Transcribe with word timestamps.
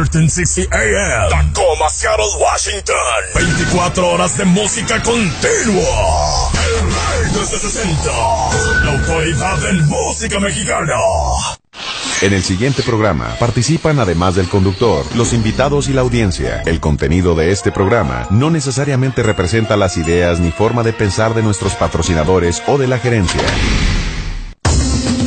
1360 0.00 0.74
AM. 0.74 1.28
Tacoma, 1.28 1.88
Seattle, 1.90 2.24
Washington. 2.38 2.96
24 3.34 4.08
horas 4.08 4.36
de 4.38 4.44
música 4.46 5.02
continua. 5.02 6.50
El 6.54 6.80
rey 6.80 7.32
desde 7.34 7.58
60. 7.58 8.10
La 8.84 8.92
autoridad 8.92 9.70
en 9.70 9.86
música 9.86 10.40
mexicana. 10.40 10.94
En 12.22 12.32
el 12.32 12.42
siguiente 12.42 12.82
programa 12.82 13.34
participan 13.38 13.98
además 13.98 14.34
del 14.34 14.48
conductor, 14.48 15.04
los 15.14 15.32
invitados 15.32 15.88
y 15.88 15.92
la 15.92 16.00
audiencia. 16.00 16.62
El 16.66 16.80
contenido 16.80 17.34
de 17.34 17.50
este 17.50 17.70
programa 17.70 18.26
no 18.30 18.50
necesariamente 18.50 19.22
representa 19.22 19.76
las 19.76 19.96
ideas 19.96 20.40
ni 20.40 20.50
forma 20.50 20.82
de 20.82 20.92
pensar 20.92 21.34
de 21.34 21.42
nuestros 21.42 21.74
patrocinadores 21.74 22.62
o 22.66 22.78
de 22.78 22.88
la 22.88 22.98
gerencia. 22.98 23.42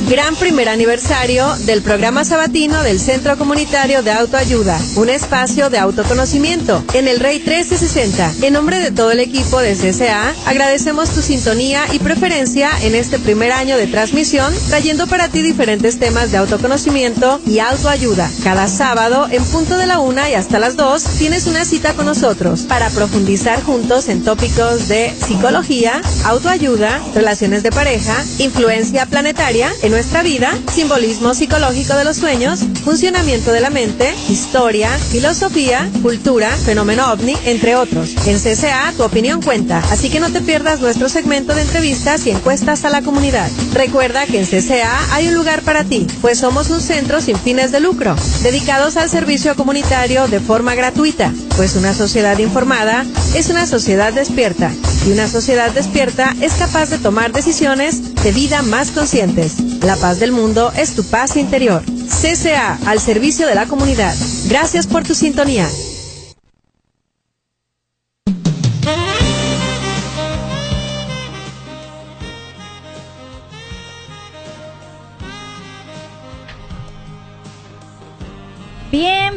Gran 0.09 0.36
primer 0.36 0.68
aniversario 0.68 1.48
del 1.66 1.82
programa 1.82 2.26
sabatino 2.26 2.84
del 2.84 3.00
Centro 3.00 3.38
Comunitario 3.38 4.04
de 4.04 4.12
Autoayuda, 4.12 4.78
un 4.98 5.08
espacio 5.08 5.70
de 5.70 5.78
autoconocimiento 5.78 6.84
en 6.94 7.08
el 7.08 7.22
Rey 7.22 7.38
1360. 7.38 8.34
En 8.42 8.54
nombre 8.54 8.80
de 8.80 8.92
todo 8.92 9.12
el 9.12 9.22
equipo 9.22 9.59
de 9.59 9.76
CCA, 9.76 10.34
agradecemos 10.46 11.12
tu 11.12 11.22
sintonía 11.22 11.86
y 11.94 12.00
preferencia 12.00 12.70
en 12.81 12.96
este 12.96 13.18
primer 13.18 13.54
año 13.54 13.78
de 13.78 13.88
transmisión, 13.88 14.54
trayendo 14.68 15.08
para 15.08 15.30
ti 15.30 15.42
diferentes 15.42 15.98
temas 16.00 16.31
de 16.31 16.38
autoconocimiento 16.38 17.40
y 17.48 17.59
autoayuda. 17.59 18.30
Cada 18.44 18.68
sábado, 18.68 19.28
en 19.31 19.44
punto 19.46 19.78
de 19.78 19.88
la 19.88 20.00
una 20.00 20.30
y 20.30 20.34
hasta 20.34 20.59
las 20.59 20.76
dos, 20.76 21.04
tienes 21.18 21.48
una 21.48 21.64
cita 21.64 21.94
con 21.94 22.08
nosotros 22.08 22.64
para 22.64 22.90
profundizar 22.90 23.64
juntos 23.64 24.09
en 24.09 24.22
tópicos 24.24 24.90
de 24.90 25.14
psicología, 25.26 26.02
autoayuda, 26.26 27.02
relaciones 27.16 27.64
de 27.64 27.72
pareja, 27.72 28.16
influencia 28.40 29.06
planetaria 29.06 29.72
en 29.81 29.93
nuestra 29.94 30.24
vida, 30.24 30.52
simbolismo 30.74 31.36
psicológico 31.36 31.94
de 31.94 32.04
los 32.04 32.18
sueños, 32.18 32.62
funcionamiento 32.84 33.52
de 33.52 33.62
la 33.62 33.70
mente, 33.70 34.12
historia, 34.28 34.90
filosofía, 34.90 35.88
cultura, 36.02 36.50
fenómeno 36.50 37.12
ovni, 37.12 37.36
entre 37.46 37.76
otros. 37.76 38.16
En 38.26 38.40
CCA 38.40 38.92
tu 38.98 39.03
opinión 39.03 39.44
cuenta, 39.44 39.84
así 39.92 40.09
que 40.09 40.20
no 40.20 40.32
te 40.32 40.42
pierdas 40.42 40.80
nuestro 40.80 41.09
segmento 41.09 41.53
de 41.53 41.62
entrevistas 41.62 42.26
y 42.26 42.32
encuestas 42.32 42.86
a 42.86 42.90
la 42.90 43.03
comunidad. 43.03 43.52
Recuerda 43.74 44.26
que 44.26 44.40
en 44.40 44.48
CCA 44.48 45.14
hay 45.14 45.28
un 45.28 45.36
lugar 45.36 45.62
para 45.62 45.84
ti, 45.84 46.08
pues 46.22 46.40
somos 46.40 46.72
un 46.72 46.82
centro 46.82 47.22
sin 47.22 47.38
fines 47.38 47.72
de 47.72 47.80
lucro, 47.80 48.16
dedicados 48.42 48.98
al 48.98 49.12
servicio 49.12 49.56
comunitario 49.56 50.28
de 50.28 50.40
forma 50.40 50.74
gratuita, 50.74 51.32
pues 51.56 51.75
una 51.75 51.94
sociedad 51.94 52.38
informada 52.40 53.06
es 53.36 53.50
una 53.50 53.68
sociedad 53.68 54.14
despierta 54.14 54.72
y 55.06 55.12
una 55.12 55.28
sociedad 55.28 55.72
despierta 55.72 56.34
es 56.41 56.53
capaz 56.53 56.90
de 56.90 56.97
tomar 56.97 57.31
decisiones 57.31 58.16
de 58.24 58.31
vida 58.31 58.62
más 58.62 58.91
conscientes. 58.91 59.59
La 59.84 59.96
paz 59.96 60.19
del 60.19 60.31
mundo 60.31 60.72
es 60.78 60.96
tu 60.96 61.03
paz 61.03 61.36
interior. 61.36 61.84
CCA, 62.08 62.80
al 62.86 63.00
servicio 63.00 63.47
de 63.47 63.56
la 63.56 63.66
comunidad. 63.66 64.16
Gracias 64.47 64.88
por 64.88 65.03
tu 65.03 65.14
sintonía. 65.16 65.68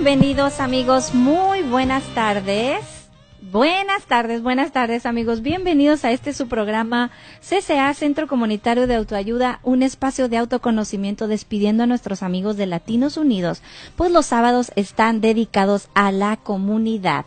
Bienvenidos 0.07 0.61
amigos, 0.61 1.15
muy 1.15 1.63
buenas 1.63 2.05
tardes. 2.15 2.79
Buenas 3.51 4.05
tardes, 4.05 4.41
buenas 4.41 4.71
tardes 4.71 5.05
amigos. 5.05 5.43
Bienvenidos 5.43 6.05
a 6.05 6.13
este 6.13 6.33
su 6.33 6.47
programa 6.47 7.11
CCA, 7.41 7.93
Centro 7.93 8.29
Comunitario 8.29 8.87
de 8.87 8.95
Autoayuda, 8.95 9.59
un 9.65 9.83
espacio 9.83 10.29
de 10.29 10.37
autoconocimiento 10.37 11.27
despidiendo 11.27 11.83
a 11.83 11.87
nuestros 11.89 12.23
amigos 12.23 12.57
de 12.57 12.67
Latinos 12.67 13.17
Unidos, 13.17 13.63
pues 13.97 14.13
los 14.13 14.27
sábados 14.27 14.71
están 14.77 15.21
dedicados 15.21 15.89
a 15.95 16.13
la 16.13 16.37
comunidad 16.37 17.27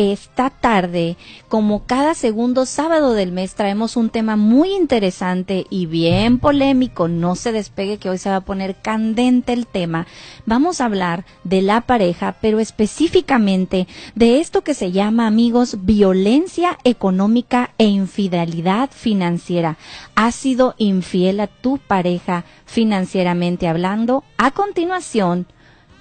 esta 0.00 0.48
tarde, 0.48 1.18
como 1.48 1.84
cada 1.84 2.14
segundo 2.14 2.64
sábado 2.64 3.12
del 3.12 3.32
mes, 3.32 3.54
traemos 3.54 3.98
un 3.98 4.08
tema 4.08 4.34
muy 4.34 4.72
interesante 4.72 5.66
y 5.68 5.84
bien 5.84 6.38
polémico. 6.38 7.06
No 7.06 7.36
se 7.36 7.52
despegue 7.52 7.98
que 7.98 8.08
hoy 8.08 8.16
se 8.16 8.30
va 8.30 8.36
a 8.36 8.40
poner 8.40 8.76
candente 8.76 9.52
el 9.52 9.66
tema. 9.66 10.06
Vamos 10.46 10.80
a 10.80 10.86
hablar 10.86 11.26
de 11.44 11.60
la 11.60 11.82
pareja, 11.82 12.36
pero 12.40 12.60
específicamente 12.60 13.86
de 14.14 14.40
esto 14.40 14.62
que 14.62 14.72
se 14.72 14.90
llama, 14.90 15.26
amigos, 15.26 15.84
violencia 15.84 16.78
económica 16.84 17.74
e 17.76 17.84
infidelidad 17.84 18.88
financiera. 18.92 19.76
¿Has 20.14 20.34
sido 20.34 20.76
infiel 20.78 21.40
a 21.40 21.46
tu 21.46 21.76
pareja 21.76 22.44
financieramente 22.64 23.68
hablando? 23.68 24.24
A 24.38 24.50
continuación, 24.52 25.46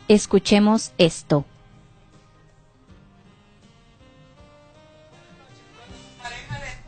escuchemos 0.08 0.94
esto. 0.98 1.44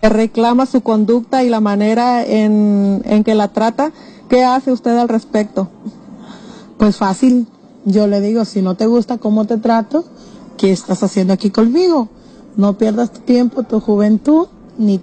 Reclama 0.09 0.65
su 0.65 0.81
conducta 0.81 1.43
y 1.43 1.49
la 1.49 1.59
manera 1.59 2.23
en, 2.23 3.01
en, 3.05 3.23
que 3.23 3.35
la 3.35 3.49
trata, 3.49 3.91
¿qué 4.29 4.43
hace 4.43 4.71
usted 4.71 4.97
al 4.97 5.09
respecto? 5.09 5.69
Pues 6.77 6.97
fácil, 6.97 7.47
yo 7.85 8.07
le 8.07 8.21
digo, 8.21 8.45
si 8.45 8.61
no 8.61 8.75
te 8.75 8.87
gusta 8.87 9.17
cómo 9.17 9.45
te 9.45 9.57
trato, 9.57 10.03
¿qué 10.57 10.71
estás 10.71 11.03
haciendo 11.03 11.33
aquí 11.33 11.51
conmigo? 11.51 12.09
No 12.55 12.77
pierdas 12.77 13.11
tu 13.11 13.19
tiempo, 13.21 13.63
tu 13.63 13.79
juventud, 13.79 14.47
ni 14.77 15.01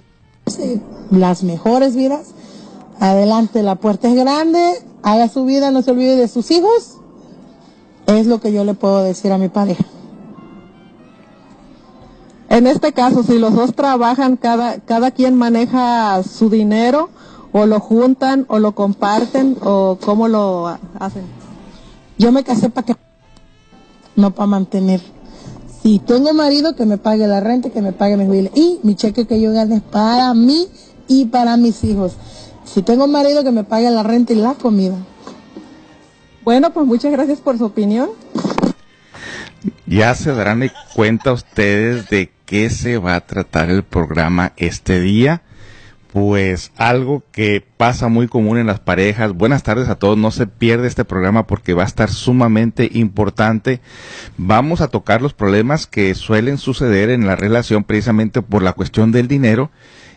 las 1.11 1.43
mejores 1.43 1.95
vidas. 1.95 2.27
Adelante, 2.99 3.63
la 3.63 3.75
puerta 3.75 4.09
es 4.09 4.15
grande, 4.15 4.83
haga 5.03 5.29
su 5.29 5.45
vida, 5.45 5.71
no 5.71 5.81
se 5.81 5.91
olvide 5.91 6.15
de 6.15 6.27
sus 6.27 6.51
hijos. 6.51 6.97
Es 8.07 8.27
lo 8.27 8.41
que 8.41 8.51
yo 8.51 8.63
le 8.63 8.73
puedo 8.73 9.03
decir 9.03 9.31
a 9.31 9.37
mi 9.37 9.49
pareja. 9.49 9.85
En 12.49 12.65
este 12.65 12.93
caso, 12.93 13.21
si 13.21 13.37
los 13.37 13.53
dos 13.53 13.75
trabajan, 13.75 14.35
cada, 14.35 14.79
cada 14.79 15.11
quien 15.11 15.35
maneja 15.35 16.21
su 16.23 16.49
dinero, 16.49 17.09
o 17.51 17.67
lo 17.67 17.79
juntan, 17.79 18.45
o 18.47 18.57
lo 18.57 18.73
comparten, 18.73 19.55
o 19.61 19.99
cómo 20.01 20.27
lo 20.27 20.67
hacen. 20.99 21.23
Yo 22.17 22.31
me 22.31 22.43
casé 22.43 22.69
para 22.69 22.85
que, 22.87 22.95
no 24.15 24.31
para 24.31 24.47
mantener. 24.47 24.99
Si 25.83 25.99
tengo 25.99 26.33
marido, 26.33 26.75
que 26.75 26.85
me 26.85 26.97
pague 26.97 27.27
la 27.27 27.39
renta, 27.39 27.69
que 27.69 27.83
me 27.83 27.93
pague 27.93 28.17
mi 28.17 28.25
jubilación. 28.25 28.63
Y 28.63 28.79
mi 28.83 28.95
cheque 28.95 29.27
que 29.27 29.39
yo 29.39 29.53
gane 29.53 29.79
para 29.79 30.33
mí 30.33 30.67
y 31.07 31.25
para 31.25 31.55
mis 31.55 31.83
hijos. 31.83 32.13
Si 32.65 32.81
tengo 32.81 33.07
marido, 33.07 33.43
que 33.43 33.51
me 33.51 33.63
pague 33.63 33.89
la 33.91 34.03
renta 34.03 34.33
y 34.33 34.37
la 34.37 34.55
comida. 34.55 34.95
Bueno, 36.43 36.73
pues 36.73 36.85
muchas 36.87 37.11
gracias 37.11 37.39
por 37.39 37.59
su 37.59 37.65
opinión. 37.65 38.09
Ya 39.85 40.15
se 40.15 40.33
darán 40.33 40.69
cuenta 40.95 41.31
ustedes 41.31 42.09
de 42.09 42.31
qué 42.49 42.71
se 42.71 42.97
va 42.97 43.13
a 43.13 43.27
tratar 43.27 43.69
el 43.69 43.83
programa 43.83 44.53
este 44.57 44.99
día. 44.99 45.43
Pues 46.11 46.71
algo 46.77 47.23
que 47.31 47.63
pasa 47.77 48.07
muy 48.07 48.27
común 48.27 48.57
en 48.57 48.65
las 48.65 48.79
parejas. 48.79 49.33
Buenas 49.33 49.61
tardes 49.61 49.87
a 49.87 49.99
todos. 49.99 50.17
No 50.17 50.31
se 50.31 50.47
pierde 50.47 50.87
este 50.87 51.05
programa 51.05 51.45
porque 51.45 51.75
va 51.75 51.83
a 51.83 51.85
estar 51.85 52.09
sumamente 52.09 52.89
importante. 52.91 53.81
Vamos 54.35 54.81
a 54.81 54.87
tocar 54.87 55.21
los 55.21 55.35
problemas 55.35 55.85
que 55.85 56.15
suelen 56.15 56.57
suceder 56.57 57.11
en 57.11 57.27
la 57.27 57.35
relación 57.35 57.83
precisamente 57.83 58.41
por 58.41 58.63
la 58.63 58.73
cuestión 58.73 59.11
del 59.11 59.27
dinero 59.27 59.69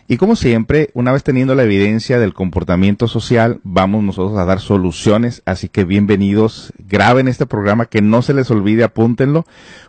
y 0.07 0.17
como 0.17 0.35
siempre, 0.35 0.89
una 0.93 1.13
vez 1.13 1.23
teniendo 1.23 1.55
la 1.55 1.63
evidencia 1.63 2.19
del 2.19 2.33
comportamiento 2.33 3.07
social, 3.07 3.61
vamos 3.63 4.03
nosotros 4.03 4.37
a 4.37 4.43
dar 4.43 4.59
soluciones. 4.59 5.41
Así 5.45 5.69
que 5.69 5.85
bienvenidos, 5.85 6.73
graben 6.77 7.29
este 7.29 7.45
programa, 7.45 7.85
que 7.85 8.01
no 8.01 8.21
se 8.21 8.33
les 8.33 8.51
olvide, 8.51 8.83
apúntenlo, 8.83 9.45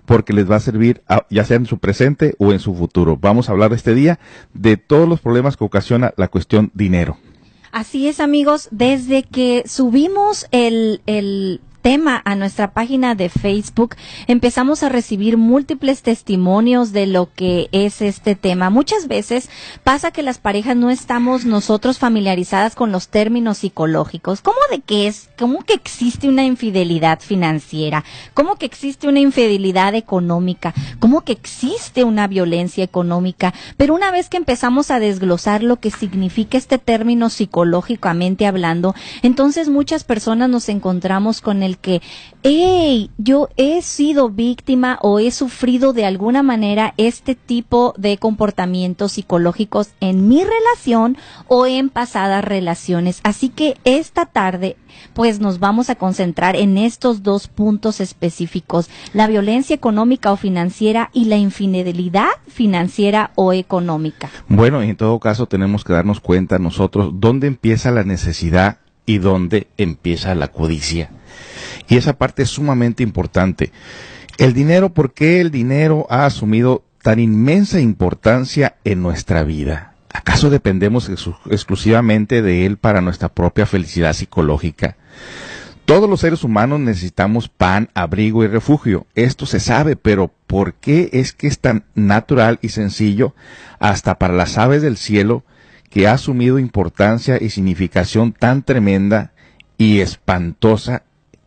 porque 0.07 0.33
les 0.33 0.49
va 0.49 0.57
a 0.57 0.61
servir 0.61 1.03
ya 1.31 1.45
sea 1.45 1.57
en 1.57 1.67
su 1.67 1.79
presente 1.79 2.35
o 2.39 2.53
en 2.53 2.61
su 2.61 2.75
futuro. 2.75 3.19
Vamos 3.21 3.49
a 3.49 3.53
hablar 3.53 3.73
este 3.73 3.95
día 3.95 4.21
de 4.53 4.77
todos 4.77 5.09
los 5.09 5.21
problemas 5.21 5.57
que 5.57 5.65
ocasiona 5.65 6.15
la 6.17 6.29
cuestión 6.29 6.71
dinero. 6.75 7.19
Así 7.73 8.07
es, 8.07 8.21
amigos, 8.21 8.69
desde 8.71 9.25
que 9.25 9.65
subimos 9.67 10.47
el, 10.53 11.01
el 11.07 11.61
tema 11.85 12.23
a 12.25 12.35
nuestra 12.35 12.71
página 12.71 13.15
de 13.15 13.29
Facebook, 13.29 13.95
empezamos 14.27 14.83
a 14.83 14.89
recibir 14.89 15.37
múltiples 15.37 16.01
testimonios 16.01 16.93
de 16.93 17.07
lo 17.07 17.29
que 17.35 17.69
es 17.73 18.01
este 18.01 18.35
tema. 18.35 18.71
Muchas 18.71 19.07
veces 19.07 19.51
pasa 19.83 20.11
que 20.11 20.23
las 20.23 20.39
parejas 20.39 20.77
no 20.77 20.89
estamos 20.89 21.45
nosotros 21.45 21.99
familiarizadas 21.99 22.75
con 22.75 22.91
los 22.91 23.09
términos 23.09 23.59
psicológicos. 23.59 24.41
¿Cómo 24.41 24.57
de 24.71 24.81
qué 24.81 25.09
es? 25.09 25.29
¿Cómo 25.39 25.63
que 25.63 25.75
existe 25.75 26.27
una 26.27 26.47
infidelidad 26.47 27.21
financiera? 27.21 28.03
¿Cómo 28.33 28.57
que 28.57 28.65
existe 28.65 29.07
una 29.07 29.21
infidelidad 29.21 29.95
económica? 29.95 30.73
¿Cómo 31.01 31.21
que 31.21 31.33
existe 31.33 32.03
una 32.03 32.27
violencia 32.29 32.83
económica? 32.83 33.53
Pero 33.77 33.95
una 33.95 34.11
vez 34.11 34.31
que 34.31 34.39
empezamos 34.39 34.91
a 34.91 35.01
desglosar 35.01 35.63
lo 35.63 35.77
que 35.81 35.91
significa 35.91 36.57
este 36.57 36.79
término 36.79 37.29
psicológicamente 37.29 38.47
hablando, 38.47 38.95
entonces 39.21 39.69
muchas 39.69 40.05
personas 40.05 40.49
nos 40.49 40.71
encontramos 40.71 41.43
con 41.43 41.63
el 41.63 41.74
que, 41.77 42.03
hey, 42.43 43.11
yo 43.19 43.49
he 43.57 43.83
sido 43.83 44.31
víctima 44.31 44.99
o 45.03 45.19
he 45.19 45.31
sufrido 45.31 45.93
de 45.93 46.05
alguna 46.05 46.43
manera 46.43 46.95
este 46.97 47.35
tipo 47.35 47.95
de 47.97 48.19
comportamientos 48.19 49.13
psicológicos 49.13 49.91
en 50.01 50.29
mi 50.29 50.43
relación 50.45 51.17
o 51.49 51.67
en 51.67 51.91
pasadas 51.91 52.45
relaciones. 52.45 53.21
Así 53.23 53.49
que 53.49 53.77
esta 53.85 54.27
tarde 54.27 54.77
pues 55.13 55.41
nos 55.41 55.59
vamos 55.59 55.91
a 55.91 55.95
concentrar 55.95 56.57
en 56.57 56.79
estos 56.79 57.23
dos 57.23 57.49
puntos 57.49 58.01
específicos, 58.01 58.89
la 59.13 59.27
violencia 59.27 59.75
económica 59.75 60.33
o 60.33 60.37
financiera 60.37 61.11
y 61.13 61.27
la 61.27 61.37
infidelidad 61.37 62.29
financiera 62.49 63.33
o 63.35 63.53
económica. 63.53 64.31
Bueno, 64.49 64.83
en 64.83 64.97
todo 64.97 65.19
caso 65.19 65.47
tenemos 65.47 65.85
que 65.85 65.93
darnos 65.93 66.21
cuenta 66.21 66.59
nosotros 66.59 67.11
dónde 67.15 67.47
empieza 67.47 67.91
la 67.91 68.05
necesidad 68.05 68.79
y 69.07 69.19
dónde 69.19 69.69
empieza 69.77 70.35
la 70.35 70.49
codicia. 70.49 71.11
Y 71.89 71.97
esa 71.97 72.15
parte 72.15 72.43
es 72.43 72.51
sumamente 72.51 73.03
importante. 73.03 73.73
El 74.39 74.53
dinero, 74.53 74.93
¿por 74.93 75.13
qué 75.13 75.41
el 75.41 75.51
dinero 75.51 76.07
ha 76.11 76.27
asumido 76.27 76.85
tan 77.03 77.19
inmensa 77.19 77.81
importancia 77.81 78.77
en 78.85 79.03
nuestra 79.03 79.45
vida? 79.45 79.95
¿Acaso 80.13 80.49
dependemos 80.49 81.11
exclusivamente 81.51 82.41
de 82.41 82.67
él 82.67 82.77
para 82.79 83.01
nuestra 83.01 83.29
propia 83.29 83.67
felicidad 83.67 84.13
psicológica? 84.13 84.97
Todos 85.85 86.09
los 86.09 86.21
seres 86.21 86.45
humanos 86.45 86.81
necesitamos 86.81 87.49
pan, 87.49 87.91
abrigo 87.95 88.43
y 88.43 88.47
refugio. 88.47 89.07
Esto 89.15 89.45
se 89.45 89.61
sabe, 89.61 89.97
pero 89.97 90.33
¿por 90.47 90.75
qué 90.75 91.11
es 91.13 91.33
que 91.35 91.47
es 91.47 91.59
tan 91.59 91.85
natural 91.95 92.59
y 92.63 92.71
sencillo 92.71 93.35
hasta 93.81 94.19
para 94.19 94.33
las 94.33 94.57
aves 94.57 94.81
del 94.81 94.97
cielo 94.97 95.45
que 95.91 96.09
ha 96.09 96.13
asumido 96.13 96.59
importancia 96.59 97.37
y 97.39 97.51
significación 97.51 98.33
tan 98.33 98.63
tremenda 98.63 99.33
y 99.77 100.01
espantosa? 100.01 101.03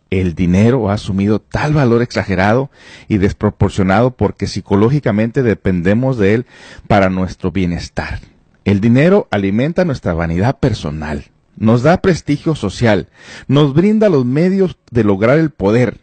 El 0.09 0.35
dinero 0.35 0.89
ha 0.89 0.93
asumido 0.93 1.39
tal 1.39 1.73
valor 1.73 2.01
exagerado 2.01 2.69
y 3.07 3.17
desproporcionado 3.17 4.11
porque 4.11 4.47
psicológicamente 4.47 5.43
dependemos 5.43 6.17
de 6.17 6.33
él 6.33 6.45
para 6.87 7.09
nuestro 7.09 7.51
bienestar. 7.51 8.19
El 8.63 8.81
dinero 8.81 9.27
alimenta 9.31 9.85
nuestra 9.85 10.13
vanidad 10.13 10.59
personal, 10.59 11.25
nos 11.57 11.83
da 11.83 12.01
prestigio 12.01 12.55
social, 12.55 13.09
nos 13.47 13.73
brinda 13.73 14.09
los 14.09 14.25
medios 14.25 14.77
de 14.91 15.03
lograr 15.03 15.39
el 15.39 15.49
poder. 15.51 16.01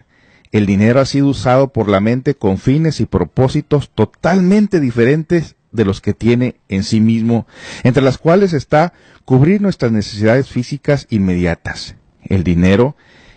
El 0.53 0.67
dinero 0.67 1.01
ha 1.01 1.07
sido 1.07 1.29
usado 1.29 1.73
por 1.73 1.89
la 1.89 2.01
mente 2.01 2.35
con 2.35 2.59
fines 2.59 3.01
y 3.01 3.07
propósitos 3.07 3.91
totalmente 3.91 4.81
diferentes 4.81 5.57
de 5.73 5.85
los 5.85 6.01
que 6.01 6.15
tiene 6.15 6.57
en 6.69 6.85
sí 6.85 7.01
mismo, 7.01 7.47
entre 7.83 8.03
las 8.03 8.19
cuales 8.19 8.53
está 8.53 8.93
cubrir 9.25 9.61
nuestras 9.61 9.93
necesidades 9.93 10.49
físicas 10.49 11.07
inmediatas. 11.11 11.97
El 12.23 12.45
dinero 12.45 12.97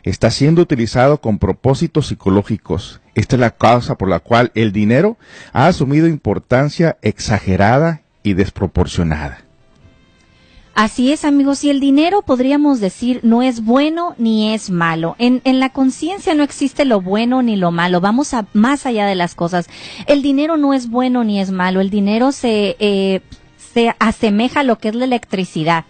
está 0.10 0.32
siendo 0.32 0.62
utilizado 0.62 1.20
con 1.20 1.40
propósitos 1.40 2.08
psicológicos. 2.08 3.02
Esta 3.16 3.36
es 3.36 3.40
la 3.40 3.52
causa 3.52 3.98
por 3.98 4.10
la 4.10 4.20
cual 4.20 4.52
el 4.56 4.72
dinero 4.72 5.18
ha 5.54 5.68
asumido 5.68 6.08
importancia 6.08 6.98
exagerada 7.02 8.02
y 8.24 8.34
desproporcionada. 8.34 9.44
Así 10.76 11.12
es, 11.12 11.26
amigos, 11.26 11.64
y 11.64 11.72
el 11.72 11.80
dinero 11.80 12.22
podríamos 12.22 12.80
decir 12.80 13.20
no 13.24 13.42
es 13.42 13.66
bueno 13.66 14.14
ni 14.20 14.54
es 14.54 14.70
malo. 14.70 15.16
En, 15.18 15.42
en 15.44 15.60
la 15.60 15.70
conciencia 15.70 16.36
no 16.36 16.44
existe 16.44 16.86
lo 16.86 17.02
bueno 17.02 17.42
ni 17.42 17.56
lo 17.56 17.72
malo. 17.72 18.00
Vamos 18.00 18.36
a 18.36 18.46
más 18.54 18.86
allá 18.86 19.08
de 19.08 19.16
las 19.16 19.34
cosas. 19.34 19.68
El 20.06 20.22
dinero 20.22 20.56
no 20.56 20.76
es 20.76 20.88
bueno 20.88 21.24
ni 21.24 21.40
es 21.40 21.50
malo. 21.50 21.82
El 21.82 21.90
dinero 21.90 22.32
se, 22.32 22.76
eh, 22.78 23.22
se 23.74 23.96
asemeja 23.98 24.60
a 24.60 24.64
lo 24.64 24.78
que 24.78 24.90
es 24.90 24.96
la 24.96 25.06
electricidad. 25.06 25.86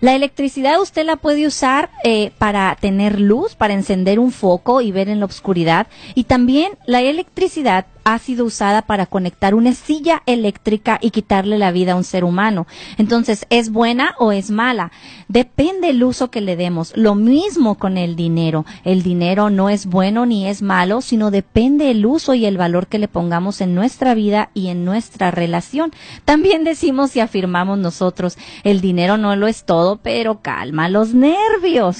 La 0.00 0.14
electricidad 0.14 0.80
usted 0.80 1.04
la 1.04 1.16
puede 1.16 1.46
usar 1.46 1.90
eh, 2.04 2.32
para 2.38 2.76
tener 2.80 3.20
luz, 3.20 3.54
para 3.54 3.74
encender 3.74 4.18
un 4.18 4.32
foco 4.32 4.80
y 4.80 4.92
ver 4.92 5.08
en 5.08 5.20
la 5.20 5.26
oscuridad. 5.26 5.86
Y 6.14 6.24
también 6.24 6.72
la 6.86 7.00
electricidad 7.00 7.86
ha 8.04 8.18
sido 8.18 8.44
usada 8.44 8.82
para 8.82 9.06
conectar 9.06 9.54
una 9.54 9.72
silla 9.72 10.22
eléctrica 10.26 10.98
y 11.00 11.10
quitarle 11.10 11.58
la 11.58 11.72
vida 11.72 11.92
a 11.92 11.96
un 11.96 12.04
ser 12.04 12.24
humano. 12.24 12.66
Entonces, 12.98 13.46
¿es 13.50 13.70
buena 13.70 14.14
o 14.18 14.32
es 14.32 14.50
mala? 14.50 14.92
Depende 15.28 15.90
el 15.90 16.04
uso 16.04 16.30
que 16.30 16.40
le 16.40 16.56
demos. 16.56 16.92
Lo 16.96 17.14
mismo 17.14 17.76
con 17.76 17.96
el 17.96 18.16
dinero. 18.16 18.66
El 18.84 19.02
dinero 19.02 19.50
no 19.50 19.70
es 19.70 19.86
bueno 19.86 20.26
ni 20.26 20.46
es 20.46 20.62
malo, 20.62 21.00
sino 21.00 21.30
depende 21.30 21.90
el 21.90 22.04
uso 22.04 22.34
y 22.34 22.46
el 22.46 22.58
valor 22.58 22.86
que 22.86 22.98
le 22.98 23.08
pongamos 23.08 23.60
en 23.60 23.74
nuestra 23.74 24.14
vida 24.14 24.50
y 24.54 24.68
en 24.68 24.84
nuestra 24.84 25.30
relación. 25.30 25.92
También 26.24 26.64
decimos 26.64 27.16
y 27.16 27.20
afirmamos 27.20 27.78
nosotros, 27.78 28.36
el 28.64 28.80
dinero 28.80 29.16
no 29.16 29.34
lo 29.36 29.46
es 29.46 29.64
todo, 29.64 29.96
pero 30.02 30.40
calma 30.40 30.88
los 30.88 31.14
nervios. 31.14 31.98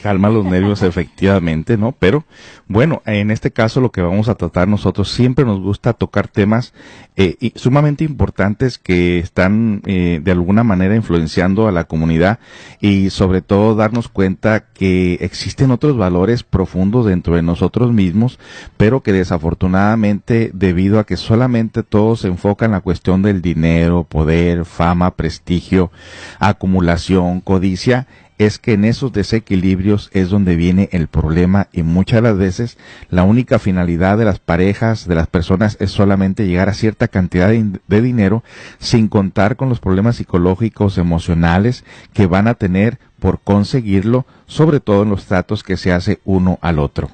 calma 0.00 0.28
los 0.30 0.44
nervios 0.44 0.82
efectivamente, 0.82 1.76
¿no? 1.76 1.92
Pero 1.92 2.24
bueno, 2.68 3.02
en 3.04 3.30
este 3.30 3.50
caso 3.50 3.80
lo 3.80 3.90
que 3.90 4.02
vamos 4.02 4.28
a 4.28 4.34
tratar 4.34 4.68
nosotros 4.68 4.91
siempre 5.04 5.44
nos 5.44 5.60
gusta 5.60 5.92
tocar 5.92 6.28
temas 6.28 6.72
eh, 7.16 7.52
sumamente 7.56 8.04
importantes 8.04 8.78
que 8.78 9.18
están 9.18 9.82
eh, 9.84 10.20
de 10.22 10.30
alguna 10.30 10.64
manera 10.64 10.96
influenciando 10.96 11.68
a 11.68 11.72
la 11.72 11.84
comunidad 11.84 12.38
y 12.80 13.10
sobre 13.10 13.42
todo 13.42 13.74
darnos 13.74 14.08
cuenta 14.08 14.64
que 14.72 15.18
existen 15.20 15.70
otros 15.70 15.96
valores 15.96 16.42
profundos 16.42 17.04
dentro 17.04 17.36
de 17.36 17.42
nosotros 17.42 17.92
mismos, 17.92 18.38
pero 18.76 19.02
que 19.02 19.12
desafortunadamente 19.12 20.50
debido 20.54 20.98
a 20.98 21.04
que 21.04 21.16
solamente 21.16 21.82
todo 21.82 22.16
se 22.16 22.28
enfoca 22.28 22.64
en 22.64 22.72
la 22.72 22.80
cuestión 22.80 23.22
del 23.22 23.42
dinero, 23.42 24.04
poder, 24.04 24.64
fama, 24.64 25.14
prestigio, 25.16 25.90
acumulación, 26.38 27.40
codicia, 27.40 28.06
es 28.44 28.58
que 28.58 28.74
en 28.74 28.84
esos 28.84 29.12
desequilibrios 29.12 30.10
es 30.12 30.30
donde 30.30 30.56
viene 30.56 30.88
el 30.92 31.08
problema 31.08 31.68
y 31.72 31.82
muchas 31.82 32.22
de 32.22 32.32
veces 32.32 32.78
la 33.10 33.22
única 33.22 33.58
finalidad 33.58 34.18
de 34.18 34.24
las 34.24 34.38
parejas, 34.38 35.06
de 35.06 35.14
las 35.14 35.26
personas, 35.26 35.76
es 35.80 35.90
solamente 35.90 36.46
llegar 36.46 36.68
a 36.68 36.74
cierta 36.74 37.08
cantidad 37.08 37.48
de, 37.48 37.80
de 37.86 38.02
dinero 38.02 38.42
sin 38.78 39.08
contar 39.08 39.56
con 39.56 39.68
los 39.68 39.80
problemas 39.80 40.16
psicológicos, 40.16 40.98
emocionales 40.98 41.84
que 42.12 42.26
van 42.26 42.48
a 42.48 42.54
tener 42.54 42.98
por 43.18 43.40
conseguirlo, 43.40 44.26
sobre 44.46 44.80
todo 44.80 45.04
en 45.04 45.10
los 45.10 45.26
tratos 45.26 45.62
que 45.62 45.76
se 45.76 45.92
hace 45.92 46.20
uno 46.24 46.58
al 46.60 46.78
otro. 46.78 47.10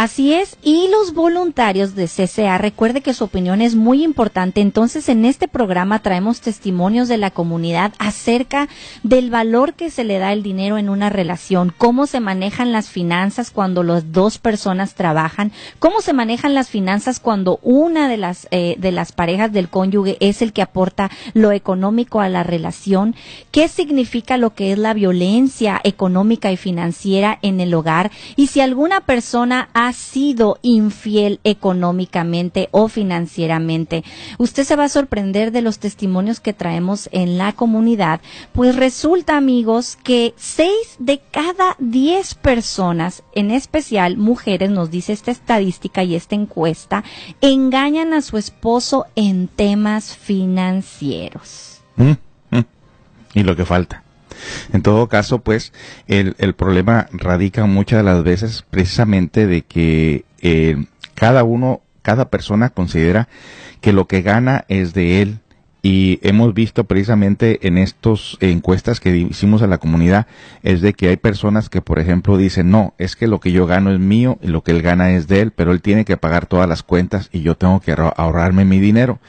Así 0.00 0.32
es, 0.32 0.56
y 0.62 0.86
los 0.92 1.12
voluntarios 1.12 1.96
de 1.96 2.06
CCA, 2.06 2.56
recuerde 2.56 3.00
que 3.00 3.14
su 3.14 3.24
opinión 3.24 3.60
es 3.60 3.74
muy 3.74 4.04
importante, 4.04 4.60
entonces 4.60 5.08
en 5.08 5.24
este 5.24 5.48
programa 5.48 5.98
traemos 5.98 6.40
testimonios 6.40 7.08
de 7.08 7.16
la 7.16 7.32
comunidad 7.32 7.92
acerca 7.98 8.68
del 9.02 9.28
valor 9.28 9.74
que 9.74 9.90
se 9.90 10.04
le 10.04 10.20
da 10.20 10.32
el 10.32 10.44
dinero 10.44 10.78
en 10.78 10.88
una 10.88 11.10
relación, 11.10 11.74
cómo 11.76 12.06
se 12.06 12.20
manejan 12.20 12.70
las 12.70 12.88
finanzas 12.88 13.50
cuando 13.50 13.82
las 13.82 14.12
dos 14.12 14.38
personas 14.38 14.94
trabajan, 14.94 15.50
cómo 15.80 16.00
se 16.00 16.12
manejan 16.12 16.54
las 16.54 16.68
finanzas 16.68 17.18
cuando 17.18 17.58
una 17.64 18.08
de 18.08 18.18
las, 18.18 18.46
eh, 18.52 18.76
de 18.78 18.92
las 18.92 19.10
parejas 19.10 19.52
del 19.52 19.68
cónyuge 19.68 20.16
es 20.20 20.42
el 20.42 20.52
que 20.52 20.62
aporta 20.62 21.10
lo 21.34 21.50
económico 21.50 22.20
a 22.20 22.28
la 22.28 22.44
relación, 22.44 23.16
qué 23.50 23.66
significa 23.66 24.36
lo 24.36 24.54
que 24.54 24.70
es 24.70 24.78
la 24.78 24.94
violencia 24.94 25.80
económica 25.82 26.52
y 26.52 26.56
financiera 26.56 27.40
en 27.42 27.60
el 27.60 27.74
hogar 27.74 28.12
y 28.36 28.46
si 28.46 28.60
alguna 28.60 29.00
persona 29.00 29.70
ha 29.74 29.87
sido 29.92 30.58
infiel 30.62 31.40
económicamente 31.44 32.68
o 32.70 32.88
financieramente. 32.88 34.04
Usted 34.38 34.64
se 34.64 34.76
va 34.76 34.84
a 34.84 34.88
sorprender 34.88 35.52
de 35.52 35.62
los 35.62 35.78
testimonios 35.78 36.40
que 36.40 36.52
traemos 36.52 37.08
en 37.12 37.38
la 37.38 37.52
comunidad, 37.52 38.20
pues 38.52 38.76
resulta, 38.76 39.36
amigos, 39.36 39.96
que 40.02 40.34
seis 40.36 40.96
de 40.98 41.20
cada 41.30 41.76
diez 41.78 42.34
personas, 42.34 43.22
en 43.34 43.50
especial 43.50 44.16
mujeres, 44.16 44.70
nos 44.70 44.90
dice 44.90 45.12
esta 45.12 45.30
estadística 45.30 46.02
y 46.02 46.14
esta 46.14 46.34
encuesta, 46.34 47.04
engañan 47.40 48.12
a 48.12 48.22
su 48.22 48.38
esposo 48.38 49.06
en 49.16 49.48
temas 49.48 50.16
financieros. 50.16 51.80
Mm, 51.96 52.12
mm. 52.50 52.64
Y 53.34 53.42
lo 53.42 53.56
que 53.56 53.64
falta. 53.64 54.02
En 54.72 54.82
todo 54.82 55.08
caso, 55.08 55.40
pues, 55.40 55.72
el, 56.06 56.34
el 56.38 56.54
problema 56.54 57.08
radica 57.12 57.66
muchas 57.66 57.98
de 57.98 58.04
las 58.04 58.22
veces 58.24 58.64
precisamente 58.70 59.46
de 59.46 59.62
que 59.62 60.24
eh, 60.40 60.84
cada 61.14 61.44
uno, 61.44 61.80
cada 62.02 62.28
persona 62.28 62.70
considera 62.70 63.28
que 63.80 63.92
lo 63.92 64.06
que 64.06 64.22
gana 64.22 64.64
es 64.68 64.94
de 64.94 65.22
él. 65.22 65.38
Y 65.80 66.18
hemos 66.22 66.54
visto 66.54 66.84
precisamente 66.84 67.66
en 67.66 67.78
estas 67.78 68.36
encuestas 68.40 68.98
que 68.98 69.16
hicimos 69.16 69.62
a 69.62 69.68
la 69.68 69.78
comunidad 69.78 70.26
es 70.64 70.80
de 70.80 70.92
que 70.92 71.08
hay 71.08 71.16
personas 71.16 71.68
que 71.68 71.80
por 71.80 72.00
ejemplo 72.00 72.36
dicen 72.36 72.72
no 72.72 72.94
es 72.98 73.14
que 73.14 73.28
lo 73.28 73.38
que 73.38 73.52
yo 73.52 73.64
gano 73.64 73.92
es 73.92 74.00
mío 74.00 74.38
y 74.42 74.48
lo 74.48 74.64
que 74.64 74.72
él 74.72 74.82
gana 74.82 75.12
es 75.12 75.28
de 75.28 75.40
él 75.40 75.52
pero 75.52 75.70
él 75.70 75.80
tiene 75.80 76.04
que 76.04 76.16
pagar 76.16 76.46
todas 76.46 76.68
las 76.68 76.82
cuentas 76.82 77.30
y 77.32 77.42
yo 77.42 77.54
tengo 77.54 77.78
que 77.78 77.92
ahorrarme 77.92 78.64
mi 78.64 78.80
dinero 78.80 79.20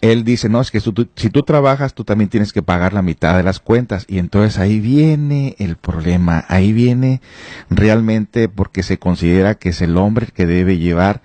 él 0.00 0.24
dice, 0.24 0.48
no, 0.48 0.60
es 0.60 0.70
que 0.70 0.80
si 0.80 1.30
tú 1.30 1.42
trabajas, 1.42 1.94
tú 1.94 2.04
también 2.04 2.28
tienes 2.28 2.52
que 2.52 2.62
pagar 2.62 2.92
la 2.92 3.02
mitad 3.02 3.36
de 3.36 3.42
las 3.42 3.60
cuentas. 3.60 4.04
Y 4.08 4.18
entonces 4.18 4.58
ahí 4.58 4.80
viene 4.80 5.56
el 5.58 5.76
problema, 5.76 6.44
ahí 6.48 6.72
viene 6.72 7.20
realmente 7.70 8.48
porque 8.48 8.82
se 8.82 8.98
considera 8.98 9.54
que 9.54 9.70
es 9.70 9.80
el 9.80 9.96
hombre 9.96 10.26
el 10.26 10.32
que 10.32 10.46
debe 10.46 10.78
llevar 10.78 11.22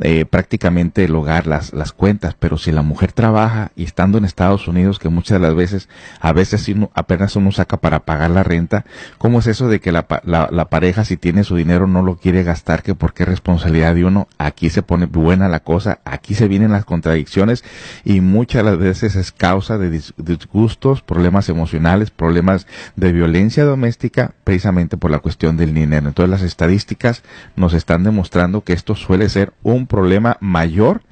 eh, 0.00 0.24
prácticamente 0.24 1.04
el 1.04 1.14
hogar, 1.14 1.46
las, 1.46 1.72
las 1.72 1.92
cuentas, 1.92 2.36
pero 2.38 2.58
si 2.58 2.72
la 2.72 2.82
mujer 2.82 3.12
trabaja 3.12 3.70
y 3.76 3.84
estando 3.84 4.18
en 4.18 4.24
Estados 4.24 4.66
Unidos, 4.66 4.98
que 4.98 5.08
muchas 5.08 5.40
de 5.40 5.46
las 5.46 5.54
veces, 5.54 5.88
a 6.20 6.32
veces 6.32 6.68
apenas 6.94 7.36
uno 7.36 7.52
saca 7.52 7.76
para 7.76 8.00
pagar 8.00 8.30
la 8.30 8.42
renta, 8.42 8.84
¿cómo 9.18 9.38
es 9.38 9.46
eso 9.46 9.68
de 9.68 9.80
que 9.80 9.92
la, 9.92 10.06
la, 10.24 10.48
la 10.50 10.64
pareja 10.66 11.04
si 11.04 11.16
tiene 11.16 11.44
su 11.44 11.56
dinero 11.56 11.86
no 11.86 12.02
lo 12.02 12.16
quiere 12.16 12.42
gastar, 12.42 12.82
que 12.82 12.94
porque 12.94 13.22
es 13.22 13.28
responsabilidad 13.28 13.94
de 13.94 14.04
uno? 14.04 14.28
Aquí 14.38 14.70
se 14.70 14.82
pone 14.82 15.06
buena 15.06 15.48
la 15.48 15.60
cosa, 15.60 16.00
aquí 16.04 16.34
se 16.34 16.48
vienen 16.48 16.72
las 16.72 16.84
contradicciones 16.84 17.64
y 18.04 18.20
muchas 18.20 18.64
de 18.64 18.70
las 18.70 18.78
veces 18.78 19.16
es 19.16 19.32
causa 19.32 19.78
de 19.78 19.90
disgustos, 20.16 21.02
problemas 21.02 21.48
emocionales, 21.48 22.10
problemas 22.10 22.66
de 22.96 23.12
violencia 23.12 23.64
doméstica, 23.64 24.34
precisamente 24.44 24.96
por 24.96 25.10
la 25.10 25.18
cuestión 25.20 25.56
del 25.56 25.74
dinero. 25.74 26.08
Entonces 26.08 26.30
las 26.30 26.42
estadísticas 26.42 27.22
nos 27.56 27.74
están 27.74 28.02
demostrando 28.04 28.62
que 28.62 28.72
esto 28.72 28.94
suele 28.94 29.28
ser 29.28 29.52
un 29.62 29.83
problema 29.86 30.36
mayor. 30.40 31.02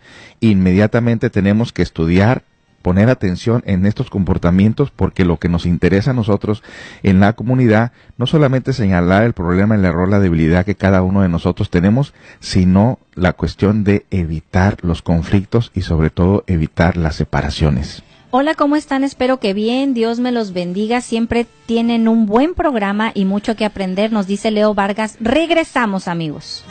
Inmediatamente 0.41 1.31
tenemos 1.31 1.73
que 1.73 1.83
estudiar 1.83 2.45
poner 2.83 3.09
atención 3.09 3.63
en 3.65 3.87
estos 3.87 4.11
comportamientos 4.11 4.91
porque 4.91 5.25
lo 5.25 5.39
que 5.39 5.49
nos 5.49 5.65
interesa 5.65 6.11
a 6.11 6.15
nosotros 6.15 6.63
en 7.03 7.21
la 7.21 7.33
comunidad 7.33 7.93
no 8.19 8.27
solamente 8.27 8.73
señalar 8.73 9.23
el 9.23 9.33
problema, 9.33 9.77
el 9.77 9.85
error, 9.85 10.09
la 10.09 10.21
debilidad 10.21 10.67
que 10.67 10.75
cada 10.75 11.03
uno 11.03 11.23
de 11.23 11.29
nosotros 11.29 11.71
tenemos, 11.71 12.13
sino 12.41 12.99
la 13.15 13.33
cuestión 13.33 13.85
de 13.85 14.05
evitar 14.11 14.79
los 14.83 15.01
conflictos 15.01 15.71
y 15.75 15.83
sobre 15.83 16.11
todo 16.11 16.45
evitar 16.47 16.97
las 16.97 17.17
separaciones. 17.17 18.03
Hola, 18.35 18.55
¿cómo 18.55 18.77
están? 18.77 19.05
Espero 19.05 19.39
que 19.41 19.53
bien. 19.53 19.93
Dios 19.93 20.19
me 20.19 20.33
los 20.33 20.55
bendiga. 20.55 21.03
Siempre 21.03 21.47
tienen 21.67 22.09
un 22.09 22.25
buen 22.25 22.55
programa 22.55 23.13
y 23.15 23.27
mucho 23.27 23.57
que 23.57 23.67
aprender, 23.67 24.11
nos 24.11 24.27
dice 24.27 24.51
Leo 24.51 24.73
Vargas. 24.73 25.19
Regresamos, 25.21 26.09
amigos. 26.09 26.65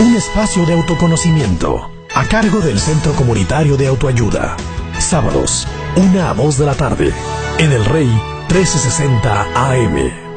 Un 0.00 0.16
espacio 0.16 0.64
de 0.64 0.72
autoconocimiento 0.72 1.90
a 2.14 2.24
cargo 2.24 2.60
del 2.60 2.80
Centro 2.80 3.12
Comunitario 3.12 3.76
de 3.76 3.86
Autoayuda. 3.88 4.56
Sábados, 4.98 5.68
una 5.94 6.30
a 6.30 6.34
2 6.34 6.56
de 6.56 6.64
la 6.64 6.74
tarde, 6.74 7.12
en 7.58 7.70
el 7.70 7.84
Rey 7.84 8.08
1360 8.48 9.42
AM. 9.54 10.29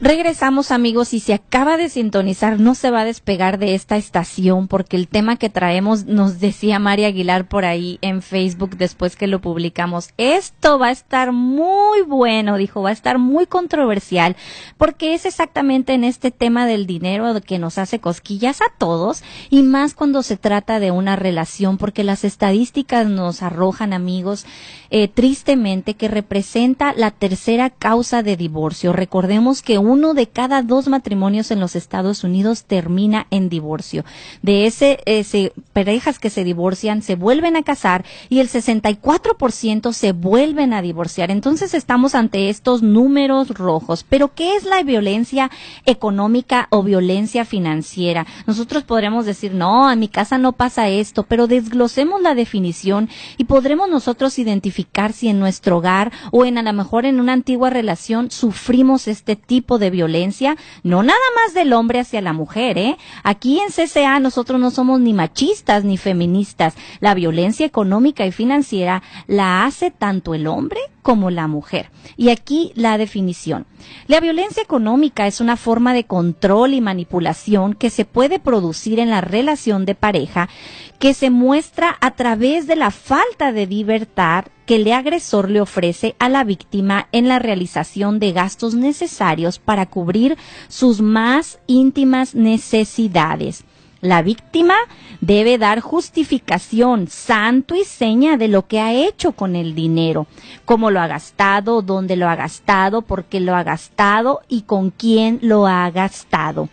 Regresamos 0.00 0.70
amigos 0.70 1.12
y 1.12 1.18
si 1.18 1.32
acaba 1.32 1.76
de 1.76 1.88
sintonizar 1.88 2.60
no 2.60 2.76
se 2.76 2.92
va 2.92 3.00
a 3.00 3.04
despegar 3.04 3.58
de 3.58 3.74
esta 3.74 3.96
estación 3.96 4.68
porque 4.68 4.94
el 4.94 5.08
tema 5.08 5.34
que 5.34 5.50
traemos 5.50 6.04
nos 6.04 6.38
decía 6.38 6.78
María 6.78 7.08
Aguilar 7.08 7.48
por 7.48 7.64
ahí 7.64 7.98
en 8.00 8.22
Facebook 8.22 8.76
después 8.76 9.16
que 9.16 9.26
lo 9.26 9.40
publicamos. 9.40 10.10
Esto 10.16 10.78
va 10.78 10.86
a 10.86 10.92
estar 10.92 11.32
muy 11.32 12.02
bueno, 12.02 12.58
dijo, 12.58 12.80
va 12.80 12.90
a 12.90 12.92
estar 12.92 13.18
muy 13.18 13.46
controversial 13.46 14.36
porque 14.76 15.14
es 15.14 15.26
exactamente 15.26 15.94
en 15.94 16.04
este 16.04 16.30
tema 16.30 16.64
del 16.64 16.86
dinero 16.86 17.34
que 17.40 17.58
nos 17.58 17.76
hace 17.76 17.98
cosquillas 17.98 18.60
a 18.60 18.72
todos 18.78 19.24
y 19.50 19.64
más 19.64 19.94
cuando 19.94 20.22
se 20.22 20.36
trata 20.36 20.78
de 20.78 20.92
una 20.92 21.16
relación 21.16 21.76
porque 21.76 22.04
las 22.04 22.22
estadísticas 22.22 23.08
nos 23.08 23.42
arrojan 23.42 23.92
amigos 23.92 24.46
eh, 24.90 25.08
tristemente 25.08 25.94
que 25.94 26.06
representa 26.06 26.94
la 26.96 27.10
tercera 27.10 27.68
causa 27.68 28.22
de 28.22 28.36
divorcio. 28.36 28.92
Recordemos 28.92 29.60
que 29.60 29.87
uno 29.88 30.14
de 30.14 30.28
cada 30.28 30.62
dos 30.62 30.88
matrimonios 30.88 31.50
en 31.50 31.60
los 31.60 31.74
Estados 31.74 32.24
Unidos 32.24 32.64
termina 32.64 33.26
en 33.30 33.48
divorcio. 33.48 34.04
De 34.42 34.66
ese, 34.66 35.00
ese 35.06 35.52
parejas 35.72 36.18
que 36.18 36.30
se 36.30 36.44
divorcian 36.44 37.02
se 37.02 37.14
vuelven 37.14 37.56
a 37.56 37.62
casar 37.62 38.04
y 38.28 38.40
el 38.40 38.48
64% 38.48 39.92
se 39.92 40.12
vuelven 40.12 40.72
a 40.72 40.82
divorciar. 40.82 41.30
Entonces 41.30 41.74
estamos 41.74 42.14
ante 42.14 42.48
estos 42.48 42.82
números 42.82 43.48
rojos. 43.50 44.04
Pero 44.08 44.34
¿qué 44.34 44.56
es 44.56 44.64
la 44.64 44.82
violencia 44.82 45.50
económica 45.86 46.68
o 46.70 46.82
violencia 46.82 47.44
financiera? 47.44 48.26
Nosotros 48.46 48.84
podremos 48.84 49.26
decir, 49.26 49.54
no, 49.54 49.90
en 49.90 49.98
mi 49.98 50.08
casa 50.08 50.38
no 50.38 50.52
pasa 50.52 50.88
esto, 50.88 51.22
pero 51.22 51.46
desglosemos 51.46 52.20
la 52.22 52.34
definición 52.34 53.08
y 53.36 53.44
podremos 53.44 53.88
nosotros 53.88 54.38
identificar 54.38 55.12
si 55.12 55.28
en 55.28 55.38
nuestro 55.38 55.78
hogar 55.78 56.12
o 56.32 56.44
en 56.44 56.58
a 56.58 56.62
lo 56.62 56.72
mejor 56.72 57.06
en 57.06 57.20
una 57.20 57.32
antigua 57.32 57.70
relación 57.70 58.30
sufrimos 58.30 59.08
este 59.08 59.36
tipo 59.36 59.77
de 59.78 59.90
violencia, 59.90 60.56
no 60.82 61.02
nada 61.02 61.18
más 61.34 61.54
del 61.54 61.72
hombre 61.72 62.00
hacia 62.00 62.20
la 62.20 62.32
mujer, 62.32 62.78
¿eh? 62.78 62.96
Aquí 63.22 63.60
en 63.60 63.68
CCA 63.70 64.20
nosotros 64.20 64.60
no 64.60 64.70
somos 64.70 65.00
ni 65.00 65.12
machistas 65.12 65.84
ni 65.84 65.96
feministas. 65.96 66.74
La 67.00 67.14
violencia 67.14 67.66
económica 67.66 68.26
y 68.26 68.32
financiera 68.32 69.02
la 69.26 69.64
hace 69.64 69.90
tanto 69.90 70.34
el 70.34 70.46
hombre 70.46 70.80
como 71.08 71.30
la 71.30 71.46
mujer. 71.46 71.90
Y 72.18 72.28
aquí 72.28 72.70
la 72.74 72.98
definición. 72.98 73.64
La 74.08 74.20
violencia 74.20 74.62
económica 74.62 75.26
es 75.26 75.40
una 75.40 75.56
forma 75.56 75.94
de 75.94 76.04
control 76.04 76.74
y 76.74 76.82
manipulación 76.82 77.72
que 77.72 77.88
se 77.88 78.04
puede 78.04 78.38
producir 78.38 78.98
en 78.98 79.08
la 79.08 79.22
relación 79.22 79.86
de 79.86 79.94
pareja 79.94 80.50
que 80.98 81.14
se 81.14 81.30
muestra 81.30 81.96
a 82.02 82.10
través 82.10 82.66
de 82.66 82.76
la 82.76 82.90
falta 82.90 83.52
de 83.52 83.66
libertad 83.66 84.44
que 84.66 84.76
el 84.76 84.92
agresor 84.92 85.48
le 85.48 85.62
ofrece 85.62 86.14
a 86.18 86.28
la 86.28 86.44
víctima 86.44 87.08
en 87.12 87.26
la 87.26 87.38
realización 87.38 88.18
de 88.18 88.32
gastos 88.32 88.74
necesarios 88.74 89.58
para 89.58 89.86
cubrir 89.86 90.36
sus 90.68 91.00
más 91.00 91.58
íntimas 91.66 92.34
necesidades. 92.34 93.64
La 94.00 94.22
víctima 94.22 94.74
debe 95.20 95.58
dar 95.58 95.80
justificación, 95.80 97.08
santo 97.08 97.74
y 97.74 97.84
seña 97.84 98.36
de 98.36 98.46
lo 98.46 98.66
que 98.66 98.80
ha 98.80 98.92
hecho 98.92 99.32
con 99.32 99.56
el 99.56 99.74
dinero, 99.74 100.26
cómo 100.64 100.90
lo 100.90 101.00
ha 101.00 101.08
gastado, 101.08 101.82
dónde 101.82 102.14
lo 102.14 102.28
ha 102.28 102.36
gastado, 102.36 103.02
por 103.02 103.24
qué 103.24 103.40
lo 103.40 103.56
ha 103.56 103.64
gastado 103.64 104.42
y 104.48 104.62
con 104.62 104.90
quién 104.90 105.40
lo 105.42 105.66
ha 105.66 105.90
gastado. 105.90 106.68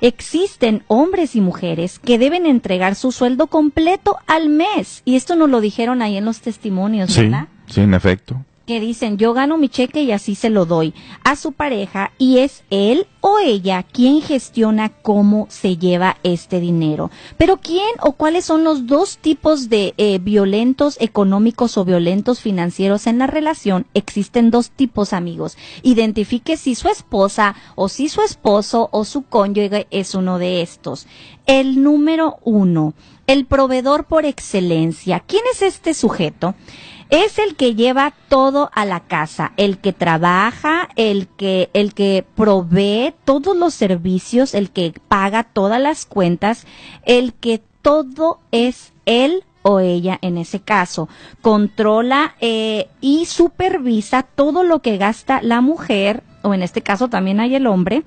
Existen 0.00 0.82
hombres 0.88 1.36
y 1.36 1.40
mujeres 1.40 1.98
que 1.98 2.18
deben 2.18 2.44
entregar 2.44 2.94
su 2.96 3.12
sueldo 3.12 3.46
completo 3.46 4.18
al 4.26 4.48
mes. 4.48 5.02
Y 5.04 5.14
esto 5.16 5.36
nos 5.36 5.48
lo 5.48 5.60
dijeron 5.60 6.02
ahí 6.02 6.16
en 6.16 6.24
los 6.24 6.40
testimonios, 6.40 7.16
¿verdad? 7.16 7.48
Sí, 7.68 7.80
en 7.80 7.94
efecto 7.94 8.44
que 8.66 8.80
dicen 8.80 9.18
yo 9.18 9.34
gano 9.34 9.58
mi 9.58 9.68
cheque 9.68 10.02
y 10.02 10.12
así 10.12 10.34
se 10.34 10.50
lo 10.50 10.66
doy 10.66 10.94
a 11.22 11.36
su 11.36 11.52
pareja 11.52 12.12
y 12.18 12.38
es 12.38 12.64
él 12.70 13.06
o 13.20 13.38
ella 13.38 13.82
quien 13.82 14.20
gestiona 14.20 14.90
cómo 14.90 15.46
se 15.48 15.78
lleva 15.78 16.18
este 16.22 16.60
dinero. 16.60 17.10
Pero 17.38 17.56
¿quién 17.56 17.88
o 18.00 18.12
cuáles 18.12 18.44
son 18.44 18.64
los 18.64 18.86
dos 18.86 19.16
tipos 19.16 19.70
de 19.70 19.94
eh, 19.96 20.18
violentos 20.18 20.98
económicos 21.00 21.78
o 21.78 21.84
violentos 21.84 22.40
financieros 22.40 23.06
en 23.06 23.18
la 23.18 23.26
relación? 23.26 23.86
Existen 23.94 24.50
dos 24.50 24.70
tipos 24.70 25.14
amigos. 25.14 25.56
Identifique 25.82 26.58
si 26.58 26.74
su 26.74 26.88
esposa 26.88 27.54
o 27.76 27.88
si 27.88 28.08
su 28.08 28.20
esposo 28.20 28.90
o 28.92 29.04
su 29.04 29.22
cónyuge 29.22 29.86
es 29.90 30.14
uno 30.14 30.38
de 30.38 30.60
estos. 30.60 31.06
El 31.46 31.82
número 31.82 32.38
uno, 32.44 32.94
el 33.26 33.46
proveedor 33.46 34.04
por 34.04 34.26
excelencia. 34.26 35.20
¿Quién 35.26 35.42
es 35.52 35.62
este 35.62 35.94
sujeto? 35.94 36.54
Es 37.10 37.38
el 37.38 37.56
que 37.56 37.74
lleva 37.74 38.14
todo 38.28 38.70
a 38.74 38.84
la 38.84 39.00
casa, 39.00 39.52
el 39.56 39.78
que 39.78 39.92
trabaja, 39.92 40.88
el 40.96 41.28
que, 41.28 41.70
el 41.72 41.94
que 41.94 42.24
provee 42.34 43.14
todos 43.24 43.56
los 43.56 43.74
servicios, 43.74 44.54
el 44.54 44.70
que 44.70 44.94
paga 45.08 45.44
todas 45.44 45.80
las 45.80 46.06
cuentas, 46.06 46.66
el 47.04 47.34
que 47.34 47.62
todo 47.82 48.38
es 48.50 48.92
él 49.06 49.44
o 49.62 49.80
ella 49.80 50.18
en 50.22 50.38
ese 50.38 50.60
caso. 50.60 51.08
Controla 51.40 52.36
eh, 52.40 52.88
y 53.00 53.26
supervisa 53.26 54.22
todo 54.22 54.62
lo 54.62 54.80
que 54.80 54.98
gasta 54.98 55.42
la 55.42 55.60
mujer, 55.60 56.22
o 56.42 56.54
en 56.54 56.62
este 56.62 56.82
caso 56.82 57.08
también 57.08 57.40
hay 57.40 57.54
el 57.54 57.66
hombre, 57.66 58.04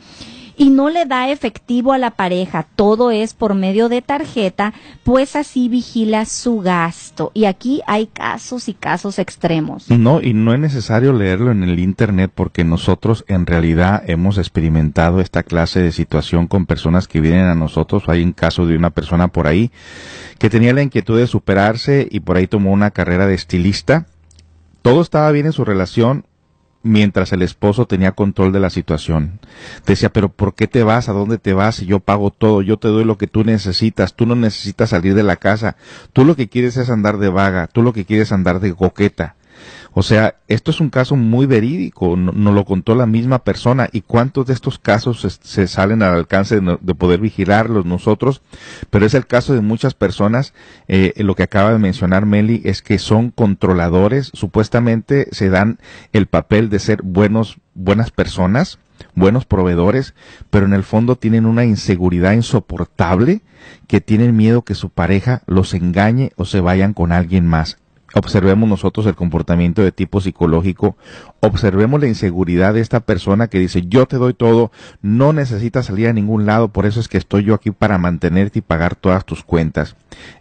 y 0.58 0.72
no 0.72 0.90
le 0.90 1.06
da 1.06 1.30
efectivo 1.30 1.94
a 1.94 2.00
la 2.00 2.12
pareja, 2.12 2.66
todo 2.76 3.12
es 3.12 3.36
por 3.36 3.54
medio 3.54 3.90
de 3.90 4.02
tarjeta, 4.02 4.74
pues 5.04 5.36
así 5.36 5.70
vigila 5.70 6.26
su 6.26 6.60
gasto. 6.60 7.32
Y 7.36 7.46
aquí 7.46 7.82
hay 7.86 8.08
casos 8.08 8.68
y 8.68 8.74
casos 8.74 9.20
extremos. 9.20 9.90
No, 9.92 10.20
y 10.22 10.34
no 10.34 10.54
es 10.54 10.60
necesario 10.60 11.14
leerlo 11.14 11.52
en 11.52 11.64
el 11.64 11.80
Internet 11.80 12.32
porque 12.34 12.64
nosotros 12.64 13.24
en 13.28 13.46
realidad 13.46 14.04
hemos 14.08 14.40
experimentado 14.40 15.22
esta 15.22 15.44
clase 15.44 15.82
de 15.82 15.92
situación 15.92 16.48
con 16.48 16.66
personas 16.66 17.08
que 17.08 17.22
vienen 17.22 17.46
a 17.46 17.56
nosotros. 17.56 18.04
Hay 18.08 18.24
un 18.24 18.34
caso 18.34 18.66
de 18.66 18.76
una 18.76 18.90
persona 18.90 19.28
por 19.28 19.46
ahí 19.48 19.72
que 20.40 20.50
tenía 20.50 20.74
la 20.74 20.82
inquietud 20.82 21.18
de 21.18 21.28
superarse 21.28 22.08
y 22.10 22.22
por 22.22 22.38
ahí 22.38 22.48
tomó 22.48 22.72
una 22.72 22.90
carrera 22.92 23.28
de 23.28 23.36
estilista. 23.36 24.08
Todo 24.82 25.02
estaba 25.02 25.32
bien 25.32 25.46
en 25.46 25.54
su 25.54 25.66
relación, 25.66 26.26
mientras 26.84 27.32
el 27.34 27.42
esposo 27.42 27.86
tenía 27.86 28.12
control 28.12 28.52
de 28.52 28.60
la 28.60 28.70
situación. 28.70 29.40
Decía, 29.86 30.10
pero 30.10 30.30
¿por 30.30 30.56
qué 30.56 30.68
te 30.68 30.84
vas? 30.84 31.10
¿A 31.10 31.14
dónde 31.14 31.38
te 31.38 31.54
vas? 31.54 31.80
Yo 31.82 32.00
pago 32.00 32.32
todo, 32.32 32.62
yo 32.62 32.78
te 32.78 32.88
doy 32.88 33.06
lo 33.06 33.18
que 33.18 33.28
tú 33.28 33.44
necesitas, 33.44 34.14
tú 34.14 34.26
no 34.26 34.36
necesitas 34.36 34.90
salir 34.90 35.16
de 35.16 35.24
la 35.24 35.38
casa, 35.38 35.78
tú 36.14 36.26
lo 36.26 36.36
que 36.36 36.50
quieres 36.50 36.78
es 36.78 36.90
andar 36.90 37.18
de 37.18 37.30
vaga, 37.30 37.68
tú 37.68 37.82
lo 37.82 37.94
que 37.94 38.06
quieres 38.06 38.28
es 38.28 38.32
andar 38.34 38.60
de 38.60 38.74
coqueta. 38.74 39.37
O 40.00 40.04
sea, 40.04 40.36
esto 40.48 40.70
es 40.70 40.80
un 40.80 40.92
caso 40.92 41.16
muy 41.16 41.48
verídico, 41.48 42.16
nos 42.16 42.54
lo 42.54 42.66
contó 42.66 42.94
la 42.94 43.08
misma 43.08 43.40
persona. 43.40 43.90
Y 43.92 44.02
cuántos 44.02 44.46
de 44.46 44.54
estos 44.54 44.78
casos 44.78 45.40
se, 45.42 45.68
salen 45.68 46.04
al 46.04 46.14
alcance 46.14 46.62
de, 46.62 46.94
poder 46.94 47.20
vigilarlos 47.20 47.84
nosotros, 47.84 48.44
pero 48.92 49.08
es 49.08 49.16
el 49.16 49.26
caso 49.26 49.56
de 49.56 49.62
muchas 49.62 49.96
personas, 49.96 50.54
eh, 50.88 51.14
lo 51.18 51.34
que 51.34 51.42
acaba 51.42 51.72
de 51.72 51.80
mencionar 51.80 52.28
Meli 52.28 52.62
es 52.64 52.84
que 52.84 53.00
son 53.00 53.32
controladores, 53.32 54.30
supuestamente 54.36 55.30
se 55.32 55.50
dan 55.50 55.80
el 56.14 56.28
papel 56.28 56.70
de 56.70 56.78
ser 56.78 57.02
buenos, 57.02 57.58
buenas 57.74 58.12
personas, 58.12 58.78
buenos 59.16 59.46
proveedores, 59.46 60.14
pero 60.52 60.68
en 60.68 60.74
el 60.74 60.84
fondo 60.84 61.16
tienen 61.16 61.48
una 61.48 61.66
inseguridad 61.66 62.34
insoportable 62.34 63.42
que 63.88 64.00
tienen 64.00 64.38
miedo 64.38 64.62
que 64.62 64.76
su 64.76 64.92
pareja 64.92 65.42
los 65.48 65.74
engañe 65.74 66.34
o 66.36 66.46
se 66.46 66.62
vayan 66.62 66.94
con 66.94 67.12
alguien 67.12 67.48
más 67.48 67.80
observemos 68.14 68.70
nosotros 68.70 69.06
el 69.06 69.16
comportamiento 69.16 69.82
de 69.82 69.92
tipo 69.92 70.22
psicológico, 70.22 70.98
observemos 71.48 72.00
la 72.00 72.08
inseguridad 72.08 72.74
de 72.74 72.82
esta 72.82 73.00
persona 73.00 73.48
que 73.48 73.60
dice 73.60 73.84
yo 73.88 74.06
te 74.06 74.18
doy 74.18 74.34
todo, 74.34 74.72
no 75.02 75.34
necesitas 75.34 75.88
salir 75.88 76.08
a 76.08 76.14
ningún 76.14 76.46
lado, 76.46 76.70
por 76.70 76.86
eso 76.86 77.00
es 77.00 77.08
que 77.08 77.18
estoy 77.18 77.44
yo 77.44 77.54
aquí 77.54 77.72
para 77.72 77.98
mantenerte 77.98 78.60
y 78.60 78.62
pagar 78.62 78.96
todas 78.96 79.26
tus 79.26 79.44
cuentas. 79.44 79.96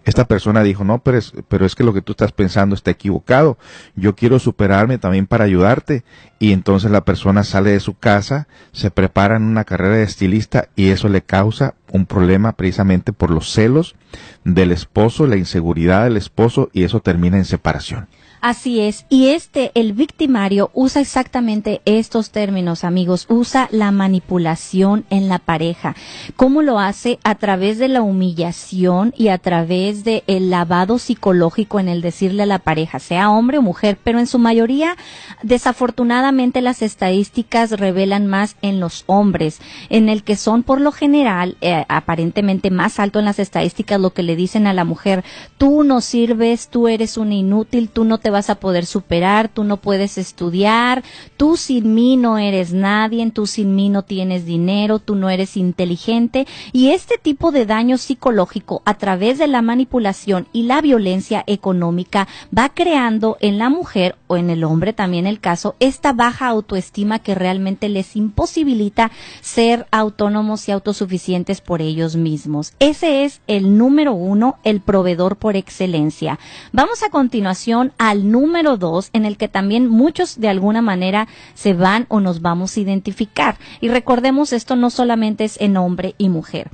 Esta 0.04 0.26
persona 0.26 0.62
dijo 0.62 0.84
no, 0.84 0.98
pero 0.98 1.18
es, 1.18 1.32
pero 1.48 1.66
es 1.66 1.74
que 1.74 1.84
lo 1.84 1.92
que 1.92 2.02
tú 2.02 2.12
estás 2.12 2.32
pensando 2.32 2.74
está 2.74 2.90
equivocado, 2.90 3.58
yo 3.94 4.14
quiero 4.14 4.38
superarme 4.38 4.98
también 4.98 5.26
para 5.26 5.44
ayudarte 5.44 6.04
y 6.38 6.52
entonces 6.52 6.90
la 6.90 7.04
persona 7.04 7.44
sale 7.44 7.70
de 7.70 7.80
su 7.80 7.94
casa, 7.98 8.46
se 8.72 8.90
prepara 8.90 9.36
en 9.36 9.42
una 9.42 9.64
carrera 9.64 9.96
de 9.96 10.02
estilista 10.02 10.68
y 10.76 10.90
eso 10.90 11.08
le 11.08 11.22
causa 11.22 11.74
un 11.92 12.06
problema 12.06 12.52
precisamente 12.52 13.12
por 13.12 13.30
los 13.30 13.50
celos 13.50 13.96
del 14.44 14.72
esposo, 14.72 15.26
la 15.26 15.36
inseguridad 15.36 16.04
del 16.04 16.16
esposo 16.16 16.70
y 16.72 16.84
eso 16.84 17.00
termina 17.00 17.36
en 17.36 17.44
separación. 17.44 18.08
Así 18.40 18.80
es. 18.80 19.06
Y 19.08 19.28
este, 19.28 19.72
el 19.74 19.92
victimario, 19.92 20.70
usa 20.74 21.00
exactamente 21.00 21.80
estos 21.84 22.30
términos, 22.30 22.84
amigos. 22.84 23.26
Usa 23.28 23.68
la 23.70 23.90
manipulación 23.90 25.04
en 25.10 25.28
la 25.28 25.38
pareja. 25.38 25.96
¿Cómo 26.36 26.62
lo 26.62 26.78
hace? 26.78 27.18
A 27.24 27.34
través 27.36 27.78
de 27.78 27.88
la 27.88 28.02
humillación 28.02 29.14
y 29.16 29.28
a 29.28 29.38
través 29.38 30.04
del 30.04 30.22
el 30.26 30.50
lavado 30.50 30.98
psicológico 30.98 31.80
en 31.80 31.88
el 31.88 32.02
decirle 32.02 32.44
a 32.44 32.46
la 32.46 32.58
pareja, 32.58 32.98
sea 32.98 33.30
hombre 33.30 33.58
o 33.58 33.62
mujer, 33.62 33.98
pero 34.02 34.18
en 34.18 34.26
su 34.26 34.38
mayoría, 34.38 34.96
desafortunadamente, 35.42 36.60
las 36.60 36.82
estadísticas 36.82 37.72
revelan 37.72 38.26
más 38.26 38.56
en 38.62 38.80
los 38.80 39.04
hombres, 39.06 39.60
en 39.88 40.08
el 40.08 40.22
que 40.22 40.36
son 40.36 40.62
por 40.62 40.80
lo 40.80 40.92
general, 40.92 41.56
eh, 41.60 41.84
aparentemente 41.88 42.70
más 42.70 42.98
alto 42.98 43.18
en 43.18 43.24
las 43.24 43.38
estadísticas, 43.38 44.00
lo 44.00 44.10
que 44.10 44.22
le 44.22 44.36
dicen 44.36 44.66
a 44.66 44.74
la 44.74 44.84
mujer, 44.84 45.24
tú 45.58 45.84
no 45.84 46.00
sirves, 46.00 46.68
tú 46.68 46.88
eres 46.88 47.16
un 47.16 47.32
inútil, 47.32 47.88
tú 47.88 48.04
no 48.04 48.18
te 48.18 48.25
vas 48.30 48.50
a 48.50 48.56
poder 48.56 48.86
superar, 48.86 49.48
tú 49.48 49.64
no 49.64 49.76
puedes 49.76 50.18
estudiar, 50.18 51.02
tú 51.36 51.56
sin 51.56 51.94
mí 51.94 52.16
no 52.16 52.38
eres 52.38 52.72
nadie, 52.72 53.30
tú 53.30 53.46
sin 53.46 53.74
mí 53.74 53.88
no 53.88 54.02
tienes 54.02 54.44
dinero, 54.44 54.98
tú 54.98 55.14
no 55.14 55.30
eres 55.30 55.56
inteligente 55.56 56.46
y 56.72 56.90
este 56.90 57.18
tipo 57.18 57.50
de 57.50 57.66
daño 57.66 57.98
psicológico 57.98 58.82
a 58.84 58.94
través 58.94 59.38
de 59.38 59.46
la 59.46 59.62
manipulación 59.62 60.46
y 60.52 60.64
la 60.64 60.80
violencia 60.80 61.44
económica 61.46 62.28
va 62.56 62.68
creando 62.68 63.36
en 63.40 63.58
la 63.58 63.68
mujer 63.68 64.16
o 64.26 64.36
en 64.36 64.50
el 64.50 64.64
hombre 64.64 64.92
también 64.92 65.26
el 65.26 65.40
caso 65.40 65.76
esta 65.80 66.12
baja 66.12 66.46
autoestima 66.48 67.18
que 67.18 67.34
realmente 67.34 67.88
les 67.88 68.16
imposibilita 68.16 69.10
ser 69.40 69.86
autónomos 69.90 70.68
y 70.68 70.72
autosuficientes 70.72 71.60
por 71.60 71.82
ellos 71.82 72.16
mismos. 72.16 72.72
Ese 72.78 73.24
es 73.24 73.40
el 73.46 73.78
número 73.78 74.12
uno, 74.12 74.58
el 74.64 74.80
proveedor 74.80 75.36
por 75.36 75.56
excelencia. 75.56 76.38
Vamos 76.72 77.02
a 77.02 77.10
continuación 77.10 77.92
al 78.16 78.30
número 78.30 78.78
dos, 78.78 79.10
en 79.12 79.26
el 79.26 79.36
que 79.36 79.48
también 79.48 79.88
muchos 79.88 80.40
de 80.40 80.48
alguna 80.48 80.80
manera 80.80 81.28
se 81.54 81.74
van 81.74 82.06
o 82.08 82.20
nos 82.20 82.40
vamos 82.40 82.76
a 82.76 82.80
identificar. 82.80 83.58
Y 83.80 83.88
recordemos, 83.88 84.54
esto 84.54 84.74
no 84.74 84.88
solamente 84.88 85.44
es 85.44 85.60
en 85.60 85.76
hombre 85.76 86.14
y 86.16 86.30
mujer 86.30 86.70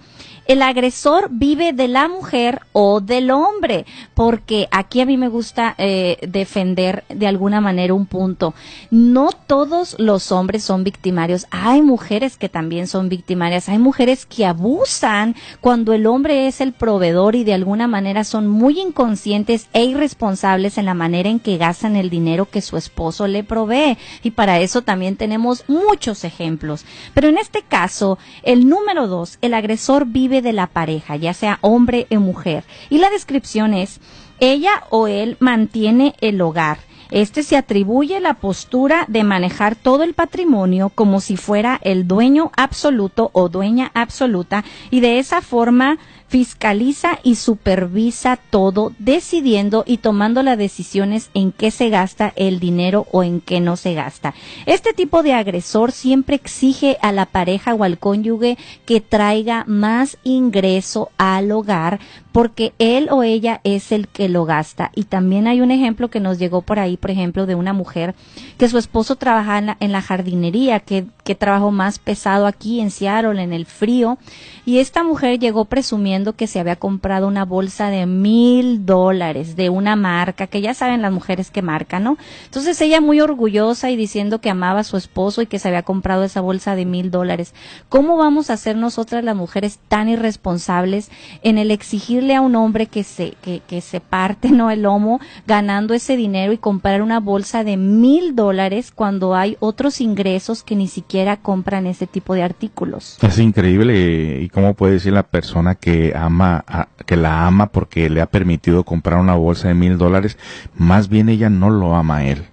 el 0.47 0.63
agresor 0.63 1.29
vive 1.31 1.73
de 1.73 1.89
la 1.89 2.09
mujer 2.09 2.63
o 2.73 3.01
del 3.01 3.31
hombre, 3.31 3.87
porque 4.15 4.69
aquí 4.71 5.01
a 5.01 5.07
mí 5.07 5.17
me 5.17 5.29
gusta 5.29 5.75
eh, 5.79 6.19
defender 6.27 7.05
de 7.09 7.27
alguna 7.27 7.61
manera 7.61 7.95
un 7.95 8.07
punto. 8.07 8.55
No 8.91 9.31
todos 9.33 9.97
los 9.99 10.33
hombres 10.33 10.65
son 10.65 10.85
victimarios, 10.85 11.47
hay 11.51 11.83
mujeres 11.83 12.37
que 12.37 12.49
también 12.49 12.87
son 12.87 13.09
victimarias, 13.09 13.69
hay 13.69 13.79
mujeres 13.79 14.27
que 14.27 14.47
abusan 14.47 15.35
cuando 15.61 15.93
el 15.93 16.07
hombre 16.07 16.47
es 16.47 16.61
el 16.61 16.73
proveedor 16.73 17.37
y 17.37 17.45
de 17.45 17.55
alguna 17.55 17.87
manera 17.87 18.25
son 18.25 18.49
muy 18.49 18.81
inconscientes 18.81 19.69
e 19.73 19.85
irresponsables 19.85 20.79
en 20.79 20.87
la 20.87 20.95
manera 20.95 21.29
en 21.29 21.41
que 21.41 21.57
gastan 21.57 21.97
el 21.97 22.11
dinero 22.11 22.47
que 22.47 22.63
su 22.63 22.77
esposo 22.77 23.27
le 23.27 23.45
provee. 23.45 23.99
Y 24.23 24.33
para 24.33 24.61
eso 24.61 24.83
también 24.83 25.17
tenemos 25.17 25.65
muchos 25.69 26.25
ejemplos. 26.25 26.85
Pero 27.15 27.29
en 27.29 27.39
este 27.39 27.63
caso, 27.63 28.19
el 28.43 28.69
número 28.69 29.07
dos, 29.07 29.39
el 29.41 29.55
agresor 29.55 30.07
vive 30.07 30.32
de 30.41 30.53
la 30.53 30.69
pareja, 30.69 31.17
ya 31.17 31.35
sea 31.35 31.59
hombre 31.61 32.07
o 32.11 32.21
mujer. 32.21 32.65
Y 32.89 32.99
la 32.99 33.11
descripción 33.11 33.75
es, 33.75 34.01
ella 34.41 34.85
o 34.91 35.07
él 35.07 35.37
mantiene 35.41 36.15
el 36.21 36.41
hogar. 36.41 36.79
Este 37.13 37.43
se 37.43 37.59
atribuye 37.59 38.21
la 38.21 38.33
postura 38.33 39.05
de 39.07 39.23
manejar 39.23 39.77
todo 39.77 40.03
el 40.03 40.15
patrimonio 40.15 40.89
como 40.89 41.21
si 41.21 41.37
fuera 41.37 41.79
el 41.83 42.09
dueño 42.09 42.51
absoluto 42.57 43.29
o 43.35 43.51
dueña 43.51 43.91
absoluta 43.93 44.65
y 44.91 45.01
de 45.01 45.19
esa 45.19 45.43
forma 45.43 45.99
fiscaliza 46.33 47.19
y 47.23 47.35
supervisa 47.35 48.39
todo, 48.49 48.95
decidiendo 48.99 49.85
y 49.87 49.99
tomando 49.99 50.43
las 50.43 50.57
decisiones 50.57 51.29
en 51.35 51.53
qué 51.53 51.71
se 51.71 51.91
gasta 51.91 52.33
el 52.37 52.59
dinero 52.59 53.07
o 53.13 53.23
en 53.23 53.43
qué 53.43 53.61
no 53.61 53.77
se 53.77 53.93
gasta. 53.93 54.33
Este 54.65 54.95
tipo 54.95 55.23
de 55.23 55.35
agresor 55.35 55.93
siempre 55.93 56.37
exige 56.37 56.97
a 57.03 57.13
la 57.13 57.27
pareja 57.27 57.75
o 57.75 57.85
al 57.85 57.99
cónyuge 57.99 58.57
que 58.87 59.03
traiga 59.03 59.65
más 59.67 60.17
ingreso 60.25 61.11
al 61.19 61.53
hogar 61.53 62.01
porque 62.33 62.73
él 62.79 63.09
o 63.11 63.23
ella 63.23 63.61
es 63.63 63.93
el 63.93 64.09
que 64.09 64.31
lo 64.31 64.47
gasta. 64.47 64.91
Y 64.95 65.05
también 65.05 65.47
hay 65.47 65.61
un 65.61 65.71
ejemplo 65.71 66.09
que 66.09 66.19
nos 66.19 66.39
llegó 66.39 66.63
por 66.63 66.79
ahí, 66.79 66.97
por 66.97 67.11
ejemplo, 67.11 67.45
de 67.45 67.57
una 67.57 67.75
mujer 67.75 68.15
que 68.57 68.71
su 68.71 68.79
esposo 68.79 69.17
trabaja 69.17 69.77
en 69.79 69.93
la, 69.93 70.01
jardinería, 70.01 70.81
que, 70.81 71.05
que 71.25 71.35
trabajó 71.35 71.71
más 71.71 71.99
pesado 71.99 72.47
aquí 72.47 72.81
en 72.81 72.91
Seattle, 72.91 73.43
en 73.43 73.53
el 73.53 73.67
frío, 73.67 74.17
y 74.65 74.79
esta 74.79 75.05
mujer 75.05 75.39
llegó 75.39 75.67
presumiendo 75.67 76.22
que 76.35 76.47
se 76.47 76.61
había 76.61 76.77
comprado 76.77 77.27
una 77.27 77.45
bolsa 77.45 77.91
de 77.91 78.07
mil 78.07 78.87
dólares 78.87 79.57
de 79.57 79.69
una 79.69 79.97
marca, 79.97 80.47
que 80.47 80.61
ya 80.61 80.75
saben 80.75 81.03
las 81.03 81.13
mujeres 81.13 81.51
que 81.51 81.61
marca, 81.61 81.99
¿no? 81.99 82.17
Entonces 82.45 82.81
ella 82.81 83.01
muy 83.01 83.21
orgullosa 83.21 83.91
y 83.91 83.97
diciendo 83.97 84.41
que 84.41 84.49
amaba 84.49 84.81
a 84.81 84.85
su 84.85 84.97
esposo 84.97 85.43
y 85.43 85.47
que 85.47 85.59
se 85.59 85.67
había 85.67 85.83
comprado 85.83 86.23
esa 86.23 86.41
bolsa 86.41 86.77
de 86.77 86.87
mil 86.87 87.11
dólares. 87.11 87.53
¿Cómo 87.89 88.17
vamos 88.17 88.49
a 88.49 88.57
ser 88.57 88.77
nosotras 88.77 89.25
las 89.25 89.35
mujeres 89.35 89.81
tan 89.89 90.09
irresponsables 90.09 91.11
en 91.43 91.59
el 91.59 91.73
exigir 91.73 92.13
a 92.31 92.41
un 92.41 92.55
hombre 92.57 92.87
que 92.87 93.05
se, 93.05 93.35
que, 93.43 93.81
se 93.81 94.01
parte 94.01 94.51
no 94.51 94.71
el 94.71 94.83
lomo 94.83 95.19
ganando 95.47 95.95
ese 95.95 96.17
dinero 96.17 96.53
y 96.53 96.59
comprar 96.59 97.03
una 97.03 97.21
bolsa 97.21 97.65
de 97.65 97.77
mil 97.77 98.37
dólares 98.37 98.93
cuando 98.95 99.35
hay 99.35 99.57
otros 99.61 100.01
ingresos 100.01 100.63
que 100.63 100.77
ni 100.77 100.89
siquiera 100.89 101.39
compran 101.39 101.87
ese 101.87 102.07
tipo 102.07 102.35
de 102.35 102.43
artículos. 102.43 103.19
Es 103.23 103.39
increíble 103.39 104.41
y 104.43 104.49
cómo 104.51 104.75
puede 104.75 104.95
decir 104.95 105.13
la 105.13 105.23
persona 105.23 105.75
que 105.75 106.12
que 106.13 106.19
ama, 106.19 106.65
a- 106.67 106.89
que 107.07 107.17
la 107.17 107.47
ama 107.47 107.67
porque 107.67 108.09
le 108.11 108.21
ha 108.21 108.27
permitido 108.27 108.85
comprar 108.85 109.19
una 109.19 109.35
bolsa 109.35 109.69
de 109.69 109.75
mil 109.75 109.99
dólares, 109.99 110.39
más 110.77 111.09
bien 111.09 111.29
ella 111.29 111.49
no 111.51 111.71
lo 111.71 111.95
ama 111.97 112.19
a 112.19 112.25
él 112.25 112.45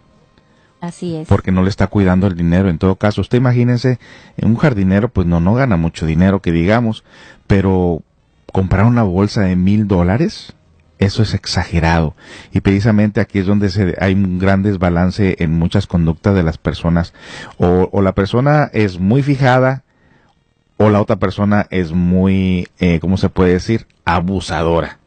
Así 0.81 1.15
es. 1.17 1.27
porque 1.27 1.51
no 1.51 1.61
le 1.63 1.69
está 1.69 1.87
cuidando 1.87 2.27
el 2.27 2.35
dinero. 2.35 2.69
En 2.69 2.77
todo 2.77 2.95
caso, 2.95 3.21
usted 3.21 3.37
imagínense, 3.37 3.99
un 4.41 4.55
jardinero 4.55 5.09
pues 5.09 5.27
no, 5.27 5.39
no 5.39 5.53
gana 5.53 5.75
mucho 5.77 6.05
dinero 6.05 6.41
que 6.41 6.51
digamos, 6.51 7.03
pero 7.47 8.01
comprar 8.53 8.85
una 8.85 9.03
bolsa 9.03 9.41
de 9.41 9.55
mil 9.55 9.87
dólares, 9.87 10.53
eso 10.99 11.21
es 11.23 11.33
exagerado. 11.33 12.15
Y 12.53 12.61
precisamente 12.61 13.19
aquí 13.21 13.39
es 13.39 13.45
donde 13.45 13.69
se, 13.69 13.95
hay 13.99 14.13
un 14.13 14.39
gran 14.39 14.63
desbalance 14.63 15.35
en 15.39 15.57
muchas 15.57 15.85
conductas 15.87 16.33
de 16.35 16.43
las 16.43 16.57
personas. 16.57 17.13
O, 17.57 17.89
o 17.91 18.01
la 18.01 18.13
persona 18.13 18.69
es 18.73 18.99
muy 18.99 19.21
fijada, 19.21 19.83
o 20.81 20.89
la 20.89 21.01
otra 21.01 21.17
persona 21.17 21.67
es 21.71 21.91
muy, 21.91 22.69
eh, 22.79 22.99
¿cómo 23.01 23.17
se 23.17 23.27
puede 23.27 23.51
decir? 23.51 23.85
Abusadora. 24.05 24.97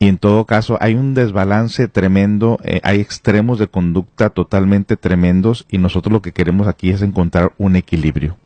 Y 0.00 0.08
en 0.08 0.18
todo 0.18 0.44
caso 0.44 0.76
hay 0.80 0.94
un 0.96 1.14
desbalance 1.14 1.86
tremendo, 1.86 2.58
eh, 2.64 2.80
hay 2.82 3.00
extremos 3.00 3.60
de 3.60 3.68
conducta 3.68 4.30
totalmente 4.30 4.96
tremendos 4.96 5.66
y 5.70 5.78
nosotros 5.78 6.12
lo 6.12 6.20
que 6.20 6.32
queremos 6.32 6.66
aquí 6.66 6.90
es 6.90 7.00
encontrar 7.00 7.52
un 7.58 7.76
equilibrio. 7.76 8.36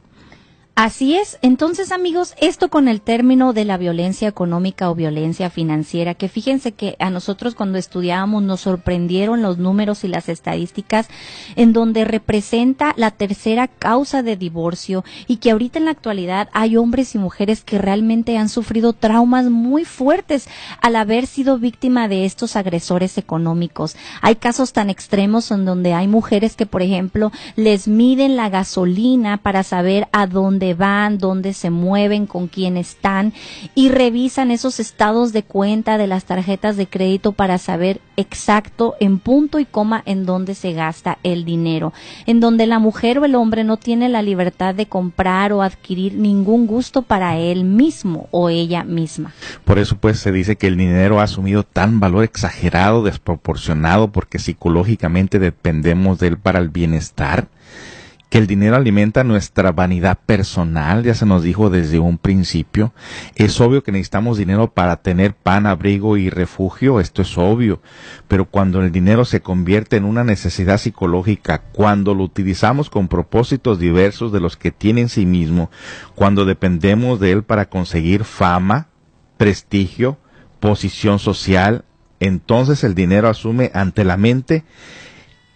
Así 0.80 1.16
es. 1.16 1.40
Entonces, 1.42 1.90
amigos, 1.90 2.36
esto 2.40 2.68
con 2.68 2.86
el 2.86 3.00
término 3.00 3.52
de 3.52 3.64
la 3.64 3.78
violencia 3.78 4.28
económica 4.28 4.88
o 4.88 4.94
violencia 4.94 5.50
financiera, 5.50 6.14
que 6.14 6.28
fíjense 6.28 6.70
que 6.70 6.94
a 7.00 7.10
nosotros 7.10 7.56
cuando 7.56 7.78
estudiábamos 7.78 8.44
nos 8.44 8.60
sorprendieron 8.60 9.42
los 9.42 9.58
números 9.58 10.04
y 10.04 10.06
las 10.06 10.28
estadísticas 10.28 11.08
en 11.56 11.72
donde 11.72 12.04
representa 12.04 12.94
la 12.96 13.10
tercera 13.10 13.66
causa 13.66 14.22
de 14.22 14.36
divorcio 14.36 15.04
y 15.26 15.38
que 15.38 15.50
ahorita 15.50 15.80
en 15.80 15.86
la 15.86 15.90
actualidad 15.90 16.48
hay 16.52 16.76
hombres 16.76 17.16
y 17.16 17.18
mujeres 17.18 17.64
que 17.64 17.78
realmente 17.78 18.38
han 18.38 18.48
sufrido 18.48 18.92
traumas 18.92 19.46
muy 19.46 19.84
fuertes 19.84 20.48
al 20.80 20.94
haber 20.94 21.26
sido 21.26 21.58
víctima 21.58 22.06
de 22.06 22.24
estos 22.24 22.54
agresores 22.54 23.18
económicos. 23.18 23.96
Hay 24.22 24.36
casos 24.36 24.72
tan 24.72 24.90
extremos 24.90 25.50
en 25.50 25.64
donde 25.64 25.94
hay 25.94 26.06
mujeres 26.06 26.54
que, 26.54 26.66
por 26.66 26.82
ejemplo, 26.82 27.32
les 27.56 27.88
miden 27.88 28.36
la 28.36 28.48
gasolina 28.48 29.38
para 29.38 29.64
saber 29.64 30.06
a 30.12 30.28
dónde 30.28 30.67
van, 30.74 31.18
dónde 31.18 31.52
se 31.52 31.70
mueven, 31.70 32.26
con 32.26 32.48
quién 32.48 32.76
están 32.76 33.32
y 33.74 33.88
revisan 33.88 34.50
esos 34.50 34.80
estados 34.80 35.32
de 35.32 35.42
cuenta 35.42 35.98
de 35.98 36.06
las 36.06 36.24
tarjetas 36.24 36.76
de 36.76 36.86
crédito 36.86 37.32
para 37.32 37.58
saber 37.58 38.00
exacto 38.16 38.94
en 39.00 39.18
punto 39.18 39.58
y 39.58 39.64
coma 39.64 40.02
en 40.06 40.26
dónde 40.26 40.54
se 40.54 40.72
gasta 40.72 41.18
el 41.22 41.44
dinero, 41.44 41.92
en 42.26 42.40
donde 42.40 42.66
la 42.66 42.78
mujer 42.78 43.18
o 43.18 43.24
el 43.24 43.34
hombre 43.34 43.64
no 43.64 43.76
tiene 43.76 44.08
la 44.08 44.22
libertad 44.22 44.74
de 44.74 44.86
comprar 44.86 45.52
o 45.52 45.62
adquirir 45.62 46.14
ningún 46.14 46.66
gusto 46.66 47.02
para 47.02 47.38
él 47.38 47.64
mismo 47.64 48.28
o 48.30 48.48
ella 48.48 48.84
misma. 48.84 49.32
Por 49.64 49.78
eso 49.78 49.96
pues 49.96 50.18
se 50.18 50.32
dice 50.32 50.56
que 50.56 50.66
el 50.66 50.76
dinero 50.76 51.20
ha 51.20 51.24
asumido 51.24 51.62
tan 51.62 52.00
valor 52.00 52.24
exagerado, 52.24 53.02
desproporcionado, 53.02 54.10
porque 54.10 54.38
psicológicamente 54.38 55.38
dependemos 55.38 56.18
de 56.18 56.28
él 56.28 56.38
para 56.38 56.58
el 56.58 56.68
bienestar, 56.68 57.48
que 58.28 58.38
el 58.38 58.46
dinero 58.46 58.76
alimenta 58.76 59.24
nuestra 59.24 59.72
vanidad 59.72 60.18
personal, 60.26 61.02
ya 61.02 61.14
se 61.14 61.24
nos 61.24 61.42
dijo 61.42 61.70
desde 61.70 61.98
un 61.98 62.18
principio. 62.18 62.92
Es 63.36 63.60
obvio 63.60 63.82
que 63.82 63.92
necesitamos 63.92 64.36
dinero 64.36 64.72
para 64.72 64.96
tener 64.96 65.34
pan, 65.34 65.66
abrigo 65.66 66.18
y 66.18 66.28
refugio, 66.28 67.00
esto 67.00 67.22
es 67.22 67.38
obvio, 67.38 67.80
pero 68.28 68.44
cuando 68.44 68.82
el 68.82 68.92
dinero 68.92 69.24
se 69.24 69.40
convierte 69.40 69.96
en 69.96 70.04
una 70.04 70.24
necesidad 70.24 70.78
psicológica, 70.78 71.62
cuando 71.72 72.14
lo 72.14 72.24
utilizamos 72.24 72.90
con 72.90 73.08
propósitos 73.08 73.78
diversos 73.78 74.30
de 74.30 74.40
los 74.40 74.56
que 74.56 74.72
tiene 74.72 75.02
en 75.02 75.08
sí 75.08 75.24
mismo, 75.24 75.70
cuando 76.14 76.44
dependemos 76.44 77.20
de 77.20 77.32
él 77.32 77.44
para 77.44 77.70
conseguir 77.70 78.24
fama, 78.24 78.88
prestigio, 79.38 80.18
posición 80.60 81.18
social, 81.18 81.84
entonces 82.20 82.84
el 82.84 82.94
dinero 82.94 83.28
asume 83.28 83.70
ante 83.72 84.04
la 84.04 84.16
mente 84.16 84.64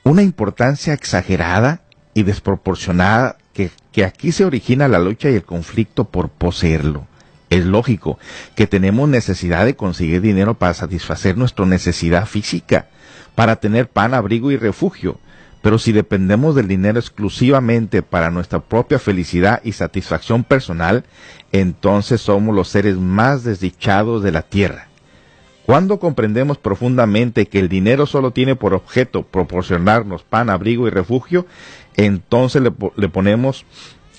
una 0.04 0.22
importancia 0.22 0.94
exagerada 0.94 1.81
y 2.14 2.22
desproporcionada 2.22 3.36
que, 3.52 3.70
que 3.92 4.04
aquí 4.04 4.32
se 4.32 4.44
origina 4.44 4.88
la 4.88 4.98
lucha 4.98 5.30
y 5.30 5.34
el 5.34 5.44
conflicto 5.44 6.04
por 6.04 6.28
poseerlo. 6.28 7.06
Es 7.50 7.66
lógico 7.66 8.18
que 8.56 8.66
tenemos 8.66 9.08
necesidad 9.08 9.66
de 9.66 9.76
conseguir 9.76 10.22
dinero 10.22 10.54
para 10.54 10.72
satisfacer 10.74 11.36
nuestra 11.36 11.66
necesidad 11.66 12.26
física, 12.26 12.86
para 13.34 13.56
tener 13.56 13.88
pan, 13.88 14.14
abrigo 14.14 14.50
y 14.50 14.56
refugio. 14.56 15.18
Pero 15.60 15.78
si 15.78 15.92
dependemos 15.92 16.54
del 16.54 16.66
dinero 16.66 16.98
exclusivamente 16.98 18.02
para 18.02 18.30
nuestra 18.30 18.60
propia 18.60 18.98
felicidad 18.98 19.60
y 19.62 19.72
satisfacción 19.72 20.44
personal, 20.44 21.04
entonces 21.52 22.20
somos 22.20 22.54
los 22.54 22.68
seres 22.68 22.96
más 22.96 23.44
desdichados 23.44 24.22
de 24.22 24.32
la 24.32 24.42
tierra. 24.42 24.88
Cuando 25.64 26.00
comprendemos 26.00 26.58
profundamente 26.58 27.46
que 27.46 27.60
el 27.60 27.68
dinero 27.68 28.06
solo 28.06 28.32
tiene 28.32 28.56
por 28.56 28.74
objeto 28.74 29.22
proporcionarnos 29.22 30.24
pan, 30.24 30.50
abrigo 30.50 30.88
y 30.88 30.90
refugio, 30.90 31.46
entonces 31.96 32.62
le, 32.62 32.70
po- 32.70 32.92
le 32.96 33.08
ponemos 33.08 33.64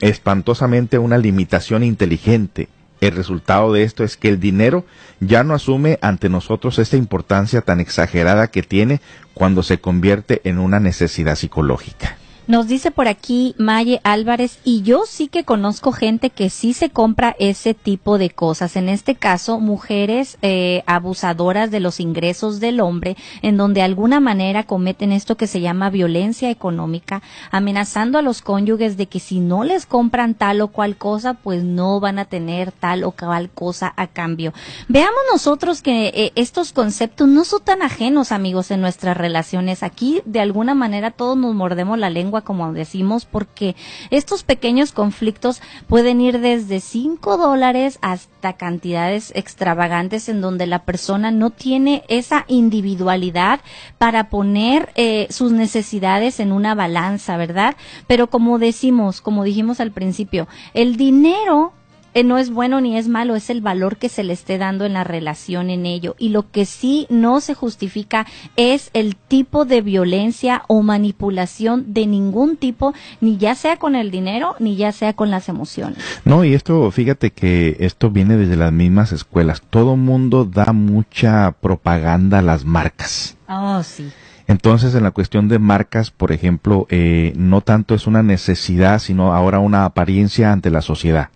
espantosamente 0.02 0.98
una 0.98 1.18
limitación 1.18 1.84
inteligente. 1.84 2.68
El 3.02 3.16
resultado 3.16 3.74
de 3.74 3.84
esto 3.84 4.04
es 4.04 4.16
que 4.16 4.30
el 4.30 4.40
dinero 4.40 4.86
ya 5.20 5.44
no 5.44 5.54
asume 5.54 6.00
ante 6.02 6.30
nosotros 6.30 6.80
esta 6.80 6.96
importancia 6.98 7.62
tan 7.62 7.80
exagerada 7.80 8.48
que 8.48 8.64
tiene 8.64 9.02
cuando 9.34 9.62
se 9.64 9.80
convierte 9.80 10.42
en 10.46 10.60
una 10.60 10.80
necesidad 10.80 11.36
psicológica. 11.36 12.18
Nos 12.48 12.68
dice 12.68 12.92
por 12.92 13.08
aquí 13.08 13.56
Maye 13.58 14.02
Álvarez, 14.04 14.60
y 14.64 14.82
yo 14.82 15.04
sí 15.06 15.28
que 15.28 15.44
conozco 15.44 15.92
gente 15.92 16.30
que 16.30 16.50
sí 16.50 16.74
se 16.74 16.90
compra 16.90 17.36
ese 17.40 17.74
tipo 17.74 18.18
de 18.18 18.30
cosas. 18.30 18.76
En 18.76 18.90
este 18.90 19.16
caso, 19.16 19.60
mujeres 19.60 20.38
eh, 20.42 20.84
abusadoras 20.86 21.72
de 21.72 21.80
los 21.80 22.00
ingresos 22.00 22.60
del 22.60 22.82
hombre, 22.82 23.16
en 23.42 23.58
donde 23.58 23.74
de 23.74 23.82
alguna 23.82 24.20
manera 24.20 24.64
cometen 24.64 25.12
esto 25.12 25.36
que 25.38 25.48
se 25.48 25.62
llama 25.62 25.90
violencia 25.90 26.50
económica, 26.50 27.22
amenazando 27.50 28.18
a 28.18 28.22
los 28.22 28.42
cónyuges 28.42 28.98
de 28.98 29.08
que 29.08 29.20
si 29.20 29.40
no 29.40 29.64
les 29.64 29.86
compran 29.86 30.36
tal 30.36 30.62
o 30.62 30.68
cual 30.68 30.96
cosa, 30.98 31.34
pues 31.34 31.64
no 31.64 32.00
van 32.00 32.20
a 32.20 32.26
tener 32.26 32.72
tal 32.72 33.04
o 33.04 33.12
cual 33.12 33.50
cosa 33.50 33.94
a 33.96 34.08
cambio. 34.08 34.54
Veamos 34.90 35.22
nosotros 35.32 35.82
que 35.82 36.08
eh, 36.08 36.32
estos 36.36 36.74
conceptos 36.74 37.28
no 37.28 37.46
son 37.46 37.64
tan 37.64 37.82
ajenos, 37.82 38.32
amigos, 38.32 38.70
en 38.70 38.82
nuestras 38.82 39.18
relaciones. 39.18 39.82
Aquí, 39.82 40.22
de 40.26 40.40
alguna 40.40 40.76
manera, 40.76 41.12
todos 41.12 41.38
nos 41.38 41.56
mordemos 41.56 41.98
la 41.98 42.10
lengua, 42.10 42.33
como 42.42 42.74
decimos, 42.74 43.26
porque 43.26 43.76
estos 44.10 44.44
pequeños 44.44 44.92
conflictos 44.92 45.62
pueden 45.88 46.22
ir 46.22 46.40
desde 46.40 46.80
5 46.80 47.38
dólares 47.38 48.00
hasta 48.02 48.54
cantidades 48.54 49.32
extravagantes 49.36 50.30
en 50.30 50.42
donde 50.42 50.68
la 50.68 50.84
persona 50.84 51.32
no 51.32 51.50
tiene 51.50 52.04
esa 52.08 52.46
individualidad 52.48 53.62
para 53.98 54.30
poner 54.30 54.92
eh, 54.96 55.28
sus 55.30 55.52
necesidades 55.52 56.40
en 56.40 56.52
una 56.52 56.76
balanza, 56.76 57.38
¿verdad? 57.38 57.76
Pero 58.08 58.28
como 58.28 58.60
decimos, 58.60 59.22
como 59.22 59.44
dijimos 59.44 59.80
al 59.80 59.92
principio, 59.92 60.48
el 60.74 60.98
dinero 60.98 61.74
eh, 62.14 62.24
no 62.24 62.38
es 62.38 62.52
bueno 62.52 62.82
ni 62.82 62.98
es 62.98 63.08
malo, 63.08 63.36
es 63.36 63.50
el 63.50 63.62
valor 63.62 63.98
que 63.98 64.10
se 64.10 64.24
le 64.24 64.34
esté 64.34 64.58
dando 64.58 64.86
en 64.86 64.94
la 64.94 65.04
relación 65.04 65.70
en 65.70 65.86
ello. 65.86 66.16
Y 66.18 66.30
lo 66.30 66.52
que 66.52 66.66
sí 66.66 67.08
no 67.10 67.42
se 67.42 67.54
justifica 67.54 68.26
es 68.56 68.90
el 68.94 69.16
tipo 69.16 69.66
de 69.66 69.82
violencia 69.82 70.64
o 70.68 70.82
manipulación 70.82 71.94
de 71.94 72.08
ningún 72.08 72.58
tipo, 72.58 72.94
ni 73.22 73.38
ya 73.38 73.56
sea 73.56 73.78
con 73.78 73.96
el 73.96 74.12
dinero, 74.12 74.56
ni 74.60 74.76
ya 74.76 74.92
sea 74.92 75.14
con 75.14 75.32
las 75.32 75.50
emociones. 75.50 75.98
No, 76.26 76.44
y 76.44 76.54
esto, 76.54 76.90
fíjate 76.92 77.32
que 77.32 77.78
esto 77.80 78.12
viene 78.12 78.38
desde 78.38 78.56
las 78.56 78.72
mismas 78.72 79.12
escuelas. 79.12 79.62
Todo 79.70 79.96
mundo 79.96 80.46
da 80.46 80.74
mucha 80.74 81.52
propaganda 81.60 82.40
a 82.40 82.42
las 82.42 82.66
marcas. 82.66 83.38
Oh, 83.48 83.82
sí. 83.84 84.10
Entonces, 84.48 84.94
en 84.96 85.04
la 85.04 85.12
cuestión 85.12 85.48
de 85.48 85.60
marcas, 85.60 86.12
por 86.12 86.32
ejemplo, 86.32 86.86
eh, 86.90 87.34
no 87.36 87.62
tanto 87.62 87.96
es 87.96 88.08
una 88.08 88.24
necesidad, 88.24 89.00
sino 89.00 89.34
ahora 89.34 89.60
una 89.60 89.86
apariencia 89.86 90.52
ante 90.52 90.70
la 90.70 90.82
sociedad. 90.82 91.30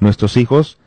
Nuestros 0.00 0.36
hijos, 0.36 0.78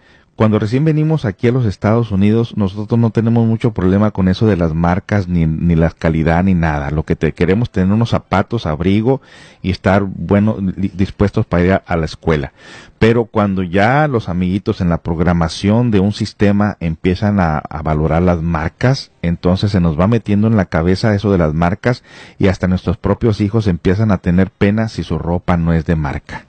cuando 0.41 0.57
recién 0.57 0.86
venimos 0.86 1.25
aquí 1.25 1.49
a 1.49 1.51
los 1.51 1.65
Estados 1.65 2.10
Unidos, 2.10 2.57
nosotros 2.57 2.99
no 2.99 3.12
tenemos 3.12 3.45
mucho 3.45 3.73
problema 3.73 4.10
con 4.10 4.27
eso 4.27 4.47
de 4.47 4.57
las 4.57 4.73
marcas, 4.73 5.27
ni, 5.27 5.45
ni 5.45 5.75
la 5.75 5.91
calidad, 5.91 6.43
ni 6.43 6.55
nada. 6.55 6.89
Lo 6.89 7.03
que 7.03 7.15
queremos 7.15 7.69
tener 7.69 7.93
unos 7.93 8.10
zapatos, 8.10 8.65
abrigo 8.65 9.21
y 9.62 9.69
estar 9.69 10.03
bueno, 10.03 10.57
dispuestos 10.60 11.45
para 11.45 11.63
ir 11.63 11.73
a, 11.73 11.84
a 11.86 11.95
la 11.95 12.05
escuela. 12.05 12.53
Pero 12.97 13.25
cuando 13.25 13.62
ya 13.62 14.07
los 14.07 14.29
amiguitos 14.29 14.81
en 14.81 14.89
la 14.89 15.03
programación 15.03 15.91
de 15.91 15.99
un 15.99 16.12
sistema 16.13 16.75
empiezan 16.79 17.39
a, 17.39 17.60
a 17.60 17.81
valorar 17.84 18.23
las 18.23 18.41
marcas, 18.41 19.12
entonces 19.21 19.71
se 19.71 19.79
nos 19.79 19.99
va 19.99 20.07
metiendo 20.07 20.47
en 20.47 20.57
la 20.57 20.65
cabeza 20.65 21.13
eso 21.13 21.31
de 21.31 21.38
las 21.38 21.53
marcas 21.53 22.03
y 22.39 22.47
hasta 22.47 22.67
nuestros 22.67 22.97
propios 22.97 23.41
hijos 23.41 23.67
empiezan 23.67 24.10
a 24.10 24.17
tener 24.17 24.49
pena 24.49 24.88
si 24.88 25.03
su 25.03 25.19
ropa 25.19 25.55
no 25.57 25.71
es 25.73 25.86
de 25.86 25.95
marca. 25.95 26.45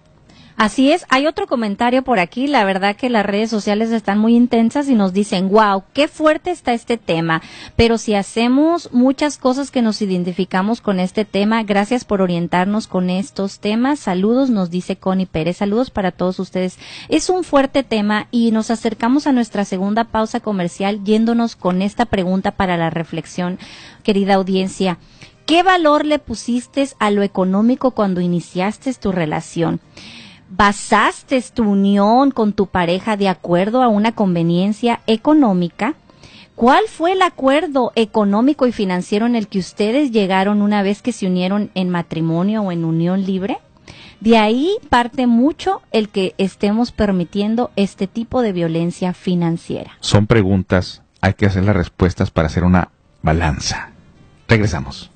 Así 0.63 0.93
es, 0.93 1.07
hay 1.09 1.27
otro 1.27 1.49
comentario 1.49 2.05
por 2.05 2.21
aquí, 2.21 2.47
la 2.47 2.65
verdad 2.65 2.95
que 2.95 3.11
las 3.11 3.27
redes 3.27 3.51
sociales 3.51 3.91
están 3.91 4.21
muy 4.21 4.37
intensas 4.37 4.89
y 4.89 4.95
nos 4.95 5.13
dicen, 5.13 5.49
wow, 5.49 5.83
qué 5.93 6.07
fuerte 6.07 6.53
está 6.53 6.73
este 6.73 6.99
tema, 6.99 7.43
pero 7.75 7.99
si 7.99 8.15
hacemos 8.15 8.89
muchas 8.93 9.39
cosas 9.39 9.73
que 9.73 9.83
nos 9.83 10.01
identificamos 10.03 10.81
con 10.81 11.01
este 11.01 11.25
tema, 11.25 11.65
gracias 11.65 12.05
por 12.05 12.23
orientarnos 12.23 12.87
con 12.87 13.11
estos 13.11 13.59
temas, 13.59 13.99
saludos, 13.99 14.51
nos 14.51 14.71
dice 14.71 14.95
Connie 14.95 15.27
Pérez, 15.27 15.57
saludos 15.57 15.91
para 15.91 16.13
todos 16.13 16.39
ustedes. 16.39 16.79
Es 17.09 17.29
un 17.29 17.43
fuerte 17.43 17.83
tema 17.83 18.29
y 18.31 18.53
nos 18.53 18.71
acercamos 18.71 19.27
a 19.27 19.33
nuestra 19.33 19.65
segunda 19.65 20.05
pausa 20.05 20.39
comercial 20.39 21.03
yéndonos 21.03 21.57
con 21.57 21.83
esta 21.83 22.05
pregunta 22.05 22.53
para 22.53 22.77
la 22.77 22.89
reflexión, 22.89 23.59
querida 24.05 24.35
audiencia. 24.35 24.99
¿Qué 25.45 25.65
valor 25.65 26.07
le 26.07 26.21
pusiste 26.21 26.89
a 27.01 27.11
lo 27.11 27.25
económico 27.25 27.91
cuando 27.91 28.21
iniciaste 28.21 28.95
tu 28.95 29.11
relación? 29.11 29.81
Basaste 30.57 31.43
tu 31.55 31.65
unión 31.65 32.31
con 32.31 32.53
tu 32.53 32.67
pareja 32.67 33.17
de 33.17 33.29
acuerdo 33.29 33.83
a 33.83 33.89
una 33.89 34.13
conveniencia 34.13 35.01
económica? 35.07 35.95
¿Cuál 36.55 36.85
fue 36.89 37.13
el 37.13 37.23
acuerdo 37.23 37.93
económico 37.97 38.67
y 38.67 38.73
financiero 38.73 39.27
en 39.27 39.35
el 39.35 39.49
que 39.49 39.59
ustedes 39.59 40.13
llegaron 40.13 40.61
una 40.61 40.83
vez 40.83 41.01
que 41.01 41.13
se 41.13 41.27
unieron 41.27 41.71
en 41.75 41.89
matrimonio 41.89 42.63
o 42.63 42.73
en 42.73 42.85
unión 42.85 43.25
libre? 43.25 43.59
De 44.21 44.37
ahí 44.37 44.77
parte 44.89 45.27
mucho 45.27 45.83
el 45.91 46.09
que 46.09 46.35
estemos 46.39 46.93
permitiendo 46.93 47.71
este 47.75 48.07
tipo 48.07 48.43
de 48.43 48.53
violencia 48.53 49.15
financiera. 49.15 49.93
Son 50.01 50.27
preguntas, 50.27 51.03
hay 51.21 51.35
que 51.35 51.47
hacer 51.47 51.65
las 51.65 51.75
respuestas 51.75 52.31
para 52.31 52.47
hacer 52.47 52.63
una 52.63 52.91
balanza. 53.23 53.91
Regresamos. 54.47 55.12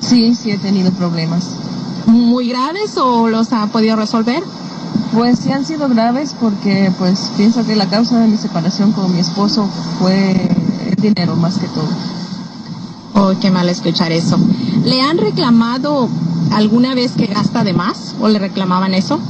Sí, 0.00 0.34
sí 0.34 0.50
he 0.50 0.58
tenido 0.58 0.90
problemas. 0.90 1.44
¿Muy 2.06 2.48
graves 2.48 2.96
o 2.96 3.28
los 3.28 3.52
ha 3.52 3.68
podido 3.68 3.94
resolver? 3.94 4.42
Pues 5.14 5.38
sí 5.38 5.52
han 5.52 5.64
sido 5.64 5.88
graves 5.88 6.34
porque 6.40 6.92
pues 6.98 7.30
pienso 7.36 7.64
que 7.64 7.76
la 7.76 7.88
causa 7.88 8.18
de 8.18 8.26
mi 8.26 8.38
separación 8.38 8.90
con 8.90 9.14
mi 9.14 9.20
esposo 9.20 9.70
fue 10.00 10.32
el 10.88 10.96
dinero 10.96 11.36
más 11.36 11.58
que 11.58 11.68
todo. 11.68 12.19
Oh, 13.22 13.34
qué 13.38 13.50
mal 13.50 13.68
escuchar 13.68 14.12
eso. 14.12 14.38
¿Le 14.86 15.02
han 15.02 15.18
reclamado 15.18 16.08
alguna 16.52 16.94
vez 16.94 17.12
que 17.12 17.26
gasta 17.26 17.64
de 17.64 17.74
más 17.74 18.16
o 18.18 18.28
le 18.28 18.38
reclamaban 18.38 18.94
eso? 18.94 19.20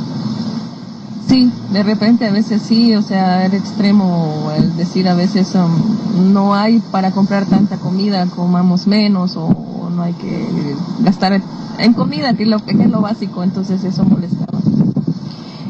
Sí, 1.27 1.51
de 1.73 1.83
repente 1.83 2.25
a 2.25 2.31
veces 2.31 2.63
sí, 2.63 2.95
o 2.95 3.03
sea, 3.03 3.47
el 3.47 3.55
extremo, 3.55 4.53
el 4.57 4.77
decir 4.77 5.09
a 5.09 5.15
veces 5.15 5.57
um, 5.57 6.33
no 6.33 6.55
hay 6.55 6.79
para 6.93 7.11
comprar 7.11 7.47
tanta 7.47 7.79
comida, 7.79 8.27
comamos 8.27 8.87
menos 8.87 9.37
o, 9.37 9.91
no 9.93 10.03
hay 10.05 10.13
que 10.13 10.77
gastar 11.01 11.43
en 11.79 11.93
comida, 11.95 12.35
que 12.35 12.45
es 12.45 12.49
lo, 12.49 12.65
que 12.65 12.71
es 12.71 12.91
lo 12.91 13.01
básico, 13.01 13.43
entonces 13.43 13.83
eso 13.83 14.05
molestaba. 14.05 14.61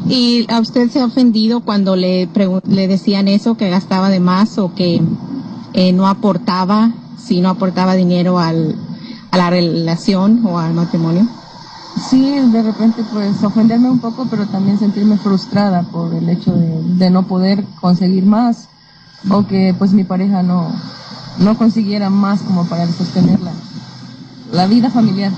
¿Y 0.07 0.45
a 0.51 0.59
usted 0.59 0.91
se 0.91 0.99
ha 0.99 1.05
ofendido 1.05 1.61
cuando 1.61 1.95
le, 1.95 2.29
le 2.67 2.87
decían 2.87 3.27
eso, 3.27 3.57
que 3.57 3.71
gastaba 3.71 4.09
de 4.09 4.19
más 4.19 4.59
o 4.59 4.75
que 4.75 5.01
eh, 5.73 5.91
no 5.91 6.07
aportaba 6.07 6.91
si 7.23 7.41
no 7.41 7.49
aportaba 7.49 7.95
dinero 7.95 8.39
al, 8.39 8.75
a 9.31 9.37
la 9.37 9.49
relación 9.49 10.45
o 10.45 10.59
al 10.59 10.73
matrimonio? 10.73 11.27
Sí, 12.09 12.39
de 12.51 12.63
repente 12.63 13.03
pues 13.11 13.43
ofenderme 13.43 13.89
un 13.89 13.99
poco, 13.99 14.27
pero 14.29 14.45
también 14.47 14.79
sentirme 14.79 15.17
frustrada 15.17 15.83
por 15.83 16.13
el 16.13 16.29
hecho 16.29 16.53
de, 16.53 17.09
no 17.09 17.23
poder 17.23 17.65
conseguir 17.79 18.25
más 18.25 18.69
o 19.29 19.45
que 19.45 19.75
pues 19.77 19.91
mi 19.93 20.03
pareja 20.03 20.41
no, 20.41 20.71
no 21.39 21.57
consiguiera 21.57 22.09
más 22.09 22.41
como 22.41 22.65
para 22.65 22.87
sostener 22.87 23.39
la, 24.51 24.65
vida 24.67 24.89
familiar. 24.89 25.31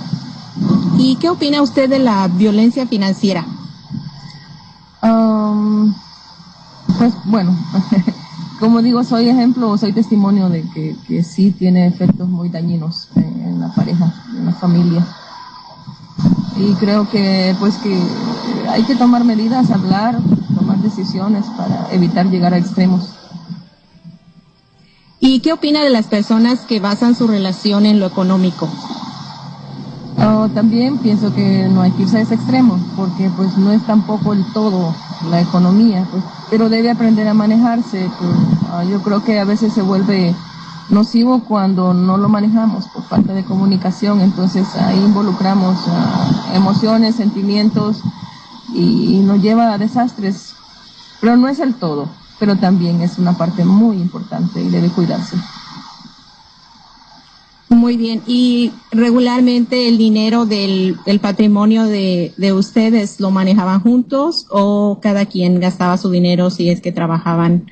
¿Y 0.97 1.15
qué 1.17 1.29
opina 1.29 1.61
usted 1.61 1.89
de 1.89 1.99
la 1.99 2.27
violencia 2.27 2.85
financiera? 2.87 3.45
Um, 5.01 5.93
pues 6.97 7.13
bueno, 7.25 7.57
como 8.63 8.81
digo, 8.81 9.03
soy 9.03 9.27
ejemplo, 9.27 9.77
soy 9.77 9.91
testimonio 9.91 10.47
de 10.47 10.61
que, 10.73 10.95
que 11.05 11.21
sí 11.21 11.51
tiene 11.51 11.85
efectos 11.85 12.29
muy 12.29 12.47
dañinos 12.47 13.09
en, 13.13 13.59
la 13.59 13.67
pareja, 13.75 14.13
en 14.37 14.45
la 14.45 14.53
familia. 14.53 15.05
Y 16.55 16.73
creo 16.75 17.09
que 17.09 17.53
pues 17.59 17.75
que 17.79 18.01
hay 18.69 18.83
que 18.83 18.95
tomar 18.95 19.25
medidas, 19.25 19.69
hablar, 19.69 20.17
tomar 20.55 20.77
decisiones 20.77 21.45
para 21.57 21.91
evitar 21.91 22.27
llegar 22.27 22.53
a 22.53 22.57
extremos. 22.57 23.09
¿Y 25.19 25.41
qué 25.41 25.51
opina 25.51 25.83
de 25.83 25.89
las 25.89 26.07
personas 26.07 26.61
que 26.61 26.79
basan 26.79 27.15
su 27.15 27.27
relación 27.27 27.85
en 27.85 27.99
lo 27.99 28.05
económico? 28.05 28.69
Oh, 30.19 30.47
también 30.55 30.99
pienso 30.99 31.35
que 31.35 31.67
no 31.67 31.81
hay 31.81 31.91
que 31.91 32.03
irse 32.03 32.19
a 32.19 32.21
ese 32.21 32.35
extremo, 32.35 32.79
porque 32.95 33.29
pues 33.35 33.57
no 33.57 33.73
es 33.73 33.85
tampoco 33.85 34.31
el 34.31 34.45
todo 34.53 34.95
la 35.29 35.41
economía, 35.41 36.07
pues, 36.11 36.23
pero 36.49 36.69
debe 36.69 36.91
aprender 36.91 37.27
a 37.27 37.33
manejarse. 37.33 38.09
Ah, 38.71 38.83
yo 38.83 39.01
creo 39.01 39.23
que 39.23 39.39
a 39.39 39.45
veces 39.45 39.73
se 39.73 39.81
vuelve 39.81 40.35
nocivo 40.89 41.43
cuando 41.45 41.93
no 41.93 42.17
lo 42.17 42.29
manejamos 42.29 42.87
por 42.89 43.03
falta 43.03 43.33
de 43.33 43.43
comunicación, 43.43 44.21
entonces 44.21 44.75
ahí 44.75 44.99
involucramos 44.99 45.77
ah, 45.87 46.51
emociones, 46.53 47.15
sentimientos 47.15 48.01
y, 48.73 49.15
y 49.15 49.19
nos 49.19 49.41
lleva 49.41 49.73
a 49.73 49.77
desastres, 49.77 50.53
pero 51.21 51.37
no 51.37 51.47
es 51.47 51.59
el 51.59 51.75
todo, 51.75 52.07
pero 52.39 52.57
también 52.57 53.01
es 53.01 53.17
una 53.17 53.33
parte 53.33 53.63
muy 53.63 53.97
importante 53.97 54.61
y 54.61 54.69
debe 54.69 54.89
cuidarse. 54.89 55.37
Muy 57.83 57.97
bien. 57.97 58.21
¿Y 58.25 58.71
regularmente 58.93 59.89
el 59.89 59.97
dinero 59.97 60.45
del, 60.45 60.95
patrimonio 61.21 61.83
de, 61.83 62.33
de, 62.37 62.53
ustedes 62.53 63.19
lo 63.19 63.29
manejaban 63.29 63.81
juntos 63.81 64.47
o 64.49 64.99
cada 65.01 65.25
quien 65.25 65.59
gastaba 65.59 65.97
su 65.97 66.09
dinero 66.09 66.49
si 66.49 66.69
es 66.69 66.79
que 66.79 66.93
trabajaban 66.93 67.65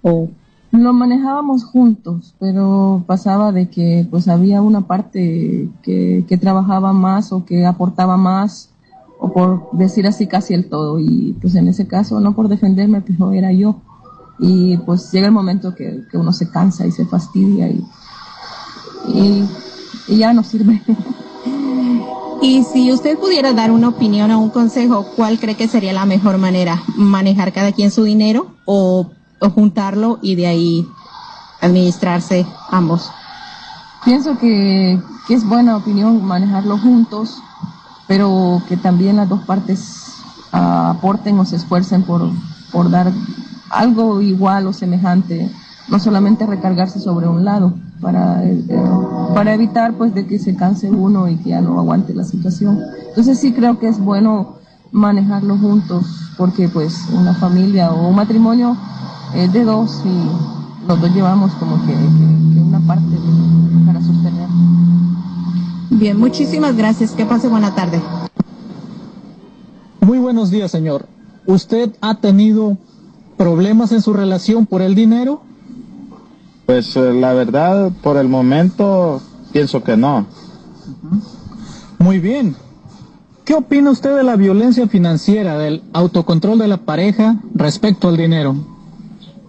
o 0.00 0.30
lo 0.72 0.94
manejábamos 0.94 1.64
juntos, 1.64 2.34
pero 2.38 3.04
pasaba 3.06 3.52
de 3.52 3.68
que 3.68 4.06
pues 4.10 4.28
había 4.28 4.62
una 4.62 4.86
parte 4.86 5.68
que, 5.82 6.38
trabajaba 6.40 6.94
más 6.94 7.30
o 7.30 7.44
que 7.44 7.66
aportaba 7.66 8.16
más 8.16 8.70
o 9.18 9.30
por 9.30 9.68
decir 9.72 10.06
así 10.06 10.26
casi 10.26 10.54
el 10.54 10.70
todo. 10.70 10.98
Y 10.98 11.36
pues 11.38 11.54
en 11.54 11.68
ese 11.68 11.86
caso 11.86 12.18
no 12.18 12.34
por 12.34 12.48
defenderme 12.48 13.02
pues 13.02 13.18
era 13.34 13.52
yo. 13.52 13.76
Y 14.38 14.78
pues 14.78 15.12
llega 15.12 15.26
el 15.26 15.34
momento 15.34 15.74
que 15.74 16.02
uno 16.14 16.32
se 16.32 16.48
cansa 16.48 16.86
y 16.86 16.92
se 16.92 17.04
fastidia 17.04 17.68
y 17.68 17.84
y, 19.08 19.44
ya 20.08 20.32
no 20.32 20.42
sirve. 20.42 20.82
Y 22.42 22.64
si 22.64 22.90
usted 22.90 23.18
pudiera 23.18 23.52
dar 23.52 23.70
una 23.70 23.88
opinión 23.88 24.30
o 24.30 24.40
un 24.40 24.48
consejo, 24.48 25.04
¿cuál 25.14 25.38
cree 25.38 25.56
que 25.56 25.68
sería 25.68 25.92
la 25.92 26.06
mejor 26.06 26.38
manera? 26.38 26.82
¿Manejar 26.96 27.52
cada 27.52 27.72
quien 27.72 27.90
su 27.90 28.04
dinero 28.04 28.54
o, 28.64 29.10
o 29.40 29.50
juntarlo 29.50 30.18
y 30.22 30.36
de 30.36 30.46
ahí 30.46 30.88
administrarse 31.60 32.46
ambos? 32.70 33.10
Pienso 34.06 34.38
que, 34.38 34.98
que 35.28 35.34
es 35.34 35.44
buena 35.44 35.76
opinión 35.76 36.24
manejarlo 36.24 36.78
juntos, 36.78 37.42
pero 38.08 38.62
que 38.68 38.76
también 38.78 39.16
las 39.16 39.28
dos 39.28 39.42
partes 39.42 40.22
ah, 40.52 40.94
aporten 40.96 41.38
o 41.38 41.44
se 41.44 41.56
esfuercen 41.56 42.02
por, 42.02 42.30
por 42.72 42.90
dar 42.90 43.12
algo 43.68 44.22
igual 44.22 44.66
o 44.66 44.72
semejante, 44.72 45.50
no 45.90 45.98
solamente 45.98 46.46
recargarse 46.46 47.00
sobre 47.00 47.26
un 47.28 47.44
lado 47.44 47.74
para, 48.00 48.44
eh, 48.44 48.64
para 49.34 49.54
evitar 49.54 49.94
pues 49.94 50.14
de 50.14 50.26
que 50.26 50.38
se 50.38 50.54
canse 50.54 50.90
uno 50.90 51.28
y 51.28 51.36
que 51.36 51.50
ya 51.50 51.60
no 51.60 51.78
aguante 51.78 52.14
la 52.14 52.24
situación. 52.24 52.80
Entonces 53.08 53.38
sí 53.38 53.52
creo 53.52 53.78
que 53.78 53.88
es 53.88 53.98
bueno 53.98 54.56
manejarlo 54.92 55.56
juntos 55.58 56.06
porque 56.36 56.68
pues 56.68 57.06
una 57.12 57.34
familia 57.34 57.92
o 57.92 58.08
un 58.08 58.14
matrimonio 58.16 58.76
es 59.34 59.52
de 59.52 59.64
dos 59.64 60.02
y 60.04 60.86
los 60.88 61.00
dos 61.00 61.14
llevamos 61.14 61.52
como 61.54 61.76
que, 61.86 61.92
que- 61.92 62.54
que 62.54 62.60
una 62.60 62.80
parte 62.80 63.16
para 63.86 64.00
sostener. 64.00 64.48
Bien, 65.90 66.18
muchísimas 66.18 66.76
gracias. 66.76 67.12
Que 67.12 67.26
pase 67.26 67.48
buena 67.48 67.74
tarde. 67.74 68.00
Muy 70.00 70.18
buenos 70.18 70.50
días, 70.50 70.70
señor. 70.70 71.06
¿Usted 71.46 71.94
ha 72.00 72.14
tenido 72.16 72.78
problemas 73.36 73.92
en 73.92 74.00
su 74.02 74.12
relación 74.12 74.66
por 74.66 74.82
el 74.82 74.94
dinero? 74.94 75.42
Pues 76.70 76.94
eh, 76.94 77.12
la 77.12 77.32
verdad, 77.32 77.90
por 78.00 78.16
el 78.16 78.28
momento, 78.28 79.20
pienso 79.52 79.82
que 79.82 79.96
no. 79.96 80.24
Muy 81.98 82.20
bien. 82.20 82.54
¿Qué 83.44 83.54
opina 83.54 83.90
usted 83.90 84.14
de 84.14 84.22
la 84.22 84.36
violencia 84.36 84.86
financiera, 84.86 85.58
del 85.58 85.82
autocontrol 85.92 86.60
de 86.60 86.68
la 86.68 86.76
pareja 86.76 87.40
respecto 87.56 88.06
al 88.08 88.16
dinero? 88.16 88.54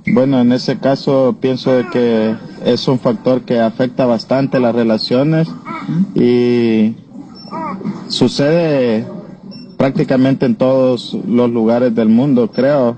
Bueno, 0.08 0.40
en 0.40 0.52
ese 0.52 0.80
caso 0.80 1.38
pienso 1.40 1.72
que 1.92 2.36
es 2.66 2.88
un 2.88 2.98
factor 2.98 3.42
que 3.42 3.60
afecta 3.60 4.08
bastante 4.08 4.60
las 4.60 4.74
relaciones 4.74 5.48
y 6.16 6.96
sucede 8.08 9.06
prácticamente 9.78 10.48
en 10.48 10.56
todos 10.56 11.16
los 11.28 11.52
lugares 11.52 11.94
del 11.94 12.10
mundo, 12.10 12.50
creo. 12.50 12.98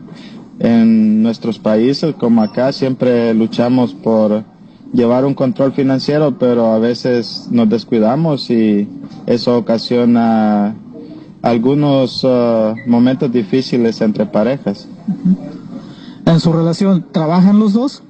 En 0.60 1.24
nuestros 1.24 1.60
países 1.60 2.16
como 2.16 2.42
acá 2.42 2.72
siempre 2.72 3.34
luchamos 3.34 3.94
por 3.94 4.44
llevar 4.94 5.26
un 5.26 5.34
control 5.34 5.74
financiero, 5.74 6.38
pero 6.38 6.68
a 6.68 6.80
veces 6.80 7.48
nos 7.52 7.68
descuidamos 7.70 8.50
y 8.50 8.88
eso 9.26 9.58
ocasiona 9.58 10.76
algunos 11.42 12.22
eh, 12.24 12.74
momentos 12.88 13.32
difíciles 13.32 14.00
entre 14.02 14.26
parejas. 14.26 14.88
¿En 16.26 16.40
su 16.40 16.54
relación 16.54 17.08
trabajan 17.12 17.60
los 17.60 17.74
dos? 17.74 18.04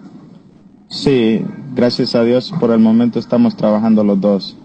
Sí, 0.87 1.43
gracias 1.73 2.13
a 2.13 2.23
Dios 2.23 2.53
por 2.59 2.71
el 2.71 2.79
momento 2.79 3.17
estamos 3.17 3.55
trabajando 3.55 4.03
los 4.03 4.21
dos. 4.21 4.55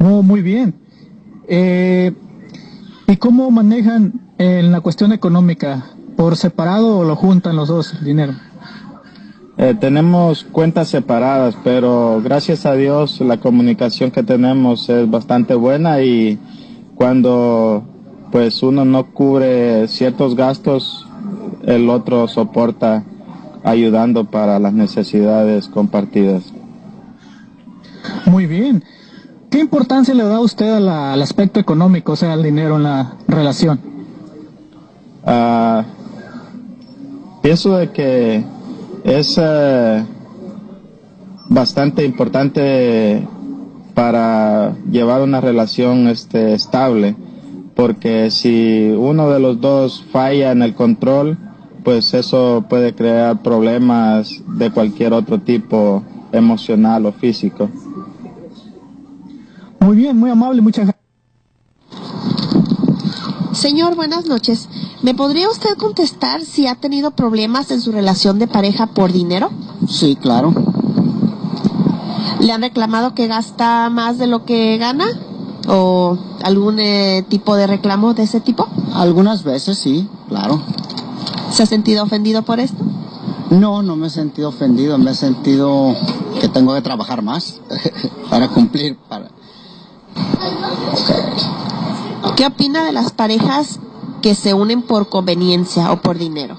Oh, 0.00 0.22
muy 0.22 0.42
bien. 0.42 0.74
Eh, 1.48 2.12
¿Y 3.06 3.16
cómo 3.16 3.50
manejan 3.50 4.20
en 4.36 4.72
la 4.72 4.80
cuestión 4.80 5.12
económica? 5.12 5.93
¿Por 6.16 6.36
separado 6.36 6.98
o 6.98 7.04
lo 7.04 7.16
juntan 7.16 7.56
los 7.56 7.68
dos 7.68 7.94
el 7.94 8.04
dinero? 8.04 8.34
Eh, 9.56 9.74
tenemos 9.78 10.44
cuentas 10.44 10.88
separadas, 10.88 11.56
pero 11.62 12.20
gracias 12.22 12.66
a 12.66 12.74
Dios 12.74 13.20
la 13.20 13.36
comunicación 13.38 14.10
que 14.10 14.22
tenemos 14.22 14.88
es 14.88 15.08
bastante 15.10 15.54
buena 15.54 16.00
y 16.02 16.38
cuando 16.96 17.84
pues 18.32 18.62
uno 18.64 18.84
no 18.84 19.06
cubre 19.12 19.86
ciertos 19.86 20.34
gastos, 20.34 21.06
el 21.64 21.88
otro 21.88 22.26
soporta 22.26 23.04
ayudando 23.62 24.24
para 24.24 24.58
las 24.58 24.72
necesidades 24.72 25.68
compartidas. 25.68 26.52
Muy 28.26 28.46
bien. 28.46 28.82
¿Qué 29.50 29.60
importancia 29.60 30.14
le 30.14 30.24
da 30.24 30.40
usted 30.40 30.68
a 30.74 30.80
la- 30.80 31.12
al 31.12 31.22
aspecto 31.22 31.60
económico, 31.60 32.12
o 32.12 32.16
sea, 32.16 32.32
al 32.32 32.42
dinero 32.42 32.76
en 32.76 32.82
la 32.82 33.12
relación? 33.28 33.78
Ah, 35.24 35.84
pienso 37.44 37.76
de 37.76 37.92
que 37.92 38.42
es 39.04 39.38
eh, 39.38 40.02
bastante 41.50 42.02
importante 42.02 43.28
para 43.92 44.74
llevar 44.90 45.20
una 45.20 45.42
relación 45.42 46.08
este, 46.08 46.54
estable, 46.54 47.14
porque 47.76 48.30
si 48.30 48.88
uno 48.96 49.28
de 49.28 49.40
los 49.40 49.60
dos 49.60 50.02
falla 50.10 50.52
en 50.52 50.62
el 50.62 50.74
control, 50.74 51.36
pues 51.84 52.14
eso 52.14 52.64
puede 52.66 52.94
crear 52.94 53.42
problemas 53.42 54.42
de 54.46 54.70
cualquier 54.70 55.12
otro 55.12 55.38
tipo 55.38 56.02
emocional 56.32 57.04
o 57.04 57.12
físico. 57.12 57.68
Muy 59.80 59.98
bien, 59.98 60.16
muy 60.16 60.30
amable, 60.30 60.62
muchas 60.62 60.86
gracias. 60.86 61.04
Señor, 63.52 63.96
buenas 63.96 64.24
noches. 64.24 64.66
¿Me 65.04 65.12
podría 65.12 65.50
usted 65.50 65.76
contestar 65.76 66.40
si 66.46 66.66
ha 66.66 66.76
tenido 66.76 67.10
problemas 67.10 67.70
en 67.70 67.82
su 67.82 67.92
relación 67.92 68.38
de 68.38 68.46
pareja 68.46 68.86
por 68.86 69.12
dinero? 69.12 69.50
Sí, 69.86 70.16
claro. 70.16 70.54
¿Le 72.40 72.50
han 72.50 72.62
reclamado 72.62 73.14
que 73.14 73.26
gasta 73.26 73.90
más 73.90 74.16
de 74.16 74.26
lo 74.26 74.46
que 74.46 74.78
gana? 74.78 75.04
¿O 75.68 76.16
algún 76.42 76.80
eh, 76.80 77.22
tipo 77.28 77.54
de 77.54 77.66
reclamo 77.66 78.14
de 78.14 78.22
ese 78.22 78.40
tipo? 78.40 78.66
Algunas 78.94 79.44
veces 79.44 79.76
sí, 79.76 80.08
claro. 80.30 80.62
¿Se 81.50 81.64
ha 81.64 81.66
sentido 81.66 82.02
ofendido 82.02 82.40
por 82.40 82.58
esto? 82.58 82.82
No, 83.50 83.82
no 83.82 83.96
me 83.96 84.06
he 84.06 84.10
sentido 84.10 84.48
ofendido, 84.48 84.96
me 84.96 85.10
he 85.10 85.14
sentido 85.14 85.94
que 86.40 86.48
tengo 86.48 86.72
que 86.72 86.80
trabajar 86.80 87.20
más 87.20 87.60
para 88.30 88.48
cumplir. 88.48 88.96
Para... 88.96 89.28
¿Qué 92.36 92.46
opina 92.46 92.84
de 92.84 92.92
las 92.92 93.12
parejas 93.12 93.80
que 94.24 94.34
se 94.34 94.54
unen 94.54 94.80
por 94.80 95.10
conveniencia 95.10 95.92
o 95.92 96.00
por 96.00 96.16
dinero? 96.16 96.56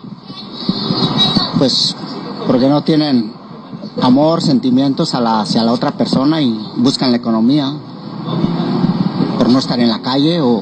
Pues 1.57 1.95
porque 2.45 2.69
no 2.69 2.83
tienen 2.83 3.33
amor, 4.03 4.43
sentimientos 4.43 5.15
a 5.15 5.19
la, 5.19 5.41
hacia 5.41 5.63
la 5.63 5.71
otra 5.71 5.89
persona 5.97 6.43
y 6.43 6.63
buscan 6.75 7.09
la 7.09 7.17
economía 7.17 7.73
por 9.39 9.49
no 9.49 9.57
estar 9.57 9.79
en 9.79 9.89
la 9.89 10.03
calle 10.03 10.41
o 10.41 10.61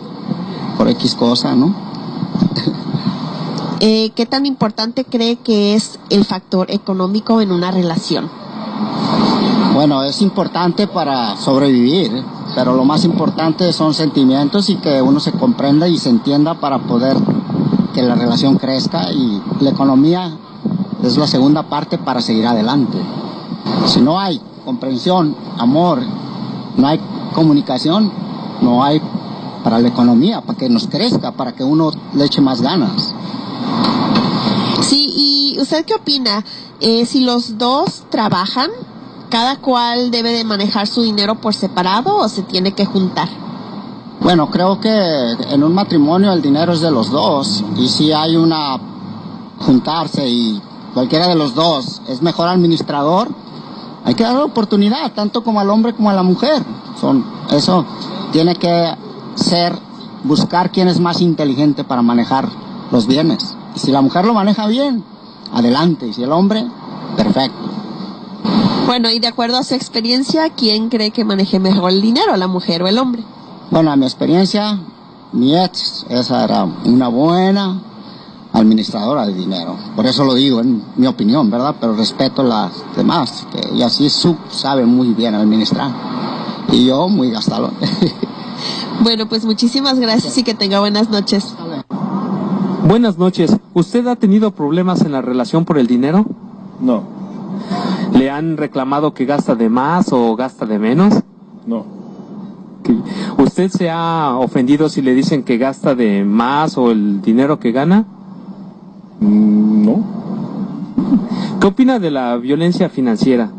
por 0.78 0.88
X 0.88 1.16
cosa, 1.16 1.54
¿no? 1.56 1.76
Eh, 3.86 4.12
¿Qué 4.16 4.26
tan 4.26 4.46
importante 4.46 5.04
cree 5.04 5.36
que 5.36 5.76
es 5.76 6.00
el 6.10 6.24
factor 6.24 6.72
económico 6.72 7.42
en 7.42 7.52
una 7.52 7.70
relación? 7.70 8.30
Bueno, 9.74 10.04
es 10.04 10.22
importante 10.22 10.88
para 10.88 11.36
sobrevivir, 11.36 12.24
pero 12.56 12.74
lo 12.74 12.86
más 12.86 13.04
importante 13.06 13.72
son 13.74 13.94
sentimientos 13.94 14.70
y 14.70 14.76
que 14.76 15.02
uno 15.02 15.20
se 15.20 15.32
comprenda 15.32 15.88
y 15.88 15.98
se 15.98 16.10
entienda 16.10 16.56
para 16.56 16.80
poder 16.80 17.18
que 17.94 18.02
la 18.02 18.16
relación 18.16 18.58
crezca 18.58 19.12
y 19.12 19.42
la 19.60 19.70
economía 19.70 20.32
es 21.04 21.18
la 21.18 21.28
segunda 21.28 21.64
parte 21.64 21.98
para 21.98 22.22
seguir 22.22 22.48
adelante. 22.48 22.98
Si 23.86 24.02
no 24.02 24.20
hay 24.20 24.42
comprensión, 24.66 25.36
amor, 25.58 26.02
no 26.78 26.88
hay 26.88 27.00
comunicación, 27.34 28.12
no 28.62 28.84
hay 28.84 29.02
para 29.64 29.80
la 29.80 29.88
economía, 29.88 30.42
para 30.42 30.58
que 30.58 30.70
nos 30.70 30.88
crezca, 30.88 31.32
para 31.32 31.54
que 31.54 31.64
uno 31.64 31.92
le 32.14 32.26
eche 32.26 32.42
más 32.42 32.62
ganas. 32.62 33.14
Sí, 34.82 35.08
¿y 35.16 35.62
usted 35.62 35.86
qué 35.86 35.96
opina? 35.96 36.44
Eh, 36.80 37.06
si 37.06 37.22
los 37.22 37.58
dos 37.58 38.04
trabajan, 38.10 38.70
¿cada 39.34 39.56
cual 39.56 40.12
debe 40.12 40.32
de 40.32 40.44
manejar 40.44 40.86
su 40.86 41.02
dinero 41.02 41.34
por 41.34 41.56
separado 41.56 42.18
o 42.18 42.30
se 42.30 42.44
tiene 42.44 42.74
que 42.74 42.86
juntar? 42.86 43.28
Bueno, 44.22 44.52
creo 44.52 44.80
que 44.80 44.92
en 45.50 45.64
un 45.64 45.74
matrimonio 45.74 46.32
el 46.32 46.44
dinero 46.44 46.74
es 46.74 46.82
de 46.82 46.92
los 46.92 47.10
dos 47.10 47.66
y 47.76 47.88
si 47.88 48.12
hay 48.12 48.36
una 48.36 48.80
juntarse 49.58 50.30
y 50.30 50.62
cualquiera 50.94 51.28
de 51.28 51.34
los 51.34 51.56
dos 51.56 52.04
es 52.08 52.22
mejor 52.22 52.48
administrador, 52.48 53.30
hay 54.06 54.14
que 54.14 54.22
dar 54.24 54.38
oportunidad 54.38 55.14
tanto 55.14 55.44
como 55.44 55.60
al 55.60 55.72
hombre 55.72 55.96
como 55.96 56.12
a 56.12 56.14
la 56.14 56.22
mujer. 56.22 56.64
Son 57.02 57.26
eso 57.50 57.88
tiene 58.32 58.56
que 58.56 58.94
ser 59.34 59.76
buscar 60.24 60.72
quién 60.72 60.88
es 60.88 61.00
más 61.00 61.22
inteligente 61.22 61.84
para 61.84 62.04
manejar 62.04 62.50
los 62.92 63.08
bienes. 63.08 63.56
Y 63.76 63.80
si 63.80 63.92
la 63.92 64.02
mujer 64.02 64.26
lo 64.26 64.36
maneja 64.36 64.68
bien, 64.68 65.04
adelante, 65.52 66.06
y 66.06 66.14
si 66.14 66.22
el 66.22 66.32
hombre, 66.32 66.68
perfecto. 67.18 67.63
Bueno, 68.86 69.10
y 69.10 69.20
de 69.20 69.28
acuerdo 69.28 69.58
a 69.58 69.64
su 69.64 69.76
experiencia, 69.76 70.50
¿quién 70.50 70.90
cree 70.90 71.12
que 71.12 71.24
maneje 71.24 71.60
mejor 71.60 71.92
el 71.92 72.02
dinero, 72.02 72.36
la 72.36 72.48
mujer 72.48 72.84
o 72.84 72.88
el 72.88 72.98
hombre? 72.98 73.24
Bueno, 73.72 73.92
a 73.92 73.96
mi 73.96 74.06
experiencia, 74.06 74.80
mi 75.32 75.58
ex, 75.58 76.06
esa 76.10 76.44
era 76.44 76.66
una 76.86 77.08
buena 77.08 77.82
administradora 78.52 79.26
de 79.26 79.34
dinero. 79.34 79.76
Por 79.96 80.06
eso 80.06 80.24
lo 80.26 80.36
digo, 80.36 80.60
en 80.60 80.84
mi 80.96 81.08
opinión, 81.08 81.50
¿verdad? 81.50 81.76
Pero 81.80 81.96
respeto 81.96 82.44
las 82.44 82.72
demás, 82.96 83.48
que 83.52 83.74
ella 83.74 83.90
sí 83.90 84.10
sabe 84.50 84.86
muy 84.86 85.14
bien 85.14 85.34
administrar. 85.34 85.92
Y 86.72 86.86
yo 86.86 87.08
muy 87.08 87.32
gastador. 87.32 87.72
Bueno, 89.02 89.28
pues 89.28 89.44
muchísimas 89.44 90.00
gracias 90.00 90.38
y 90.38 90.44
que 90.44 90.54
tenga 90.54 90.80
buenas 90.80 91.10
noches. 91.10 91.56
Buenas 92.88 93.18
noches. 93.18 93.58
¿Usted 93.74 94.08
ha 94.08 94.16
tenido 94.16 94.52
problemas 94.52 95.02
en 95.02 95.12
la 95.12 95.22
relación 95.22 95.66
por 95.66 95.78
el 95.78 95.88
dinero? 95.88 96.26
No. 96.80 97.04
¿Le 98.12 98.30
han 98.30 98.58
reclamado 98.58 99.14
que 99.14 99.26
gasta 99.26 99.56
de 99.56 99.70
más 99.70 100.12
o 100.12 100.36
gasta 100.36 100.66
de 100.66 100.80
menos? 100.80 101.14
No. 101.66 101.86
¿Usted 103.38 103.70
se 103.70 103.90
ha 103.90 104.36
ofendido 104.38 104.90
si 104.90 105.02
le 105.02 105.14
dicen 105.14 105.44
que 105.44 105.58
gasta 105.58 105.96
de 105.96 106.26
más 106.26 106.78
o 106.78 106.92
el 106.92 107.22
dinero 107.22 107.60
que 107.60 107.72
gana? 107.72 108.06
Mm, 109.20 109.86
no. 109.86 110.04
¿Qué 111.60 111.68
opina 111.68 112.00
de 112.00 112.12
la 112.12 112.36
violencia 112.38 112.90
financiera? 112.90 113.50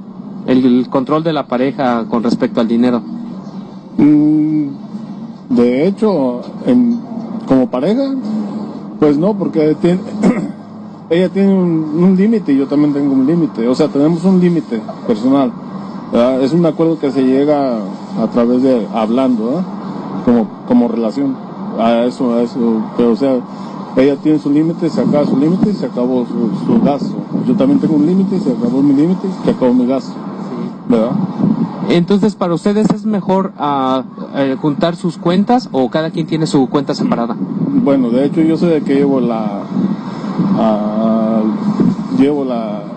El 0.46 0.88
control 0.90 1.24
de 1.24 1.32
la 1.32 1.46
pareja 1.46 2.04
con 2.08 2.22
respecto 2.22 2.60
al 2.60 2.68
dinero. 2.68 3.02
Mm, 3.96 4.68
de 5.50 5.86
hecho, 5.86 6.42
en, 6.66 7.00
como 7.46 7.70
pareja, 7.70 8.14
pues 9.00 9.16
no, 9.16 9.36
porque 9.36 9.74
tiene, 9.80 10.00
ella 11.10 11.28
tiene 11.28 11.54
un, 11.54 12.02
un 12.02 12.16
límite 12.16 12.52
y 12.52 12.58
yo 12.58 12.66
también 12.66 12.92
tengo 12.92 13.12
un 13.12 13.26
límite. 13.26 13.66
O 13.68 13.74
sea, 13.74 13.88
tenemos 13.88 14.24
un 14.24 14.40
límite 14.40 14.80
personal. 15.06 15.52
¿verdad? 16.12 16.42
Es 16.42 16.52
un 16.52 16.64
acuerdo 16.66 16.98
que 16.98 17.10
se 17.10 17.22
llega 17.22 17.78
a 18.20 18.26
través 18.32 18.62
de 18.62 18.86
hablando, 18.92 19.46
¿verdad? 19.46 19.64
como, 20.24 20.48
como 20.66 20.88
relación. 20.88 21.36
A 21.78 22.04
eso, 22.04 22.34
a 22.34 22.42
eso. 22.42 22.82
Pero, 22.96 23.12
o 23.12 23.16
sea, 23.16 23.36
ella 23.96 24.16
tiene 24.16 24.38
su 24.38 24.50
límite, 24.50 24.88
se 24.88 25.00
acaba 25.00 25.24
su 25.26 25.36
límite 25.36 25.70
y 25.70 25.74
se 25.74 25.86
acabó 25.86 26.24
su, 26.26 26.66
su 26.66 26.80
gasto. 26.82 27.14
Yo 27.46 27.54
también 27.54 27.80
tengo 27.80 27.94
un 27.94 28.06
límite, 28.06 28.38
se 28.40 28.52
acabó 28.52 28.82
mi 28.82 28.94
límite 28.94 29.26
y 29.28 29.44
se 29.44 29.50
acabó 29.50 29.74
mi 29.74 29.86
gasto. 29.86 30.12
¿Verdad? 30.88 31.12
Entonces, 31.88 32.34
¿para 32.34 32.54
ustedes 32.54 32.88
es 32.90 33.04
mejor 33.04 33.52
eh, 34.36 34.56
juntar 34.60 34.96
sus 34.96 35.18
cuentas 35.18 35.68
o 35.72 35.90
cada 35.90 36.10
quien 36.10 36.26
tiene 36.26 36.46
su 36.46 36.68
cuenta 36.68 36.94
separada? 36.94 37.36
Bueno, 37.38 38.10
de 38.10 38.24
hecho 38.24 38.40
yo 38.40 38.56
soy 38.56 38.72
el 38.72 38.84
que 38.84 38.94
llevo 38.94 39.20
la... 39.20 39.62
ah, 40.56 41.42
llevo 42.16 42.44
la... 42.44 42.93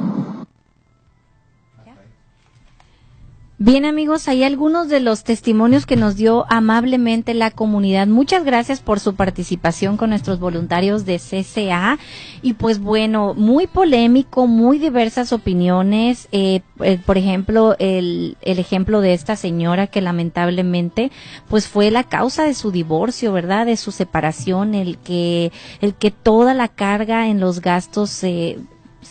Bien 3.59 3.85
amigos, 3.85 4.27
hay 4.27 4.43
algunos 4.43 4.87
de 4.87 4.99
los 4.99 5.23
testimonios 5.23 5.87
que 5.87 5.95
nos 5.95 6.15
dio 6.15 6.45
amablemente 6.47 7.33
la 7.33 7.49
comunidad. 7.49 8.05
Muchas 8.05 8.43
gracias 8.43 8.81
por 8.81 8.99
su 8.99 9.15
participación 9.15 9.97
con 9.97 10.11
nuestros 10.11 10.39
voluntarios 10.39 11.05
de 11.05 11.17
CCA. 11.17 11.97
Y 12.43 12.53
pues 12.53 12.77
bueno, 12.77 13.33
muy 13.33 13.65
polémico, 13.65 14.45
muy 14.45 14.77
diversas 14.77 15.33
opiniones. 15.33 16.27
Eh, 16.31 16.61
eh, 16.81 16.99
por 17.03 17.17
ejemplo, 17.17 17.75
el, 17.79 18.37
el 18.43 18.59
ejemplo 18.59 19.01
de 19.01 19.15
esta 19.15 19.35
señora 19.35 19.87
que 19.87 20.01
lamentablemente 20.01 21.11
pues 21.47 21.67
fue 21.67 21.89
la 21.89 22.03
causa 22.03 22.43
de 22.43 22.53
su 22.53 22.69
divorcio, 22.69 23.33
¿verdad? 23.33 23.65
De 23.65 23.75
su 23.75 23.91
separación, 23.91 24.75
el 24.75 24.99
que, 24.99 25.51
el 25.81 25.95
que 25.95 26.11
toda 26.11 26.53
la 26.53 26.67
carga 26.67 27.27
en 27.27 27.39
los 27.39 27.61
gastos 27.61 28.11
se 28.11 28.59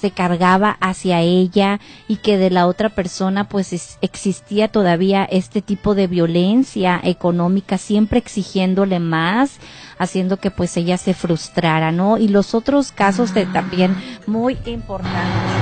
se 0.00 0.10
cargaba 0.10 0.76
hacia 0.80 1.20
ella 1.20 1.80
y 2.08 2.16
que 2.16 2.36
de 2.38 2.50
la 2.50 2.66
otra 2.66 2.90
persona 2.90 3.48
pues 3.48 3.72
es- 3.72 3.98
existía 4.02 4.68
todavía 4.68 5.24
este 5.24 5.62
tipo 5.62 5.94
de 5.94 6.06
violencia 6.06 7.00
económica 7.02 7.78
siempre 7.78 8.18
exigiéndole 8.18 9.00
más 9.00 9.58
haciendo 9.98 10.36
que 10.36 10.50
pues 10.50 10.76
ella 10.76 10.98
se 10.98 11.14
frustrara 11.14 11.90
no 11.92 12.18
y 12.18 12.28
los 12.28 12.54
otros 12.54 12.92
casos 12.92 13.32
de 13.34 13.46
también 13.46 13.96
muy 14.26 14.58
importantes 14.66 15.55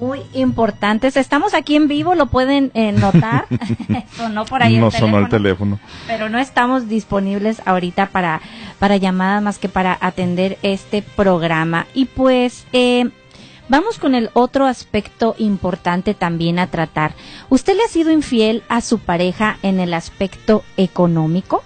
muy 0.00 0.22
importantes 0.34 1.16
estamos 1.16 1.54
aquí 1.54 1.76
en 1.76 1.88
vivo 1.88 2.14
lo 2.14 2.26
pueden 2.26 2.70
eh, 2.74 2.92
notar 2.92 3.46
sonó 4.16 4.44
por 4.44 4.62
ahí 4.62 4.74
el 4.74 4.80
no 4.80 4.90
sonó 4.90 5.18
el 5.18 5.28
teléfono 5.28 5.46
teléfono. 5.46 5.78
pero 6.06 6.28
no 6.28 6.38
estamos 6.38 6.88
disponibles 6.88 7.62
ahorita 7.64 8.06
para, 8.06 8.40
para 8.78 8.96
llamadas 8.96 9.42
más 9.42 9.58
que 9.58 9.68
para 9.68 9.96
atender 10.00 10.58
este 10.62 11.02
programa. 11.02 11.86
Y 11.94 12.06
pues 12.06 12.66
eh, 12.72 13.10
vamos 13.68 13.98
con 13.98 14.14
el 14.14 14.30
otro 14.32 14.66
aspecto 14.66 15.34
importante 15.38 16.14
también 16.14 16.58
a 16.58 16.68
tratar. 16.68 17.14
¿Usted 17.48 17.76
le 17.76 17.84
ha 17.84 17.88
sido 17.88 18.10
infiel 18.10 18.62
a 18.68 18.80
su 18.80 18.98
pareja 18.98 19.58
en 19.62 19.80
el 19.80 19.94
aspecto 19.94 20.64
económico? 20.76 21.62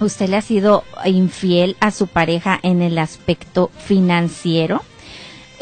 ¿Usted 0.00 0.28
le 0.28 0.36
ha 0.36 0.42
sido 0.42 0.84
infiel 1.04 1.76
a 1.80 1.90
su 1.90 2.06
pareja 2.06 2.58
en 2.62 2.80
el 2.82 2.98
aspecto 2.98 3.70
financiero? 3.76 4.82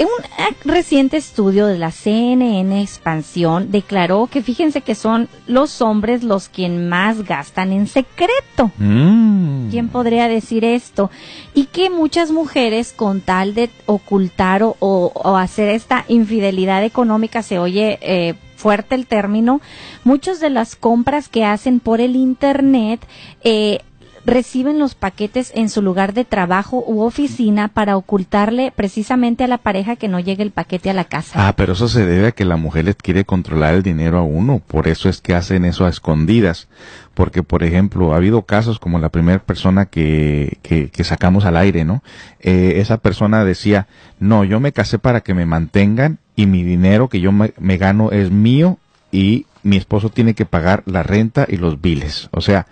Un 0.05 0.25
eh, 0.45 0.55
reciente 0.65 1.17
estudio 1.17 1.67
de 1.67 1.77
la 1.79 1.91
CNN 1.91 2.81
Expansión 2.81 3.71
declaró 3.71 4.29
que 4.29 4.43
fíjense 4.43 4.81
que 4.81 4.95
son 4.95 5.29
los 5.47 5.83
hombres 5.83 6.23
los 6.23 6.49
quien 6.49 6.89
más 6.89 7.25
gastan 7.25 7.73
en 7.73 7.87
secreto. 7.87 8.71
Mm. 8.79 9.71
¿Quién 9.71 9.89
podría 9.89 10.29
decir 10.29 10.65
esto? 10.65 11.11
Y 11.55 11.65
que 11.67 11.91
muchas 11.91 12.31
mujeres 12.31 12.93
con 12.93 13.21
tal 13.21 13.55
de 13.55 13.71
ocultar 13.87 14.63
o, 14.63 14.77
o- 14.79 15.13
o 15.15 15.37
hacer 15.37 15.69
esta 15.69 16.05
infidelidad 16.09 16.85
económica, 16.85 17.43
se 17.43 17.59
oye 17.59 17.99
eh, 18.01 18.35
fuerte 18.57 18.95
el 18.95 19.07
término, 19.07 19.61
muchas 20.05 20.41
de 20.41 20.51
las 20.51 20.75
compras 20.77 21.29
que 21.29 21.45
hacen 21.45 21.81
por 21.81 22.01
el 22.01 22.17
Internet 22.17 23.01
eh, 23.45 23.81
reciben 24.29 24.79
los 24.79 24.95
paquetes 24.95 25.53
en 25.55 25.69
su 25.69 25.83
lugar 25.83 26.13
de 26.13 26.25
trabajo 26.25 26.85
u 26.87 27.01
oficina 27.01 27.69
para 27.69 27.97
ocultarle 27.97 28.73
precisamente 28.75 29.45
a 29.45 29.49
la 29.49 29.59
pareja 29.59 29.97
que 29.97 30.09
no 30.09 30.21
llegue 30.21 30.43
el 30.43 30.51
paquete 30.51 30.91
a 30.91 30.95
la 30.95 31.05
casa. 31.05 31.49
Ah, 31.49 31.55
pero 31.57 31.73
eso 31.73 31.89
se 31.89 32.05
debe 32.05 32.29
a 32.29 32.33
que 32.33 32.45
la 32.45 32.57
mujer 32.57 32.85
le 32.85 32.95
quiere 32.95 33.25
controlar 33.25 33.75
el 33.75 33.83
dinero 33.83 34.19
a 34.19 34.23
uno. 34.23 34.61
Por 34.67 34.87
eso 34.87 35.09
es 35.09 35.21
que 35.21 35.35
hacen 35.35 35.65
eso 35.65 35.87
a 35.87 35.89
escondidas. 35.89 36.69
Porque, 37.15 37.43
por 37.43 37.65
ejemplo, 37.65 38.13
ha 38.13 38.17
habido 38.17 38.43
casos 38.43 38.79
como 38.79 38.99
la 38.99 39.09
primera 39.09 39.41
persona 39.41 39.87
que, 39.87 40.59
que, 40.63 40.91
que 40.91 41.05
sacamos 41.05 41.45
al 41.47 41.57
aire, 41.57 41.85
¿no? 41.85 42.05
Eh, 42.39 42.75
esa 42.77 42.99
persona 42.99 43.45
decía, 43.45 43.89
no, 44.21 44.45
yo 44.45 44.61
me 44.61 44.73
casé 44.73 45.01
para 45.01 45.23
que 45.23 45.35
me 45.35 45.47
mantengan 45.47 46.19
y 46.37 46.47
mi 46.47 46.63
dinero 46.63 47.09
que 47.09 47.21
yo 47.21 47.33
me 47.33 47.77
gano 47.77 48.13
es 48.13 48.31
mío 48.31 48.79
y 49.11 49.47
mi 49.63 49.77
esposo 49.77 50.11
tiene 50.11 50.35
que 50.35 50.47
pagar 50.47 50.83
la 50.87 51.03
renta 51.03 51.47
y 51.49 51.57
los 51.57 51.81
biles. 51.81 52.29
O 52.31 52.41
sea, 52.41 52.67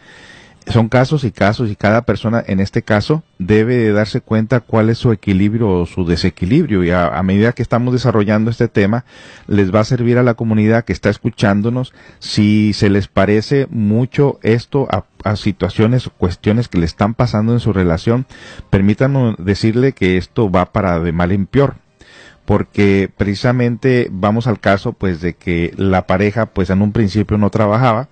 son 0.67 0.89
casos 0.89 1.25
y 1.25 1.31
casos 1.31 1.71
y 1.71 1.77
cada 1.77 2.03
persona 2.03 2.43
en 2.47 2.59
este 2.61 2.83
caso 2.83 3.23
debe 3.39 3.77
de 3.77 3.93
darse 3.93 4.21
cuenta 4.21 4.61
cuál 4.61 4.91
es 4.91 4.99
su 4.99 5.13
equilibrio 5.13 5.69
o 5.69 5.87
su 5.87 6.05
desequilibrio. 6.05 6.83
Y 6.83 6.91
a, 6.91 7.23
medida 7.23 7.53
que 7.53 7.63
estamos 7.63 7.93
desarrollando 7.93 8.51
este 8.51 8.69
tema 8.69 9.05
les 9.47 9.75
va 9.75 9.81
a 9.81 9.85
servir 9.85 10.19
a 10.19 10.23
la 10.23 10.35
comunidad 10.35 10.85
que 10.85 10.93
está 10.93 11.11
escuchándonos 11.11 11.93
si 12.19 12.73
se 12.73 12.91
les 12.91 13.09
parece 13.09 13.67
mucho 13.71 14.39
esto 14.43 14.89
a, 14.91 15.05
a 15.25 15.37
situaciones 15.37 16.07
o 16.07 16.11
cuestiones 16.11 16.69
que 16.69 16.79
le 16.79 16.87
están 16.87 17.15
pasando 17.15 17.53
en 17.53 17.61
su 17.61 17.73
relación 17.73 18.27
permítanos 18.71 19.35
decirle 19.39 19.93
que 19.93 20.17
esto 20.17 20.51
va 20.51 20.73
para 20.73 21.01
de 21.01 21.13
mal 21.13 21.33
en 21.33 21.47
peor 21.47 21.75
porque 22.45 23.11
precisamente 23.15 24.09
vamos 24.11 24.47
al 24.47 24.61
caso 24.61 24.93
pues 24.93 25.21
de 25.21 25.35
que 25.35 25.73
la 25.77 26.07
pareja 26.07 26.47
pues 26.47 26.71
en 26.71 26.81
un 26.81 26.93
principio 26.93 27.39
no 27.39 27.51
trabajaba 27.51 28.09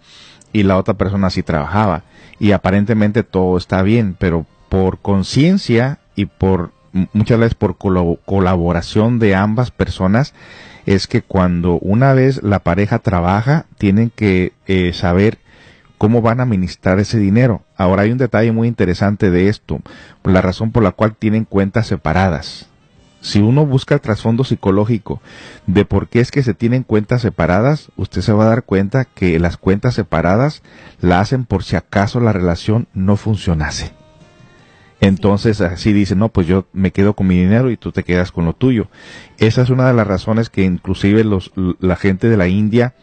y 0.55 0.63
la 0.63 0.79
otra 0.79 0.95
persona 0.95 1.29
sí 1.29 1.43
trabajaba 1.43 2.05
y 2.39 2.53
aparentemente 2.53 3.25
todo 3.25 3.59
está 3.59 3.83
bien, 3.83 4.17
pero 4.19 4.47
por 4.71 4.99
conciencia 4.99 5.99
y 6.17 6.27
por 6.27 6.73
muchas 7.13 7.39
veces 7.39 7.55
por 7.55 7.77
colaboración 7.77 9.19
de 9.19 9.35
ambas 9.35 9.73
personas 9.73 10.33
es 10.87 11.07
que 11.09 11.23
cuando 11.23 11.79
una 11.81 12.13
vez 12.13 12.43
la 12.43 12.61
pareja 12.61 13.01
trabaja 13.01 13.67
tienen 13.79 14.11
que 14.15 14.53
eh, 14.67 14.93
saber 14.93 15.39
cómo 15.99 16.23
van 16.23 16.39
a 16.39 16.45
administrar 16.45 17.01
ese 17.01 17.19
dinero. 17.19 17.63
Ahora 17.77 18.03
hay 18.03 18.13
un 18.13 18.19
detalle 18.19 18.53
muy 18.53 18.69
interesante 18.69 19.31
de 19.31 19.49
esto, 19.49 19.81
la 20.23 20.41
razón 20.41 20.71
por 20.71 20.83
la 20.83 20.93
cual 20.93 21.17
tienen 21.17 21.45
cuentas 21.45 21.89
separadas. 21.89 22.69
Si 23.25 23.41
uno 23.41 23.64
busca 23.64 23.95
el 23.95 24.03
trasfondo 24.03 24.45
psicológico 24.45 25.22
de 25.66 25.87
por 25.87 26.09
qué 26.09 26.20
es 26.20 26.31
que 26.31 26.43
se 26.43 26.53
tienen 26.53 26.83
cuentas 26.83 27.22
separadas, 27.22 27.91
usted 27.97 28.20
se 28.20 28.35
va 28.35 28.45
a 28.45 28.49
dar 28.51 28.64
cuenta 28.64 29.07
que 29.07 29.39
las 29.39 29.57
cuentas 29.57 29.95
separadas 29.95 30.62
la 31.01 31.20
hacen 31.20 31.47
por 31.47 31.64
si 31.64 31.75
acaso 31.75 32.20
la 32.20 32.35
relación 32.35 32.87
no 32.93 33.16
funcionase. 33.16 33.95
Entonces 35.01 35.62
así 35.62 35.95
dice, 35.95 36.14
no, 36.14 36.29
pues 36.29 36.47
yo 36.47 36.66
me 36.75 36.91
quedo 36.91 37.14
con 37.14 37.27
mi 37.27 37.39
dinero 37.39 37.70
y 37.70 37.79
tú 37.79 37.93
te 37.93 38.05
quedas 38.05 38.31
con 38.31 38.45
lo 38.45 38.53
tuyo. 38.53 38.89
Esa 39.39 39.62
es 39.62 39.70
una 39.70 39.87
de 39.87 39.95
las 39.95 40.07
razones 40.07 40.51
que 40.51 40.62
inclusive 40.62 41.25
los, 41.25 41.51
la 41.81 41.97
gente 41.97 42.29
de 42.29 42.37
la 42.37 42.49
India 42.49 42.95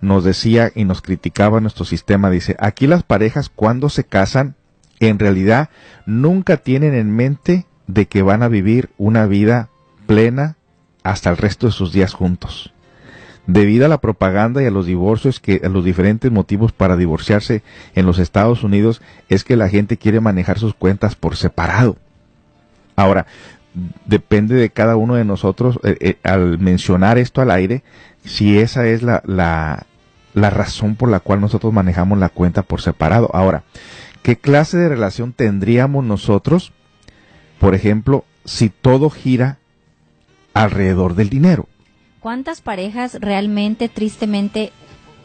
nos 0.00 0.24
decía 0.24 0.72
y 0.74 0.86
nos 0.86 1.02
criticaba 1.02 1.60
nuestro 1.60 1.84
sistema. 1.84 2.30
Dice, 2.30 2.56
aquí 2.58 2.88
las 2.88 3.04
parejas 3.04 3.48
cuando 3.48 3.90
se 3.90 4.02
casan, 4.02 4.56
en 4.98 5.20
realidad 5.20 5.70
nunca 6.04 6.56
tienen 6.56 6.94
en 6.94 7.14
mente 7.14 7.68
de 7.88 8.06
que 8.06 8.22
van 8.22 8.44
a 8.44 8.48
vivir 8.48 8.90
una 8.96 9.26
vida 9.26 9.68
plena 10.06 10.56
hasta 11.02 11.30
el 11.30 11.36
resto 11.36 11.66
de 11.66 11.72
sus 11.72 11.92
días 11.92 12.12
juntos. 12.12 12.72
Debido 13.46 13.86
a 13.86 13.88
la 13.88 13.98
propaganda 13.98 14.62
y 14.62 14.66
a 14.66 14.70
los 14.70 14.86
divorcios 14.86 15.40
que 15.40 15.62
a 15.64 15.68
los 15.68 15.84
diferentes 15.84 16.30
motivos 16.30 16.70
para 16.70 16.96
divorciarse 16.96 17.62
en 17.94 18.04
los 18.06 18.18
Estados 18.18 18.62
Unidos 18.62 19.00
es 19.30 19.42
que 19.42 19.56
la 19.56 19.70
gente 19.70 19.96
quiere 19.96 20.20
manejar 20.20 20.58
sus 20.58 20.74
cuentas 20.74 21.16
por 21.16 21.34
separado. 21.34 21.96
Ahora, 22.94 23.26
depende 24.04 24.54
de 24.54 24.70
cada 24.70 24.96
uno 24.96 25.14
de 25.14 25.24
nosotros 25.24 25.78
eh, 25.82 25.96
eh, 26.00 26.16
al 26.24 26.58
mencionar 26.58 27.16
esto 27.16 27.40
al 27.40 27.50
aire 27.50 27.82
si 28.24 28.58
esa 28.58 28.86
es 28.86 29.02
la, 29.02 29.22
la, 29.24 29.86
la 30.34 30.50
razón 30.50 30.96
por 30.96 31.08
la 31.08 31.20
cual 31.20 31.40
nosotros 31.40 31.72
manejamos 31.72 32.18
la 32.18 32.28
cuenta 32.28 32.62
por 32.62 32.82
separado. 32.82 33.30
Ahora, 33.32 33.62
¿qué 34.22 34.36
clase 34.36 34.76
de 34.76 34.90
relación 34.90 35.32
tendríamos 35.32 36.04
nosotros, 36.04 36.72
por 37.58 37.74
ejemplo, 37.74 38.24
si 38.44 38.70
todo 38.70 39.10
gira 39.10 39.58
alrededor 40.54 41.14
del 41.14 41.28
dinero? 41.28 41.68
¿Cuántas 42.20 42.60
parejas 42.60 43.18
realmente, 43.20 43.88
tristemente, 43.88 44.72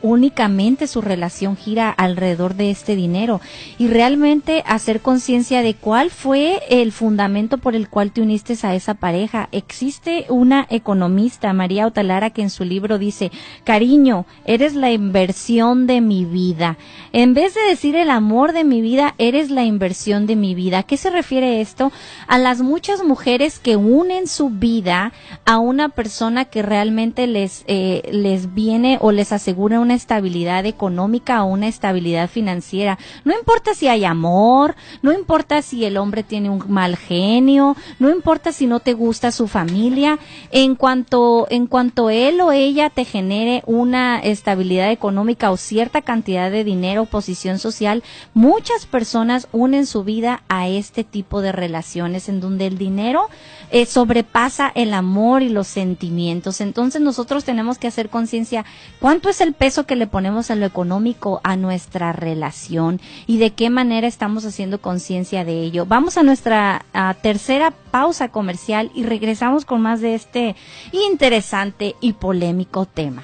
únicamente 0.04 0.86
su 0.86 1.02
relación 1.02 1.58
gira 1.58 1.90
alrededor 1.90 2.54
de 2.54 2.70
este 2.70 2.96
dinero 2.96 3.42
y 3.80 3.88
realmente 3.88 4.64
hacer 4.68 5.02
conciencia 5.02 5.64
de 5.64 5.74
cuál 5.74 6.12
fue 6.12 6.62
el 6.70 6.92
fundamento 6.92 7.58
por 7.58 7.76
el 7.76 7.90
cual 7.90 8.12
te 8.12 8.22
uniste 8.22 8.44
a 8.64 8.76
esa 8.76 8.94
pareja. 8.94 9.48
Existe 9.52 10.26
una 10.30 10.68
economista, 10.70 11.54
María 11.54 11.88
Otalara, 11.88 12.30
que 12.30 12.42
en 12.42 12.50
su 12.50 12.66
libro 12.66 13.00
dice, 13.00 13.32
cariño, 13.64 14.26
eres 14.46 14.76
la 14.76 14.92
inversión 14.92 15.88
de 15.88 16.02
mi 16.02 16.26
vida. 16.26 16.78
En 17.14 17.34
vez 17.34 17.56
de 17.56 17.62
decir 17.62 17.96
el 17.96 18.10
amor 18.10 18.52
de 18.52 18.66
mi 18.66 18.82
vida, 18.82 19.16
eres 19.18 19.50
la 19.50 19.64
inversión 19.64 20.28
de 20.28 20.36
mi 20.36 20.56
vida. 20.56 20.80
¿A 20.80 20.84
qué 20.84 20.98
se 20.98 21.10
refiere 21.10 21.62
esto? 21.62 21.92
A 22.28 22.38
las 22.38 22.62
muchas 22.62 23.04
mujeres 23.04 23.60
que 23.60 23.78
unen 23.78 24.28
su 24.28 24.50
vida 24.50 25.14
a 25.46 25.60
una 25.60 25.90
persona 25.90 26.46
que 26.46 26.62
realmente 26.62 27.28
les, 27.28 27.64
eh, 27.68 28.02
les 28.12 28.54
viene 28.54 28.98
o 29.00 29.12
les 29.12 29.32
asegura 29.32 29.80
una 29.80 29.93
estabilidad 29.94 30.66
económica 30.66 31.44
o 31.44 31.48
una 31.48 31.68
estabilidad 31.68 32.30
financiera. 32.30 32.98
No 33.24 33.34
importa 33.38 33.74
si 33.74 33.88
hay 33.88 34.06
amor, 34.06 34.76
no 35.02 35.12
importa 35.12 35.62
si 35.62 35.86
el 35.86 35.98
hombre 35.98 36.24
tiene 36.24 36.50
un 36.50 36.64
mal 36.68 36.98
genio, 36.98 37.76
no 38.00 38.10
importa 38.10 38.52
si 38.52 38.68
no 38.68 38.80
te 38.80 38.94
gusta 38.94 39.32
su 39.32 39.48
familia, 39.48 40.20
en 40.52 40.76
cuanto, 40.76 41.48
en 41.50 41.68
cuanto 41.68 42.10
él 42.10 42.42
o 42.42 42.52
ella 42.52 42.90
te 42.90 43.06
genere 43.06 43.64
una 43.66 44.20
estabilidad 44.20 44.92
económica 44.92 45.52
o 45.52 45.58
cierta 45.58 46.02
cantidad 46.02 46.52
de 46.52 46.64
dinero, 46.64 47.06
posición 47.06 47.60
social, 47.60 48.04
muchas 48.34 48.86
personas 48.86 49.48
unen 49.52 49.86
su 49.86 50.04
vida 50.04 50.44
a 50.50 50.68
este 50.68 51.04
tipo 51.04 51.42
de 51.42 51.52
relaciones 51.52 52.30
en 52.30 52.40
donde 52.40 52.68
el 52.68 52.78
dinero 52.78 53.30
eh, 53.72 53.86
sobrepasa 53.86 54.72
el 54.76 54.94
amor 54.94 55.42
y 55.42 55.50
los 55.50 55.68
sentimientos. 55.68 56.62
Entonces 56.62 57.02
nosotros 57.02 57.44
tenemos 57.44 57.78
que 57.78 57.88
hacer 57.88 58.10
conciencia 58.10 58.66
cuánto 59.00 59.30
es 59.30 59.42
el 59.42 59.54
peso 59.54 59.83
que 59.86 59.96
le 59.96 60.08
ponemos 60.08 60.50
en 60.50 60.60
lo 60.60 60.66
económico 60.66 61.42
a 61.44 61.56
nuestra 61.56 62.14
relación 62.14 63.02
y 63.28 63.38
de 63.38 63.52
qué 63.52 63.70
manera 63.70 64.08
estamos 64.08 64.46
haciendo 64.46 64.82
conciencia 64.82 65.46
de 65.46 65.62
ello. 65.62 65.86
Vamos 65.86 66.18
a 66.18 66.24
nuestra 66.24 66.86
tercera 67.22 67.72
pausa 67.92 68.30
comercial 68.30 68.92
y 68.94 69.04
regresamos 69.04 69.66
con 69.66 69.82
más 69.82 70.02
de 70.02 70.16
este 70.16 70.56
interesante 70.92 71.96
y 72.02 72.14
polémico 72.14 72.86
tema. 72.86 73.24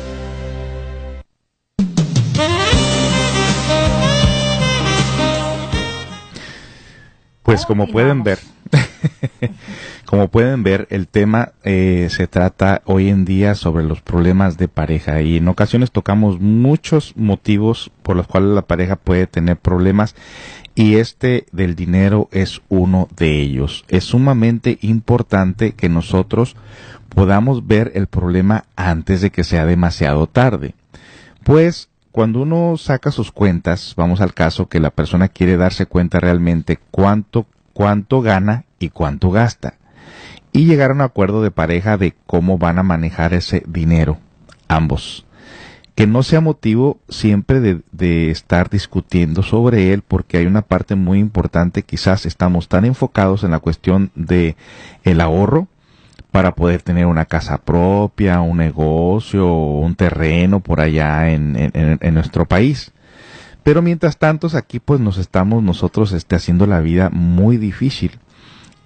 Pues 7.52 7.66
como 7.66 7.86
pueden 7.86 8.22
ver, 8.22 8.38
como 10.06 10.28
pueden 10.28 10.62
ver, 10.62 10.86
el 10.88 11.06
tema 11.06 11.52
eh, 11.64 12.08
se 12.08 12.26
trata 12.26 12.80
hoy 12.86 13.10
en 13.10 13.26
día 13.26 13.54
sobre 13.54 13.84
los 13.84 14.00
problemas 14.00 14.56
de 14.56 14.68
pareja 14.68 15.20
y 15.20 15.36
en 15.36 15.48
ocasiones 15.48 15.90
tocamos 15.90 16.40
muchos 16.40 17.12
motivos 17.14 17.90
por 18.02 18.16
los 18.16 18.26
cuales 18.26 18.52
la 18.52 18.62
pareja 18.62 18.96
puede 18.96 19.26
tener 19.26 19.58
problemas 19.58 20.14
y 20.74 20.94
este 20.94 21.44
del 21.52 21.74
dinero 21.74 22.30
es 22.32 22.62
uno 22.70 23.06
de 23.18 23.42
ellos. 23.42 23.84
Es 23.88 24.04
sumamente 24.04 24.78
importante 24.80 25.72
que 25.72 25.90
nosotros 25.90 26.56
podamos 27.10 27.66
ver 27.66 27.92
el 27.94 28.06
problema 28.06 28.64
antes 28.76 29.20
de 29.20 29.28
que 29.28 29.44
sea 29.44 29.66
demasiado 29.66 30.26
tarde. 30.26 30.74
Pues 31.44 31.90
cuando 32.12 32.42
uno 32.42 32.76
saca 32.76 33.10
sus 33.10 33.32
cuentas, 33.32 33.94
vamos 33.96 34.20
al 34.20 34.34
caso 34.34 34.68
que 34.68 34.80
la 34.80 34.90
persona 34.90 35.28
quiere 35.28 35.56
darse 35.56 35.86
cuenta 35.86 36.20
realmente 36.20 36.78
cuánto, 36.90 37.46
cuánto 37.72 38.20
gana 38.20 38.66
y 38.78 38.90
cuánto 38.90 39.30
gasta. 39.30 39.78
Y 40.52 40.66
llegar 40.66 40.90
a 40.90 40.94
un 40.94 41.00
acuerdo 41.00 41.42
de 41.42 41.50
pareja 41.50 41.96
de 41.96 42.14
cómo 42.26 42.58
van 42.58 42.78
a 42.78 42.82
manejar 42.82 43.32
ese 43.32 43.62
dinero, 43.66 44.18
ambos. 44.68 45.24
Que 45.94 46.06
no 46.06 46.22
sea 46.22 46.42
motivo 46.42 47.00
siempre 47.08 47.60
de, 47.60 48.30
estar 48.30 48.68
discutiendo 48.68 49.42
sobre 49.42 49.94
él, 49.94 50.02
porque 50.06 50.36
hay 50.36 50.44
una 50.44 50.62
parte 50.62 50.94
muy 50.94 51.18
importante, 51.18 51.82
quizás 51.82 52.26
estamos 52.26 52.68
tan 52.68 52.84
enfocados 52.84 53.42
en 53.42 53.52
la 53.52 53.58
cuestión 53.58 54.10
de 54.14 54.56
el 55.04 55.22
ahorro, 55.22 55.66
para 56.32 56.54
poder 56.54 56.82
tener 56.82 57.04
una 57.06 57.26
casa 57.26 57.58
propia, 57.58 58.40
un 58.40 58.56
negocio, 58.56 59.46
un 59.46 59.94
terreno 59.94 60.60
por 60.60 60.80
allá 60.80 61.30
en, 61.30 61.54
en, 61.74 62.14
nuestro 62.14 62.46
país. 62.46 62.90
Pero 63.62 63.82
mientras 63.82 64.16
tanto, 64.16 64.48
aquí 64.56 64.80
pues 64.80 64.98
nos 64.98 65.18
estamos 65.18 65.62
nosotros 65.62 66.10
este, 66.12 66.34
haciendo 66.34 66.66
la 66.66 66.80
vida 66.80 67.10
muy 67.10 67.58
difícil. 67.58 68.18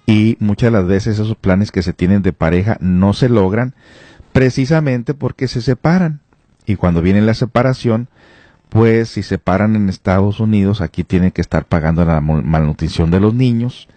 Y 0.05 0.35
muchas 0.39 0.73
las 0.73 0.85
veces 0.85 1.19
esos 1.19 1.37
planes 1.37 1.71
que 1.71 1.83
se 1.83 1.93
tienen 1.93 2.21
de 2.21 2.33
pareja 2.33 2.77
no 2.81 3.13
se 3.13 3.29
logran 3.29 3.73
precisamente 4.33 5.13
porque 5.13 5.47
se 5.47 5.61
separan. 5.61 6.19
Y 6.65 6.75
cuando 6.75 7.01
viene 7.01 7.21
la 7.21 7.33
separación, 7.33 8.09
pues 8.67 9.07
si 9.07 9.23
se 9.23 9.29
separan 9.29 9.77
en 9.77 9.87
Estados 9.87 10.41
Unidos, 10.41 10.81
aquí 10.81 11.05
tienen 11.05 11.31
que 11.31 11.41
estar 11.41 11.63
pagando 11.63 12.03
la 12.03 12.19
malnutrición 12.19 13.09
de 13.09 13.21
los 13.21 13.33
niños, 13.33 13.87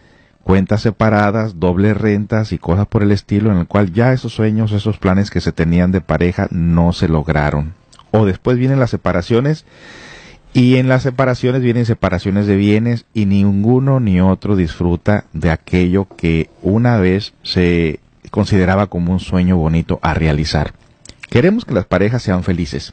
cuentas 0.43 0.83
separadas, 0.83 1.61
dobles 1.61 1.97
rentas 1.97 2.53
y 2.53 2.59
cosas 2.59 2.87
por 2.87 3.03
el 3.03 3.13
estilo 3.13 3.53
en 3.53 3.59
el 3.59 3.67
cual 3.67 3.93
ya 3.93 4.13
esos 4.13 4.33
sueños, 4.33 4.73
esos 4.73 4.99
planes 4.99 5.31
que 5.31 5.41
se 5.41 5.53
tenían 5.53 5.93
de 5.93 6.01
pareja 6.01 6.49
no 6.51 6.93
se 6.93 7.09
lograron. 7.09 7.75
O 8.11 8.27
después 8.27 8.59
vienen 8.59 8.81
las 8.81 8.91
separaciones 8.91 9.65
y 10.53 10.77
en 10.77 10.89
las 10.89 11.03
separaciones 11.03 11.63
vienen 11.63 11.87
separaciones 11.87 12.47
de 12.47 12.57
bienes 12.57 13.07
y 13.15 13.27
ninguno 13.27 14.01
ni 14.01 14.21
otro 14.21 14.57
disfruta 14.57 15.25
de 15.33 15.51
aquello 15.51 16.09
que 16.17 16.51
una 16.63 16.97
vez 16.97 17.35
se 17.43 18.01
consideraba 18.31 18.89
como 18.89 19.13
un 19.13 19.21
sueño 19.21 19.57
bonito 19.57 20.01
a 20.03 20.15
realizar. 20.15 20.73
Queremos 21.29 21.65
que 21.65 21.75
las 21.75 21.85
parejas 21.85 22.23
sean 22.23 22.43
felices. 22.43 22.93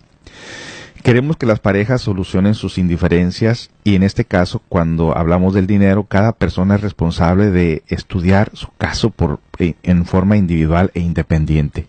Queremos 1.04 1.38
que 1.38 1.46
las 1.46 1.60
parejas 1.60 2.02
solucionen 2.02 2.54
sus 2.54 2.78
indiferencias 2.78 3.70
y 3.84 3.96
en 3.96 4.04
este 4.04 4.26
caso, 4.26 4.62
cuando 4.68 5.18
hablamos 5.18 5.54
del 5.54 5.68
dinero, 5.68 6.04
cada 6.04 6.34
persona 6.34 6.76
es 6.76 6.82
responsable 6.82 7.52
de 7.52 7.84
estudiar 7.88 8.52
su 8.54 8.68
caso 8.78 9.10
por, 9.10 9.40
eh, 9.60 9.76
en 9.84 10.06
forma 10.06 10.38
individual 10.38 10.92
e 10.94 11.00
independiente. 11.00 11.88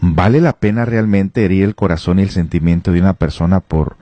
¿Vale 0.00 0.40
la 0.40 0.52
pena 0.52 0.84
realmente 0.84 1.44
herir 1.44 1.64
el 1.64 1.74
corazón 1.74 2.18
y 2.18 2.22
el 2.22 2.30
sentimiento 2.30 2.92
de 2.92 3.00
una 3.00 3.14
persona 3.14 3.60
por, 3.60 3.96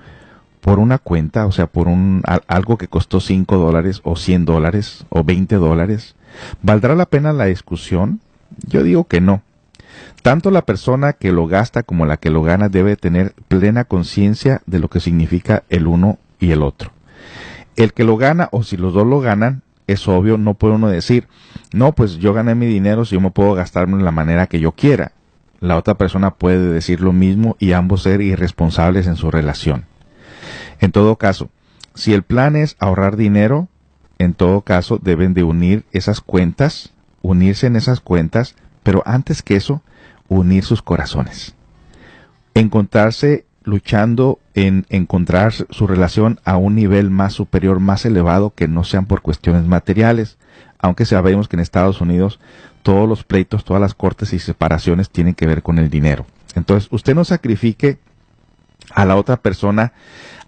por 0.60 0.78
una 0.78 0.98
cuenta, 0.98 1.46
o 1.46 1.52
sea, 1.52 1.66
por 1.66 1.88
un, 1.88 2.22
algo 2.46 2.78
que 2.78 2.88
costó 2.88 3.20
5 3.20 3.56
dólares 3.56 4.00
o 4.04 4.16
100 4.16 4.44
dólares 4.44 5.04
o 5.08 5.24
20 5.24 5.56
dólares? 5.56 6.14
¿Valdrá 6.62 6.94
la 6.94 7.06
pena 7.06 7.32
la 7.32 7.46
discusión? 7.46 8.20
Yo 8.66 8.82
digo 8.82 9.04
que 9.04 9.20
no. 9.20 9.42
Tanto 10.22 10.50
la 10.50 10.62
persona 10.62 11.12
que 11.12 11.32
lo 11.32 11.46
gasta 11.46 11.82
como 11.82 12.06
la 12.06 12.16
que 12.16 12.30
lo 12.30 12.42
gana 12.42 12.68
debe 12.68 12.96
tener 12.96 13.34
plena 13.48 13.84
conciencia 13.84 14.62
de 14.66 14.78
lo 14.78 14.88
que 14.88 15.00
significa 15.00 15.62
el 15.68 15.86
uno 15.86 16.18
y 16.38 16.50
el 16.50 16.62
otro. 16.62 16.92
El 17.76 17.92
que 17.92 18.04
lo 18.04 18.16
gana 18.16 18.48
o 18.52 18.62
si 18.62 18.76
los 18.76 18.92
dos 18.92 19.06
lo 19.06 19.20
ganan, 19.20 19.62
es 19.86 20.06
obvio, 20.06 20.36
no 20.36 20.54
puede 20.54 20.74
uno 20.74 20.88
decir, 20.88 21.28
no, 21.72 21.92
pues 21.92 22.18
yo 22.18 22.34
gané 22.34 22.54
mi 22.54 22.66
dinero, 22.66 23.04
si 23.04 23.14
yo 23.14 23.20
me 23.20 23.30
puedo 23.30 23.54
gastarme 23.54 23.96
de 23.96 24.04
la 24.04 24.10
manera 24.10 24.46
que 24.46 24.60
yo 24.60 24.72
quiera. 24.72 25.12
La 25.60 25.76
otra 25.76 25.94
persona 25.94 26.34
puede 26.34 26.72
decir 26.72 27.00
lo 27.00 27.12
mismo 27.12 27.56
y 27.58 27.72
ambos 27.72 28.02
ser 28.02 28.20
irresponsables 28.20 29.06
en 29.06 29.16
su 29.16 29.30
relación. 29.30 29.86
En 30.80 30.92
todo 30.92 31.16
caso, 31.16 31.50
si 31.94 32.14
el 32.14 32.22
plan 32.22 32.54
es 32.54 32.76
ahorrar 32.78 33.16
dinero, 33.16 33.68
en 34.18 34.34
todo 34.34 34.60
caso 34.60 34.98
deben 35.02 35.34
de 35.34 35.42
unir 35.42 35.84
esas 35.92 36.20
cuentas, 36.20 36.92
unirse 37.22 37.66
en 37.66 37.76
esas 37.76 38.00
cuentas, 38.00 38.54
pero 38.82 39.02
antes 39.06 39.42
que 39.42 39.56
eso, 39.56 39.82
unir 40.28 40.64
sus 40.64 40.82
corazones. 40.82 41.54
Encontrarse 42.54 43.46
luchando 43.64 44.38
en 44.54 44.86
encontrar 44.88 45.52
su 45.52 45.86
relación 45.86 46.40
a 46.44 46.56
un 46.56 46.74
nivel 46.74 47.10
más 47.10 47.34
superior, 47.34 47.80
más 47.80 48.04
elevado, 48.06 48.52
que 48.54 48.66
no 48.66 48.82
sean 48.82 49.06
por 49.06 49.20
cuestiones 49.20 49.66
materiales, 49.66 50.38
aunque 50.78 51.04
sabemos 51.04 51.48
que 51.48 51.56
en 51.56 51.60
Estados 51.60 52.00
Unidos 52.00 52.40
todos 52.82 53.08
los 53.08 53.24
pleitos, 53.24 53.64
todas 53.64 53.80
las 53.80 53.94
cortes 53.94 54.32
y 54.32 54.38
separaciones 54.38 55.10
tienen 55.10 55.34
que 55.34 55.46
ver 55.46 55.62
con 55.62 55.78
el 55.78 55.90
dinero. 55.90 56.26
Entonces, 56.54 56.88
usted 56.90 57.14
no 57.14 57.24
sacrifique 57.24 57.98
a 58.94 59.04
la 59.04 59.16
otra 59.16 59.36
persona 59.36 59.92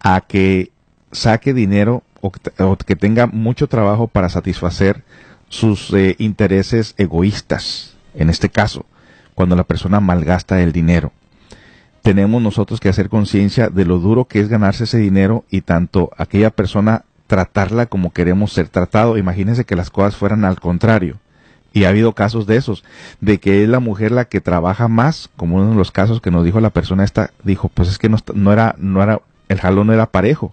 a 0.00 0.22
que 0.22 0.72
saque 1.12 1.52
dinero 1.52 2.02
o 2.20 2.30
que, 2.30 2.96
tenga 2.96 3.26
mucho 3.26 3.66
trabajo 3.66 4.06
para 4.06 4.28
satisfacer 4.28 5.04
sus 5.48 5.92
eh, 5.92 6.16
intereses 6.18 6.94
egoístas. 6.96 7.96
En 8.14 8.30
este 8.30 8.48
caso, 8.48 8.86
cuando 9.34 9.56
la 9.56 9.64
persona 9.64 10.00
malgasta 10.00 10.60
el 10.60 10.72
dinero 10.72 11.12
tenemos 12.02 12.40
nosotros 12.40 12.80
que 12.80 12.88
hacer 12.88 13.08
conciencia 13.08 13.68
de 13.68 13.84
lo 13.84 13.98
duro 13.98 14.24
que 14.24 14.40
es 14.40 14.48
ganarse 14.48 14.84
ese 14.84 14.98
dinero 14.98 15.44
y 15.50 15.60
tanto 15.60 16.10
aquella 16.16 16.50
persona 16.50 17.04
tratarla 17.26 17.86
como 17.86 18.12
queremos 18.12 18.52
ser 18.52 18.68
tratado. 18.68 19.18
Imagínense 19.18 19.64
que 19.64 19.76
las 19.76 19.90
cosas 19.90 20.16
fueran 20.16 20.44
al 20.44 20.58
contrario. 20.60 21.18
Y 21.72 21.84
ha 21.84 21.90
habido 21.90 22.14
casos 22.14 22.46
de 22.46 22.56
esos, 22.56 22.82
de 23.20 23.38
que 23.38 23.62
es 23.62 23.68
la 23.68 23.78
mujer 23.78 24.10
la 24.10 24.24
que 24.24 24.40
trabaja 24.40 24.88
más, 24.88 25.30
como 25.36 25.56
uno 25.56 25.70
de 25.70 25.76
los 25.76 25.92
casos 25.92 26.20
que 26.20 26.32
nos 26.32 26.44
dijo 26.44 26.58
la 26.58 26.70
persona 26.70 27.04
esta, 27.04 27.30
dijo, 27.44 27.68
pues 27.68 27.88
es 27.88 27.98
que 27.98 28.08
no, 28.08 28.18
no 28.34 28.52
era, 28.52 28.74
no 28.78 29.00
era, 29.00 29.20
el 29.48 29.60
jalón 29.60 29.86
no 29.86 29.92
era 29.92 30.06
parejo. 30.06 30.52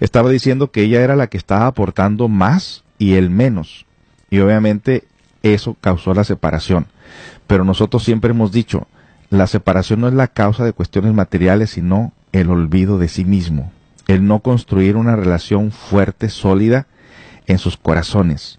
Estaba 0.00 0.28
diciendo 0.28 0.70
que 0.70 0.82
ella 0.82 1.00
era 1.00 1.16
la 1.16 1.28
que 1.28 1.38
estaba 1.38 1.66
aportando 1.66 2.28
más 2.28 2.84
y 2.98 3.14
él 3.14 3.30
menos. 3.30 3.86
Y 4.28 4.40
obviamente 4.40 5.04
eso 5.42 5.76
causó 5.80 6.14
la 6.14 6.24
separación. 6.24 6.86
Pero 7.46 7.64
nosotros 7.64 8.04
siempre 8.04 8.30
hemos 8.30 8.52
dicho, 8.52 8.86
la 9.30 9.46
separación 9.46 10.00
no 10.00 10.08
es 10.08 10.14
la 10.14 10.28
causa 10.28 10.64
de 10.64 10.72
cuestiones 10.72 11.14
materiales, 11.14 11.70
sino 11.70 12.12
el 12.32 12.50
olvido 12.50 12.98
de 12.98 13.08
sí 13.08 13.24
mismo, 13.24 13.72
el 14.06 14.26
no 14.26 14.40
construir 14.40 14.96
una 14.96 15.16
relación 15.16 15.72
fuerte, 15.72 16.28
sólida 16.28 16.86
en 17.46 17.58
sus 17.58 17.76
corazones. 17.76 18.58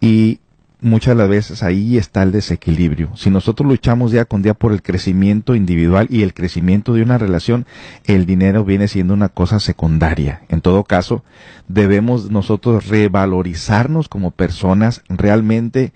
Y 0.00 0.40
muchas 0.80 1.16
las 1.16 1.28
veces 1.28 1.62
ahí 1.62 1.96
está 1.96 2.22
el 2.22 2.32
desequilibrio. 2.32 3.10
Si 3.16 3.30
nosotros 3.30 3.68
luchamos 3.68 4.12
día 4.12 4.24
con 4.26 4.42
día 4.42 4.54
por 4.54 4.72
el 4.72 4.82
crecimiento 4.82 5.54
individual 5.54 6.06
y 6.10 6.22
el 6.22 6.34
crecimiento 6.34 6.92
de 6.92 7.02
una 7.02 7.18
relación, 7.18 7.66
el 8.04 8.26
dinero 8.26 8.64
viene 8.64 8.86
siendo 8.86 9.14
una 9.14 9.30
cosa 9.30 9.60
secundaria. 9.60 10.42
En 10.48 10.60
todo 10.60 10.84
caso, 10.84 11.24
debemos 11.68 12.30
nosotros 12.30 12.88
revalorizarnos 12.88 14.08
como 14.08 14.30
personas 14.30 15.02
realmente 15.08 15.92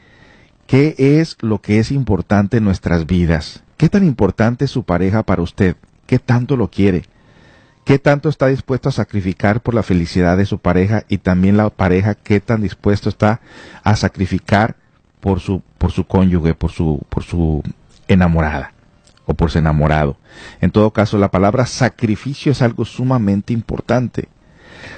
qué 0.68 0.94
es 0.96 1.36
lo 1.40 1.60
que 1.60 1.80
es 1.80 1.90
importante 1.90 2.58
en 2.58 2.64
nuestras 2.64 3.06
vidas 3.06 3.64
¿Qué 3.78 3.88
tan 3.88 4.04
importante 4.04 4.64
es 4.64 4.72
su 4.72 4.82
pareja 4.82 5.22
para 5.22 5.40
usted? 5.40 5.76
¿Qué 6.06 6.18
tanto 6.18 6.56
lo 6.56 6.68
quiere? 6.68 7.04
¿Qué 7.84 8.00
tanto 8.00 8.28
está 8.28 8.48
dispuesto 8.48 8.88
a 8.88 8.92
sacrificar 8.92 9.60
por 9.60 9.72
la 9.72 9.84
felicidad 9.84 10.36
de 10.36 10.46
su 10.46 10.58
pareja 10.58 11.04
y 11.08 11.18
también 11.18 11.56
la 11.56 11.70
pareja 11.70 12.16
qué 12.16 12.40
tan 12.40 12.60
dispuesto 12.60 13.08
está 13.08 13.40
a 13.84 13.94
sacrificar 13.94 14.74
por 15.20 15.38
su 15.38 15.62
por 15.78 15.92
su 15.92 16.08
cónyuge, 16.08 16.54
por 16.54 16.72
su 16.72 17.00
por 17.08 17.22
su 17.22 17.62
enamorada 18.08 18.72
o 19.26 19.34
por 19.34 19.52
su 19.52 19.58
enamorado? 19.58 20.16
En 20.60 20.72
todo 20.72 20.90
caso, 20.90 21.18
la 21.18 21.30
palabra 21.30 21.64
sacrificio 21.66 22.50
es 22.50 22.62
algo 22.62 22.84
sumamente 22.84 23.52
importante 23.52 24.28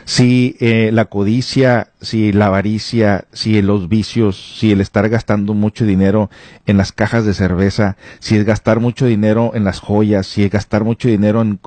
si 0.04 0.56
eh, 0.60 0.90
la 0.92 1.06
codicia, 1.06 1.88
si 2.00 2.32
la 2.32 2.46
avaricia, 2.46 3.24
si 3.32 3.60
los 3.62 3.88
vicios, 3.88 4.58
si 4.58 4.72
el 4.72 4.80
estar 4.80 5.08
gastando 5.08 5.54
mucho 5.54 5.84
dinero 5.84 6.30
en 6.66 6.76
las 6.76 6.92
cajas 6.92 7.24
de 7.24 7.34
cerveza, 7.34 7.96
si 8.18 8.36
es 8.36 8.44
gastar 8.44 8.80
mucho 8.80 9.06
dinero 9.06 9.52
en 9.54 9.64
las 9.64 9.80
joyas, 9.80 10.26
si 10.26 10.44
es 10.44 10.50
gastar 10.50 10.84
mucho 10.84 11.08
dinero 11.08 11.42
en, 11.42 11.60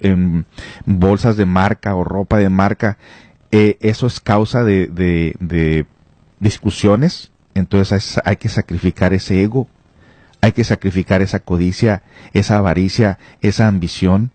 en, 0.00 0.46
bolsas 0.86 1.36
de 1.36 1.46
marca 1.46 1.94
o 1.94 2.04
ropa 2.04 2.38
de 2.38 2.48
marca, 2.48 2.98
eh, 3.50 3.76
eso 3.80 4.06
es 4.06 4.20
causa 4.20 4.64
de, 4.64 4.86
de, 4.88 5.34
de 5.40 5.86
discusiones. 6.40 7.30
Entonces 7.54 8.20
hay 8.24 8.36
que 8.36 8.48
sacrificar 8.48 9.14
ese 9.14 9.42
ego, 9.42 9.68
hay 10.40 10.52
que 10.52 10.64
sacrificar 10.64 11.22
esa 11.22 11.38
codicia, 11.40 12.02
esa 12.32 12.58
avaricia, 12.58 13.18
esa 13.40 13.68
ambición 13.68 14.32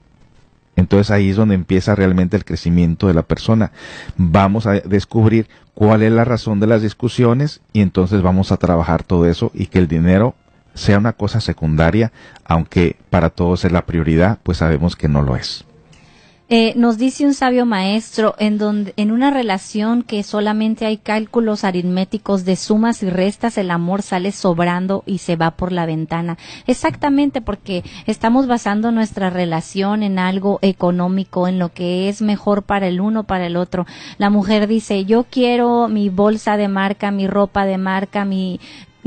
entonces 0.80 1.12
ahí 1.12 1.30
es 1.30 1.36
donde 1.36 1.56
empieza 1.56 1.96
realmente 1.96 2.38
el 2.38 2.46
crecimiento 2.46 3.08
de 3.08 3.14
la 3.14 3.24
persona. 3.24 3.72
Vamos 4.18 4.66
a 4.66 4.74
descubrir 4.74 5.48
cuál 5.74 6.02
es 6.02 6.12
la 6.12 6.26
razón 6.26 6.60
de 6.60 6.68
las 6.68 6.82
discusiones 6.82 7.62
y 7.74 7.82
entonces 7.82 8.22
vamos 8.22 8.52
a 8.52 8.58
trabajar 8.58 9.04
todo 9.04 9.26
eso 9.28 9.52
y 9.54 9.68
que 9.68 9.80
el 9.80 9.88
dinero 9.88 10.36
sea 10.74 10.98
una 10.98 11.14
cosa 11.14 11.42
secundaria, 11.42 12.12
aunque 12.46 12.96
para 13.10 13.30
todos 13.30 13.66
es 13.66 13.72
la 13.72 13.86
prioridad, 13.86 14.40
pues 14.44 14.60
sabemos 14.60 14.96
que 14.96 15.08
no 15.08 15.22
lo 15.22 15.36
es. 15.36 15.66
Eh, 16.52 16.74
nos 16.76 16.98
dice 16.98 17.28
un 17.28 17.36
sabio 17.36 17.68
maestro 17.68 18.34
en 18.40 18.58
donde 18.58 18.96
en 18.98 19.12
una 19.12 19.30
relación 19.30 20.02
que 20.02 20.24
solamente 20.24 20.88
hay 20.88 20.98
cálculos 20.98 21.64
aritméticos 21.64 22.44
de 22.44 22.56
sumas 22.56 23.04
y 23.04 23.10
restas 23.12 23.60
el 23.60 23.70
amor 23.70 24.02
sale 24.02 24.32
sobrando 24.32 25.04
y 25.06 25.20
se 25.20 25.36
va 25.36 25.52
por 25.52 25.72
la 25.72 25.86
ventana. 25.86 26.40
Exactamente 26.66 27.42
porque 27.42 27.84
estamos 28.08 28.48
basando 28.48 28.92
nuestra 28.92 29.30
relación 29.30 30.02
en 30.02 30.18
algo 30.18 30.58
económico 30.64 31.48
en 31.48 31.60
lo 31.60 31.72
que 31.72 32.10
es 32.10 32.24
mejor 32.24 32.64
para 32.64 32.88
el 32.88 33.00
uno 33.00 33.26
para 33.26 33.46
el 33.46 33.56
otro. 33.56 33.86
La 34.18 34.32
mujer 34.32 34.66
dice 34.66 35.06
yo 35.06 35.26
quiero 35.30 35.88
mi 35.88 36.10
bolsa 36.10 36.58
de 36.58 36.68
marca 36.68 37.12
mi 37.12 37.28
ropa 37.28 37.66
de 37.66 37.78
marca 37.78 38.26
mi 38.26 38.60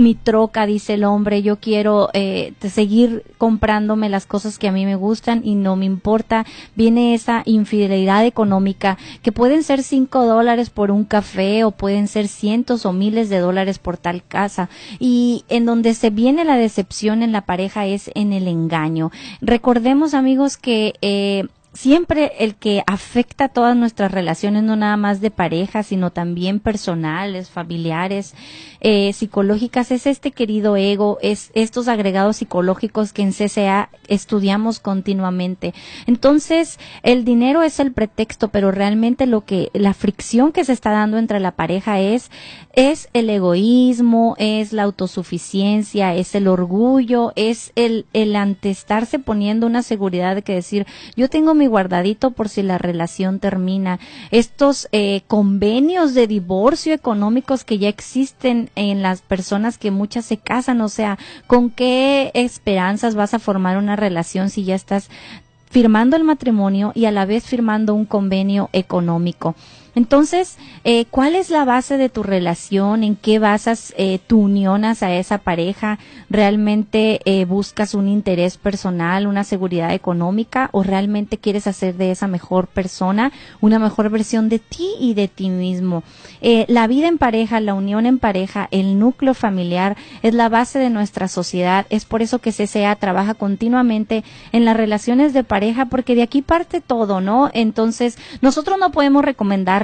mi 0.02 0.14
troca, 0.14 0.66
dice 0.66 0.94
el 0.94 1.04
hombre, 1.04 1.42
yo 1.42 1.56
quiero 1.56 2.10
eh, 2.12 2.52
seguir 2.60 3.24
comprándome 3.38 4.08
las 4.08 4.26
cosas 4.26 4.58
que 4.58 4.68
a 4.68 4.72
mí 4.72 4.84
me 4.84 4.96
gustan 4.96 5.42
y 5.44 5.54
no 5.54 5.76
me 5.76 5.86
importa. 5.86 6.44
Viene 6.74 7.14
esa 7.14 7.42
infidelidad 7.46 8.26
económica 8.26 8.98
que 9.22 9.32
pueden 9.32 9.62
ser 9.62 9.82
cinco 9.82 10.26
dólares 10.26 10.70
por 10.70 10.90
un 10.90 11.04
café 11.04 11.64
o 11.64 11.70
pueden 11.70 12.08
ser 12.08 12.28
cientos 12.28 12.84
o 12.84 12.92
miles 12.92 13.28
de 13.28 13.38
dólares 13.38 13.78
por 13.78 13.96
tal 13.96 14.22
casa. 14.22 14.68
Y 14.98 15.44
en 15.48 15.64
donde 15.64 15.94
se 15.94 16.10
viene 16.10 16.44
la 16.44 16.56
decepción 16.56 17.22
en 17.22 17.32
la 17.32 17.42
pareja 17.42 17.86
es 17.86 18.10
en 18.14 18.32
el 18.32 18.48
engaño. 18.48 19.10
Recordemos 19.40 20.14
amigos 20.14 20.56
que 20.56 20.94
eh, 21.00 21.46
siempre 21.72 22.32
el 22.38 22.54
que 22.54 22.82
afecta 22.86 23.48
todas 23.48 23.76
nuestras 23.76 24.12
relaciones, 24.12 24.62
no 24.62 24.76
nada 24.76 24.96
más 24.96 25.20
de 25.20 25.30
pareja, 25.30 25.82
sino 25.82 26.10
también 26.10 26.60
personales, 26.60 27.50
familiares, 27.50 28.34
eh, 28.80 29.12
psicológicas, 29.12 29.90
es 29.90 30.06
este 30.06 30.32
querido 30.32 30.76
ego, 30.76 31.18
es 31.22 31.50
estos 31.54 31.88
agregados 31.88 32.36
psicológicos 32.36 33.12
que 33.12 33.22
en 33.22 33.32
CCA 33.32 33.88
estudiamos 34.08 34.80
continuamente. 34.80 35.72
Entonces, 36.06 36.78
el 37.02 37.24
dinero 37.24 37.62
es 37.62 37.80
el 37.80 37.92
pretexto, 37.92 38.48
pero 38.48 38.70
realmente 38.70 39.26
lo 39.26 39.44
que, 39.44 39.70
la 39.72 39.94
fricción 39.94 40.52
que 40.52 40.64
se 40.64 40.72
está 40.72 40.90
dando 40.90 41.16
entre 41.16 41.40
la 41.40 41.52
pareja 41.52 42.00
es, 42.00 42.30
es 42.74 43.08
el 43.12 43.30
egoísmo, 43.30 44.34
es 44.38 44.72
la 44.72 44.82
autosuficiencia, 44.82 46.14
es 46.14 46.34
el 46.34 46.48
orgullo, 46.48 47.32
es 47.36 47.72
el, 47.76 48.06
el 48.12 48.36
antestarse 48.36 49.18
poniendo 49.18 49.66
una 49.66 49.82
seguridad 49.82 50.34
de 50.34 50.42
que 50.42 50.54
decir, 50.54 50.86
yo 51.16 51.30
tengo 51.30 51.54
mi 51.54 51.61
guardadito 51.68 52.30
por 52.30 52.48
si 52.48 52.62
la 52.62 52.78
relación 52.78 53.38
termina. 53.38 53.98
Estos 54.30 54.88
eh, 54.92 55.22
convenios 55.26 56.14
de 56.14 56.26
divorcio 56.26 56.94
económicos 56.94 57.64
que 57.64 57.78
ya 57.78 57.88
existen 57.88 58.70
en 58.74 59.02
las 59.02 59.22
personas 59.22 59.78
que 59.78 59.90
muchas 59.90 60.24
se 60.24 60.36
casan, 60.36 60.80
o 60.80 60.88
sea, 60.88 61.18
¿con 61.46 61.70
qué 61.70 62.30
esperanzas 62.34 63.14
vas 63.14 63.34
a 63.34 63.38
formar 63.38 63.76
una 63.76 63.96
relación 63.96 64.50
si 64.50 64.64
ya 64.64 64.74
estás 64.74 65.10
firmando 65.70 66.16
el 66.16 66.24
matrimonio 66.24 66.92
y 66.94 67.06
a 67.06 67.10
la 67.10 67.24
vez 67.24 67.44
firmando 67.44 67.94
un 67.94 68.04
convenio 68.04 68.68
económico? 68.72 69.54
Entonces, 69.94 70.56
eh, 70.84 71.04
¿cuál 71.10 71.34
es 71.34 71.50
la 71.50 71.64
base 71.64 71.98
de 71.98 72.08
tu 72.08 72.22
relación? 72.22 73.04
¿En 73.04 73.14
qué 73.14 73.38
basas 73.38 73.92
eh, 73.96 74.18
tu 74.26 74.40
unión 74.40 74.84
a 74.84 74.92
esa 74.92 75.38
pareja? 75.38 75.98
¿Realmente 76.30 77.20
eh, 77.24 77.44
buscas 77.44 77.94
un 77.94 78.08
interés 78.08 78.56
personal, 78.56 79.26
una 79.26 79.44
seguridad 79.44 79.92
económica 79.92 80.70
o 80.72 80.82
realmente 80.82 81.36
quieres 81.36 81.66
hacer 81.66 81.96
de 81.96 82.10
esa 82.10 82.26
mejor 82.26 82.68
persona 82.68 83.32
una 83.60 83.78
mejor 83.78 84.08
versión 84.08 84.48
de 84.48 84.58
ti 84.58 84.88
y 84.98 85.14
de 85.14 85.28
ti 85.28 85.50
mismo? 85.50 86.02
Eh, 86.40 86.64
la 86.68 86.86
vida 86.86 87.06
en 87.06 87.18
pareja, 87.18 87.60
la 87.60 87.74
unión 87.74 88.06
en 88.06 88.18
pareja, 88.18 88.68
el 88.70 88.98
núcleo 88.98 89.34
familiar 89.34 89.96
es 90.22 90.34
la 90.34 90.48
base 90.48 90.78
de 90.78 90.90
nuestra 90.90 91.28
sociedad. 91.28 91.86
Es 91.90 92.04
por 92.04 92.22
eso 92.22 92.38
que 92.38 92.52
CCA 92.52 92.96
trabaja 92.96 93.34
continuamente 93.34 94.24
en 94.52 94.64
las 94.64 94.76
relaciones 94.76 95.34
de 95.34 95.44
pareja 95.44 95.86
porque 95.86 96.14
de 96.14 96.22
aquí 96.22 96.42
parte 96.42 96.80
todo, 96.80 97.20
¿no? 97.20 97.50
Entonces, 97.52 98.18
nosotros 98.40 98.78
no 98.78 98.90
podemos 98.90 99.24
recomendar 99.24 99.81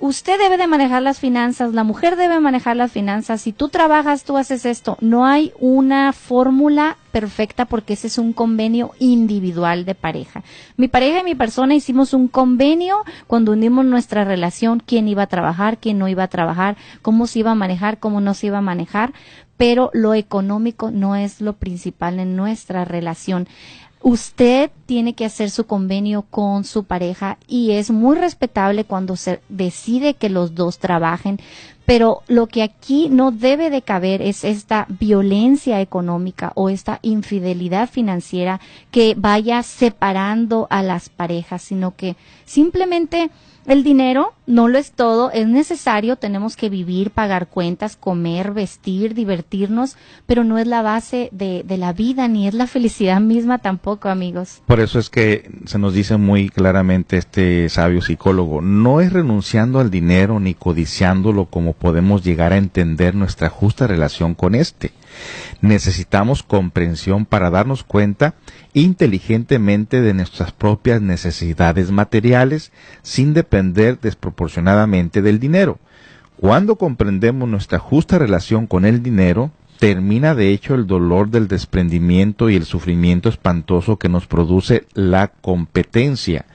usted 0.00 0.38
debe 0.38 0.56
de 0.56 0.66
manejar 0.66 1.02
las 1.02 1.18
finanzas, 1.18 1.74
la 1.74 1.84
mujer 1.84 2.16
debe 2.16 2.40
manejar 2.40 2.76
las 2.76 2.92
finanzas, 2.92 3.40
si 3.40 3.52
tú 3.52 3.68
trabajas, 3.68 4.24
tú 4.24 4.36
haces 4.36 4.66
esto. 4.66 4.96
No 5.00 5.26
hay 5.26 5.52
una 5.58 6.12
fórmula 6.12 6.96
perfecta 7.12 7.66
porque 7.66 7.92
ese 7.92 8.06
es 8.06 8.18
un 8.18 8.32
convenio 8.32 8.92
individual 8.98 9.84
de 9.84 9.94
pareja. 9.94 10.42
Mi 10.76 10.88
pareja 10.88 11.20
y 11.20 11.24
mi 11.24 11.34
persona 11.34 11.74
hicimos 11.74 12.14
un 12.14 12.26
convenio 12.26 13.04
cuando 13.26 13.52
unimos 13.52 13.84
nuestra 13.84 14.24
relación, 14.24 14.82
quién 14.84 15.06
iba 15.08 15.24
a 15.24 15.28
trabajar, 15.28 15.78
quién 15.78 15.98
no 15.98 16.08
iba 16.08 16.24
a 16.24 16.28
trabajar, 16.28 16.76
cómo 17.02 17.26
se 17.26 17.40
iba 17.40 17.52
a 17.52 17.54
manejar, 17.54 17.98
cómo 17.98 18.20
no 18.20 18.34
se 18.34 18.48
iba 18.48 18.58
a 18.58 18.62
manejar, 18.62 19.12
pero 19.56 19.90
lo 19.92 20.14
económico 20.14 20.90
no 20.90 21.14
es 21.14 21.40
lo 21.40 21.52
principal 21.52 22.18
en 22.18 22.34
nuestra 22.34 22.84
relación. 22.84 23.46
Usted 24.02 24.70
tiene 24.86 25.14
que 25.14 25.24
hacer 25.24 25.50
su 25.50 25.64
convenio 25.64 26.22
con 26.22 26.64
su 26.64 26.84
pareja 26.84 27.38
y 27.46 27.72
es 27.72 27.92
muy 27.92 28.16
respetable 28.16 28.84
cuando 28.84 29.14
se 29.14 29.40
decide 29.48 30.14
que 30.14 30.28
los 30.28 30.56
dos 30.56 30.80
trabajen, 30.80 31.38
pero 31.86 32.22
lo 32.26 32.48
que 32.48 32.64
aquí 32.64 33.08
no 33.08 33.30
debe 33.30 33.70
de 33.70 33.82
caber 33.82 34.20
es 34.20 34.42
esta 34.42 34.86
violencia 34.88 35.80
económica 35.80 36.50
o 36.56 36.68
esta 36.68 36.98
infidelidad 37.02 37.88
financiera 37.88 38.60
que 38.90 39.14
vaya 39.16 39.62
separando 39.62 40.66
a 40.70 40.82
las 40.82 41.08
parejas, 41.08 41.62
sino 41.62 41.94
que 41.94 42.16
simplemente 42.44 43.30
el 43.66 43.84
dinero 43.84 44.34
no 44.46 44.68
lo 44.68 44.78
es 44.78 44.92
todo, 44.92 45.30
es 45.30 45.46
necesario, 45.46 46.16
tenemos 46.16 46.56
que 46.56 46.68
vivir, 46.68 47.10
pagar 47.10 47.46
cuentas, 47.46 47.96
comer, 47.96 48.52
vestir, 48.52 49.14
divertirnos, 49.14 49.96
pero 50.26 50.42
no 50.42 50.58
es 50.58 50.66
la 50.66 50.82
base 50.82 51.28
de, 51.32 51.62
de, 51.64 51.78
la 51.78 51.92
vida 51.92 52.26
ni 52.28 52.48
es 52.48 52.54
la 52.54 52.66
felicidad 52.66 53.20
misma 53.32 53.58
tampoco, 53.58 54.08
amigos. 54.08 54.62
Por 54.66 54.80
eso 54.80 54.98
es 54.98 55.10
que 55.10 55.50
se 55.64 55.78
nos 55.78 55.94
dice 55.94 56.16
muy 56.16 56.48
claramente 56.48 57.16
este 57.16 57.68
sabio 57.68 58.02
psicólogo, 58.02 58.60
no 58.60 59.00
es 59.00 59.12
renunciando 59.12 59.78
al 59.78 59.90
dinero 59.90 60.40
ni 60.40 60.54
codiciándolo 60.54 61.46
como 61.46 61.72
podemos 61.72 62.24
llegar 62.24 62.52
a 62.52 62.56
entender 62.56 63.14
nuestra 63.14 63.48
justa 63.48 63.86
relación 63.86 64.34
con 64.34 64.54
este. 64.54 64.92
Necesitamos 65.62 66.42
comprensión 66.42 67.24
para 67.24 67.48
darnos 67.48 67.84
cuenta 67.84 68.34
inteligentemente 68.74 70.02
de 70.02 70.12
nuestras 70.12 70.50
propias 70.50 71.00
necesidades 71.00 71.92
materiales 71.92 72.72
sin 73.02 73.32
depender 73.32 74.00
desproporcionadamente 74.00 75.22
del 75.22 75.38
dinero. 75.38 75.78
Cuando 76.36 76.74
comprendemos 76.74 77.48
nuestra 77.48 77.78
justa 77.78 78.18
relación 78.18 78.66
con 78.66 78.84
el 78.84 79.04
dinero, 79.04 79.52
termina 79.78 80.34
de 80.34 80.50
hecho 80.50 80.74
el 80.74 80.88
dolor 80.88 81.30
del 81.30 81.46
desprendimiento 81.46 82.50
y 82.50 82.56
el 82.56 82.64
sufrimiento 82.64 83.28
espantoso 83.28 83.98
que 83.98 84.08
nos 84.08 84.26
produce 84.26 84.86
la 84.94 85.28
competencia. 85.28 86.46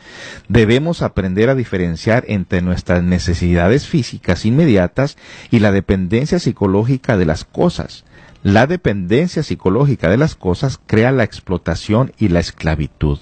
Debemos 0.50 1.02
aprender 1.02 1.50
a 1.50 1.56
diferenciar 1.56 2.26
entre 2.28 2.62
nuestras 2.62 3.04
necesidades 3.04 3.88
físicas 3.88 4.46
inmediatas 4.46 5.18
y 5.50 5.60
la 5.60 5.72
dependencia 5.72 6.40
psicológica 6.40 7.16
de 7.16 7.26
las 7.26 7.46
cosas. 7.46 8.04
La 8.44 8.68
dependencia 8.68 9.44
psicológica 9.44 10.10
de 10.10 10.18
las 10.18 10.36
cosas 10.36 10.80
crea 10.86 11.12
la 11.12 11.24
explotación 11.24 12.14
y 12.18 12.28
la 12.28 12.40
esclavitud. 12.40 13.20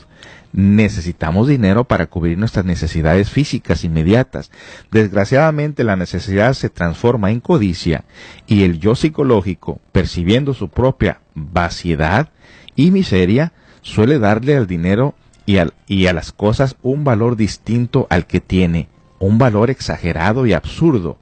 Necesitamos 0.51 1.47
dinero 1.47 1.83
para 1.83 2.05
cubrir 2.07 2.37
nuestras 2.37 2.65
necesidades 2.65 3.29
físicas 3.29 3.83
inmediatas. 3.83 4.51
Desgraciadamente 4.91 5.83
la 5.83 5.95
necesidad 5.95 6.53
se 6.53 6.69
transforma 6.69 7.31
en 7.31 7.39
codicia 7.39 8.05
y 8.47 8.63
el 8.63 8.79
yo 8.79 8.95
psicológico, 8.95 9.79
percibiendo 9.91 10.53
su 10.53 10.69
propia 10.69 11.19
vaciedad 11.33 12.29
y 12.75 12.91
miseria, 12.91 13.53
suele 13.81 14.19
darle 14.19 14.55
al 14.55 14.67
dinero 14.67 15.15
y, 15.45 15.57
a 15.57 16.13
las 16.13 16.31
cosas 16.31 16.75
un 16.81 17.03
valor 17.03 17.35
distinto 17.35 18.07
al 18.09 18.25
que 18.25 18.41
tiene, 18.41 18.89
un 19.19 19.37
valor 19.37 19.69
exagerado 19.69 20.45
y 20.45 20.53
absurdo 20.53 21.17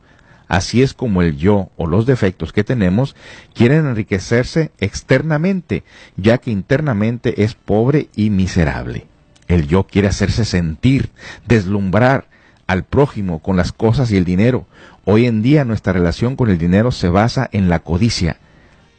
Así 0.48 0.82
es 0.82 0.94
como 0.94 1.22
el 1.22 1.38
yo 1.38 1.70
o 1.78 1.88
los 1.88 2.06
defectos 2.06 2.54
que 2.54 2.64
tenemos 2.64 3.16
quieren 3.54 3.86
enriquecerse 3.86 4.72
externamente, 4.80 5.84
ya 6.18 6.38
que 6.38 6.52
internamente 6.52 7.44
es 7.44 7.56
pobre 7.56 8.10
y 8.16 8.30
miserable. 8.30 9.08
El 9.48 9.68
yo 9.68 9.86
quiere 9.86 10.08
hacerse 10.08 10.46
sentir, 10.46 11.10
deslumbrar 11.48 12.28
al 12.68 12.84
prójimo 12.84 13.40
con 13.40 13.58
las 13.58 13.72
cosas 13.72 14.12
y 14.12 14.18
el 14.18 14.26
dinero. 14.26 14.66
Hoy 15.06 15.26
en 15.26 15.42
día 15.42 15.66
nuestra 15.66 15.94
relación 15.94 16.36
con 16.36 16.50
el 16.50 16.58
dinero 16.58 16.92
se 16.92 17.10
basa 17.10 17.50
en 17.52 17.70
la 17.70 17.80
codicia. 17.80 18.38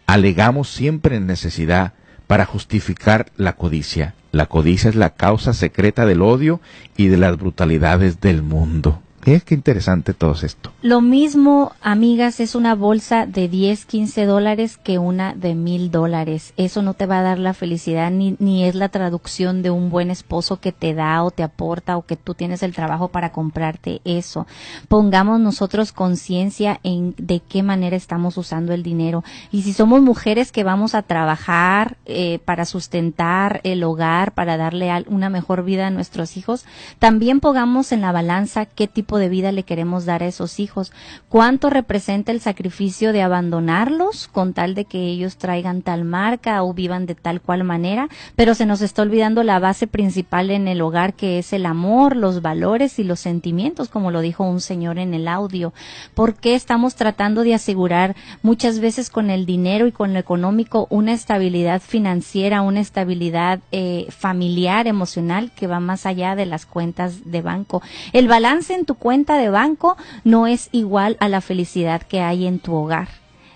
Alegamos 0.07 0.68
siempre 0.68 1.16
en 1.16 1.26
necesidad 1.26 1.95
para 2.26 2.45
justificar 2.47 3.26
la 3.36 3.55
codicia. 3.55 4.14
La 4.32 4.47
codicia 4.47 4.90
es 4.90 4.97
la 4.97 5.11
causa 5.11 5.53
secreta 5.55 6.07
del 6.07 6.22
odio 6.22 6.61
y 6.97 7.09
de 7.09 7.16
las 7.16 7.36
brutalidades 7.36 8.20
del 8.20 8.42
mundo. 8.42 9.01
Es 9.25 9.43
que 9.43 9.55
interesante 9.55 10.12
todo 10.12 10.35
esto. 10.43 10.70
Lo 10.83 11.01
mismo, 11.01 11.72
amigas, 11.81 12.41
es 12.41 12.55
una 12.55 12.75
bolsa 12.75 13.27
de 13.27 13.49
10, 13.49 13.87
15 13.87 14.27
dólares 14.27 14.77
que 14.77 14.99
una 14.99 15.35
de 15.35 15.55
mil 15.55 15.91
dólares. 15.91 16.53
Eso 16.57 16.83
no 16.83 16.95
te 16.95 17.07
va 17.07 17.20
a 17.20 17.22
dar 17.22 17.39
la 17.39 17.55
felicidad 17.55 18.11
ni, 18.11 18.37
ni 18.39 18.64
es 18.64 18.75
la 18.75 18.91
traducción 18.91 19.62
de 19.62 19.70
un 19.70 19.89
buen 19.89 20.11
esposo 20.11 20.61
que 20.61 20.72
te 20.72 20.93
da 20.93 21.22
o 21.22 21.31
te 21.31 21.43
aporta 21.43 21.97
o 21.97 22.05
que 22.05 22.16
tú 22.16 22.35
tienes 22.35 22.62
el 22.62 22.75
trabajo 22.75 23.09
para 23.09 23.33
comprarte 23.33 24.03
eso. 24.05 24.47
Pongamos 24.89 25.41
nosotros 25.41 25.93
conciencia 25.93 26.81
en 26.83 27.14
de 27.16 27.41
qué 27.41 27.62
manera 27.62 27.97
estamos 27.97 28.37
usando 28.37 28.75
el 28.75 28.83
dinero. 28.83 29.25
Y 29.51 29.62
si 29.62 29.72
somos 29.72 30.03
mujeres 30.03 30.53
que 30.53 30.64
vamos 30.64 30.95
a 30.95 31.03
trabajar 31.03 31.97
eh, 32.05 32.41
para 32.45 32.64
sustentar 32.64 33.61
el 33.64 33.83
hogar, 33.85 34.33
para 34.33 34.57
darle 34.57 34.93
una 35.07 35.31
mejor 35.31 35.64
vida 35.64 35.87
a 35.87 35.91
nuestros 35.91 36.37
hijos, 36.37 36.64
también 36.99 37.41
pongamos 37.41 37.93
en 37.93 38.01
la 38.01 38.12
balanza 38.12 38.66
qué 38.66 38.87
tipo 38.87 39.13
de 39.18 39.28
vida 39.28 39.52
le 39.52 39.62
queremos 39.62 40.04
dar 40.04 40.22
a 40.22 40.26
esos 40.26 40.60
hijos, 40.60 40.92
cuánto 41.28 41.70
representa 41.70 42.32
el 42.32 42.40
sacrificio 42.40 43.12
de 43.12 43.22
abandonarlos 43.22 44.28
con 44.28 44.54
tal 44.54 44.74
de 44.74 44.84
que 44.84 45.06
ellos 45.06 45.36
traigan 45.36 45.82
tal 45.82 46.04
marca 46.04 46.62
o 46.62 46.74
vivan 46.74 47.06
de 47.06 47.14
tal 47.14 47.40
cual 47.40 47.64
manera, 47.64 48.08
pero 48.36 48.54
se 48.54 48.66
nos 48.66 48.80
está 48.80 49.02
olvidando 49.02 49.42
la 49.42 49.58
base 49.58 49.86
principal 49.86 50.50
en 50.50 50.68
el 50.68 50.80
hogar 50.80 51.14
que 51.14 51.38
es 51.38 51.52
el 51.52 51.66
amor, 51.66 52.16
los 52.16 52.42
valores 52.42 52.98
y 52.98 53.04
los 53.04 53.20
sentimientos, 53.20 53.88
como 53.88 54.10
lo 54.10 54.20
dijo 54.20 54.44
un 54.44 54.60
señor 54.60 54.98
en 54.98 55.14
el 55.14 55.28
audio. 55.28 55.72
¿Por 56.14 56.34
qué 56.34 56.54
estamos 56.54 56.94
tratando 56.94 57.42
de 57.42 57.54
asegurar 57.54 58.14
muchas 58.42 58.80
veces 58.80 59.10
con 59.10 59.30
el 59.30 59.46
dinero 59.46 59.86
y 59.86 59.92
con 59.92 60.12
lo 60.12 60.18
económico 60.18 60.86
una 60.90 61.12
estabilidad 61.12 61.80
financiera, 61.80 62.62
una 62.62 62.80
estabilidad 62.80 63.60
eh, 63.72 64.06
familiar, 64.10 64.86
emocional 64.86 65.52
que 65.54 65.66
va 65.66 65.80
más 65.80 66.06
allá 66.06 66.36
de 66.36 66.46
las 66.46 66.66
cuentas 66.66 67.30
de 67.30 67.42
banco? 67.42 67.82
El 68.12 68.28
balance 68.28 68.74
en 68.74 68.84
tu 68.84 68.94
cuenta 69.05 69.36
de 69.36 69.50
banco 69.50 69.98
no 70.24 70.46
es 70.46 70.70
igual 70.72 71.18
a 71.20 71.28
la 71.28 71.42
felicidad 71.42 72.00
que 72.00 72.22
hay 72.22 72.46
en 72.46 72.59
tu 72.59 72.74
hogar. 72.74 73.09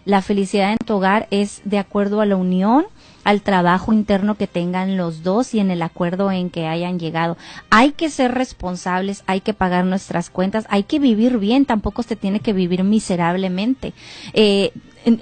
La 0.05 0.20
felicidad 0.20 0.72
en 0.72 0.76
tu 0.76 0.96
hogar 0.96 1.26
es 1.30 1.62
de 1.64 1.78
acuerdo 1.78 2.20
a 2.20 2.26
la 2.26 2.36
unión, 2.36 2.84
al 3.24 3.40
trabajo 3.40 3.94
interno 3.94 4.34
que 4.34 4.46
tengan 4.46 4.99
los 4.99 5.22
dos 5.22 5.55
y 5.55 5.61
en 5.61 5.70
el 5.70 5.80
acuerdo 5.80 6.30
en 6.30 6.51
que 6.51 6.66
hayan 6.66 6.99
llegado. 6.99 7.38
Hay 7.70 7.92
que 7.92 8.11
ser 8.11 8.34
responsables, 8.34 9.24
hay 9.26 9.40
que 9.40 9.55
pagar 9.55 9.86
nuestras 9.86 10.28
cuentas, 10.28 10.66
hay 10.68 10.82
que 10.82 10.99
vivir 10.99 11.38
bien, 11.38 11.64
tampoco 11.64 12.03
se 12.03 12.14
tiene 12.14 12.40
que 12.40 12.53
vivir 12.53 12.84
miserablemente. 12.84 13.94
Eh, 14.34 14.72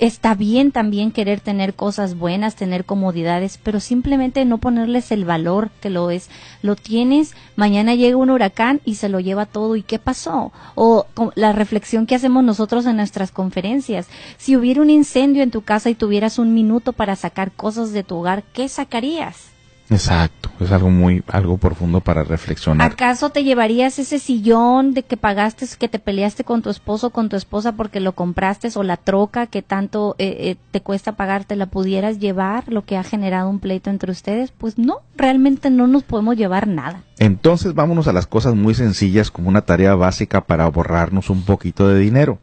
está 0.00 0.34
bien 0.34 0.72
también 0.72 1.12
querer 1.12 1.40
tener 1.40 1.74
cosas 1.74 2.16
buenas, 2.16 2.56
tener 2.56 2.84
comodidades, 2.84 3.58
pero 3.62 3.80
simplemente 3.80 4.44
no 4.44 4.58
ponerles 4.58 5.12
el 5.12 5.24
valor 5.24 5.70
que 5.80 5.90
lo 5.90 6.10
es. 6.10 6.28
Lo 6.62 6.76
tienes, 6.76 7.34
mañana 7.56 7.94
llega 7.94 8.16
un 8.16 8.30
huracán 8.30 8.80
y 8.84 8.96
se 8.96 9.08
lo 9.08 9.20
lleva 9.20 9.46
todo. 9.46 9.76
¿Y 9.76 9.82
qué 9.82 9.98
pasó? 9.98 10.52
O 10.74 11.06
la 11.34 11.52
reflexión 11.52 12.06
que 12.06 12.14
hacemos 12.14 12.44
nosotros 12.44 12.86
en 12.86 12.96
nuestras 12.96 13.30
conferencias. 13.30 14.08
Si 14.36 14.56
hubiera 14.56 14.82
un 14.82 14.90
incendio 14.90 15.42
en 15.42 15.50
tu 15.50 15.62
casa 15.62 15.90
y 15.90 15.94
tuvieras 15.94 16.38
un 16.38 16.54
minuto 16.54 16.92
para 16.92 17.16
sacar 17.16 17.52
cosas 17.52 17.92
de 17.92 18.04
tu 18.04 18.16
hogar, 18.16 18.42
¿qué 18.52 18.68
sacarías? 18.68 19.55
Exacto, 19.88 20.50
es 20.60 20.72
algo 20.72 20.90
muy, 20.90 21.22
algo 21.28 21.58
profundo 21.58 22.00
para 22.00 22.24
reflexionar. 22.24 22.90
¿Acaso 22.90 23.30
te 23.30 23.44
llevarías 23.44 23.98
ese 23.98 24.18
sillón 24.18 24.94
de 24.94 25.04
que 25.04 25.16
pagaste, 25.16 25.66
que 25.78 25.88
te 25.88 25.98
peleaste 25.98 26.42
con 26.42 26.62
tu 26.62 26.70
esposo, 26.70 27.10
con 27.10 27.28
tu 27.28 27.36
esposa 27.36 27.72
porque 27.72 28.00
lo 28.00 28.12
compraste 28.12 28.68
o 28.74 28.82
la 28.82 28.96
troca 28.96 29.46
que 29.46 29.62
tanto 29.62 30.16
eh, 30.18 30.36
eh, 30.40 30.56
te 30.72 30.80
cuesta 30.80 31.12
pagar, 31.12 31.44
te 31.44 31.54
la 31.54 31.66
pudieras 31.66 32.18
llevar, 32.18 32.64
lo 32.68 32.84
que 32.84 32.96
ha 32.96 33.04
generado 33.04 33.48
un 33.48 33.60
pleito 33.60 33.90
entre 33.90 34.10
ustedes? 34.10 34.50
Pues 34.50 34.76
no, 34.76 34.98
realmente 35.16 35.70
no 35.70 35.86
nos 35.86 36.02
podemos 36.02 36.36
llevar 36.36 36.66
nada. 36.66 37.02
Entonces 37.18 37.74
vámonos 37.74 38.08
a 38.08 38.12
las 38.12 38.26
cosas 38.26 38.54
muy 38.54 38.74
sencillas 38.74 39.30
como 39.30 39.48
una 39.48 39.62
tarea 39.62 39.94
básica 39.94 40.42
para 40.42 40.64
ahorrarnos 40.64 41.30
un 41.30 41.42
poquito 41.42 41.88
de 41.88 41.98
dinero 42.00 42.38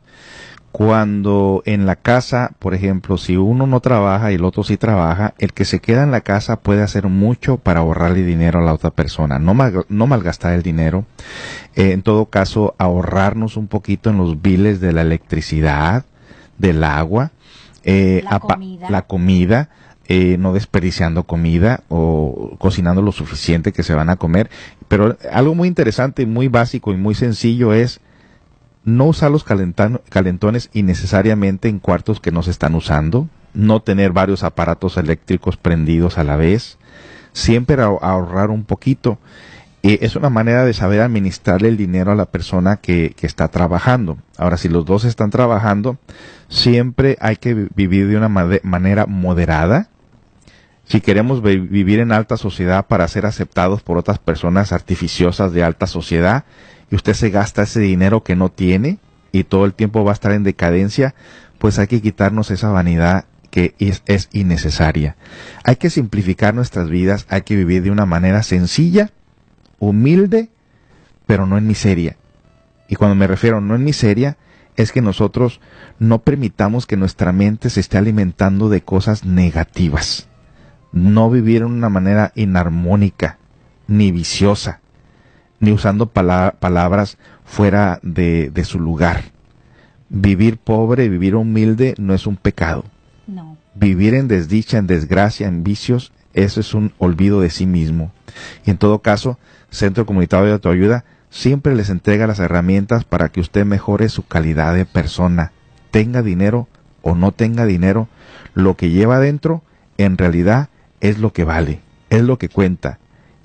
cuando 0.73 1.61
en 1.67 1.85
la 1.85 1.95
casa, 1.95 2.53
por 2.57 2.73
ejemplo, 2.73 3.19
si 3.19 3.37
uno 3.37 3.67
no 3.67 3.79
trabaja 3.79 4.31
y 4.31 4.35
el 4.35 4.43
otro 4.43 4.63
sí 4.63 4.75
trabaja, 4.75 5.35
el 5.37 5.53
que 5.53 5.65
se 5.65 5.79
queda 5.79 6.01
en 6.01 6.09
la 6.09 6.21
casa 6.21 6.61
puede 6.61 6.81
hacer 6.81 7.05
mucho 7.09 7.57
para 7.57 7.81
ahorrarle 7.81 8.23
dinero 8.23 8.57
a 8.57 8.63
la 8.63 8.73
otra 8.73 8.89
persona, 8.89 9.37
no, 9.37 9.55
no 9.87 10.07
malgastar 10.07 10.53
el 10.53 10.63
dinero, 10.63 11.05
eh, 11.75 11.91
en 11.91 12.01
todo 12.01 12.25
caso 12.25 12.73
ahorrarnos 12.79 13.55
un 13.55 13.67
poquito 13.67 14.09
en 14.09 14.17
los 14.17 14.41
biles 14.41 14.81
de 14.81 14.93
la 14.93 15.03
electricidad, 15.03 16.05
del 16.57 16.83
agua, 16.83 17.29
eh, 17.83 18.23
la 18.23 18.39
comida, 18.39 18.89
la 18.89 19.03
comida 19.03 19.69
eh, 20.07 20.37
no 20.39 20.53
desperdiciando 20.53 21.25
comida 21.25 21.83
o 21.87 22.55
cocinando 22.57 23.03
lo 23.03 23.11
suficiente 23.11 23.73
que 23.73 23.83
se 23.83 23.93
van 23.93 24.09
a 24.09 24.15
comer. 24.15 24.49
Pero 24.87 25.17
algo 25.31 25.53
muy 25.53 25.67
interesante, 25.67 26.25
muy 26.25 26.47
básico 26.47 26.91
y 26.91 26.97
muy 26.97 27.13
sencillo 27.13 27.73
es 27.73 28.01
no 28.85 29.05
usar 29.05 29.31
los 29.31 29.43
calentones 29.43 30.69
innecesariamente 30.73 31.69
en 31.69 31.79
cuartos 31.79 32.19
que 32.19 32.31
no 32.31 32.43
se 32.43 32.51
están 32.51 32.75
usando, 32.75 33.27
no 33.53 33.81
tener 33.81 34.11
varios 34.11 34.43
aparatos 34.43 34.97
eléctricos 34.97 35.57
prendidos 35.57 36.17
a 36.17 36.23
la 36.23 36.35
vez, 36.35 36.77
siempre 37.33 37.77
ahor- 37.77 37.99
ahorrar 38.01 38.49
un 38.49 38.63
poquito. 38.65 39.19
Eh, 39.83 39.99
es 40.01 40.15
una 40.15 40.29
manera 40.29 40.63
de 40.65 40.73
saber 40.73 41.01
administrarle 41.01 41.67
el 41.67 41.75
dinero 41.77 42.11
a 42.11 42.15
la 42.15 42.25
persona 42.25 42.77
que, 42.77 43.15
está 43.21 43.49
trabajando. 43.49 44.17
Ahora, 44.37 44.55
si 44.57 44.69
los 44.69 44.85
dos 44.85 45.03
están 45.03 45.29
trabajando, 45.29 45.97
siempre 46.47 47.17
hay 47.19 47.35
que 47.35 47.53
vi- 47.53 47.67
vivir 47.75 48.07
de 48.07 48.15
una 48.17 48.29
manera 48.29 49.05
moderada. 49.05 49.89
Si 50.85 51.01
queremos 51.01 51.41
vi- 51.41 51.57
vivir 51.59 51.99
en 51.99 52.11
alta 52.11 52.37
sociedad 52.37 52.87
para 52.87 53.07
ser 53.07 53.25
aceptados 53.25 53.81
por 53.81 53.97
otras 53.97 54.19
personas 54.19 54.71
artificiosas 54.71 55.51
de 55.53 55.63
alta 55.63 55.87
sociedad, 55.87 56.45
y 56.93 56.95
usted 56.95 57.15
se 57.15 57.31
gasta 57.31 57.63
ese 57.63 57.79
dinero 57.79 58.23
que 58.23 58.35
no 58.35 58.49
tiene 58.49 58.99
y 59.31 59.45
todo 59.45 59.65
el 59.65 59.73
tiempo 59.73 60.03
va 60.03 60.11
a 60.11 60.13
estar 60.13 60.31
en 60.31 60.43
decadencia, 60.43 61.15
pues 61.57 61.79
hay 61.79 61.87
que 61.87 62.03
quitarnos 62.03 62.51
esa 62.51 62.69
vanidad 62.69 63.25
que 63.49 63.73
es, 63.79 64.03
es 64.05 64.29
innecesaria. 64.31 65.15
Hay 65.63 65.77
que 65.77 65.89
simplificar 65.89 66.53
nuestras 66.53 66.91
vidas, 66.91 67.25
hay 67.29 67.41
que 67.41 67.55
vivir 67.55 67.81
de 67.81 67.89
una 67.89 68.05
manera 68.05 68.43
sencilla, 68.43 69.09
humilde, 69.79 70.51
pero 71.25 71.47
no 71.47 71.57
en 71.57 71.65
miseria. 71.65 72.17
Y 72.87 72.95
cuando 72.95 73.15
me 73.15 73.25
refiero 73.25 73.59
no 73.59 73.73
en 73.73 73.83
miseria, 73.83 74.37
es 74.75 74.91
que 74.91 75.01
nosotros 75.01 75.61
no 75.97 76.19
permitamos 76.19 76.85
que 76.85 76.95
nuestra 76.95 77.31
mente 77.31 77.71
se 77.71 77.79
esté 77.79 77.97
alimentando 77.97 78.69
de 78.69 78.83
cosas 78.83 79.25
negativas. 79.25 80.27
No 80.91 81.31
vivir 81.31 81.63
en 81.63 81.71
una 81.71 81.89
manera 81.89 82.33
inarmónica, 82.35 83.39
ni 83.87 84.11
viciosa, 84.11 84.82
ni 85.63 85.71
usando 85.71 86.07
pala- 86.07 86.55
palabras 86.59 87.17
fuera 87.45 87.99
de, 88.03 88.49
de 88.53 88.65
su 88.65 88.81
lugar. 88.81 89.23
Vivir 90.09 90.57
pobre, 90.57 91.07
vivir 91.07 91.35
humilde 91.35 91.95
no 91.97 92.13
es 92.13 92.27
un 92.27 92.35
pecado. 92.35 92.83
No. 93.27 93.55
Vivir 93.73 94.13
en 94.13 94.27
desdicha, 94.27 94.77
en 94.77 94.87
desgracia, 94.87 95.47
en 95.47 95.63
vicios, 95.63 96.11
eso 96.33 96.59
es 96.59 96.73
un 96.73 96.91
olvido 96.97 97.39
de 97.39 97.49
sí 97.49 97.65
mismo. 97.65 98.11
Y 98.65 98.71
en 98.71 98.77
todo 98.77 98.99
caso, 98.99 99.39
Centro 99.69 100.05
Comunitario 100.05 100.47
de 100.47 100.53
Autoayuda 100.53 101.05
siempre 101.29 101.75
les 101.75 101.89
entrega 101.89 102.27
las 102.27 102.39
herramientas 102.39 103.05
para 103.05 103.29
que 103.29 103.39
usted 103.39 103.63
mejore 103.65 104.09
su 104.09 104.27
calidad 104.27 104.75
de 104.75 104.83
persona. 104.85 105.53
Tenga 105.91 106.21
dinero 106.21 106.67
o 107.01 107.15
no 107.15 107.31
tenga 107.31 107.65
dinero, 107.65 108.09
lo 108.53 108.75
que 108.75 108.89
lleva 108.89 109.15
adentro 109.15 109.63
en 109.97 110.17
realidad 110.17 110.67
es 110.99 111.19
lo 111.19 111.31
que 111.31 111.45
vale, 111.45 111.79
es 112.09 112.21
lo 112.23 112.37
que 112.37 112.49
cuenta. 112.49 112.99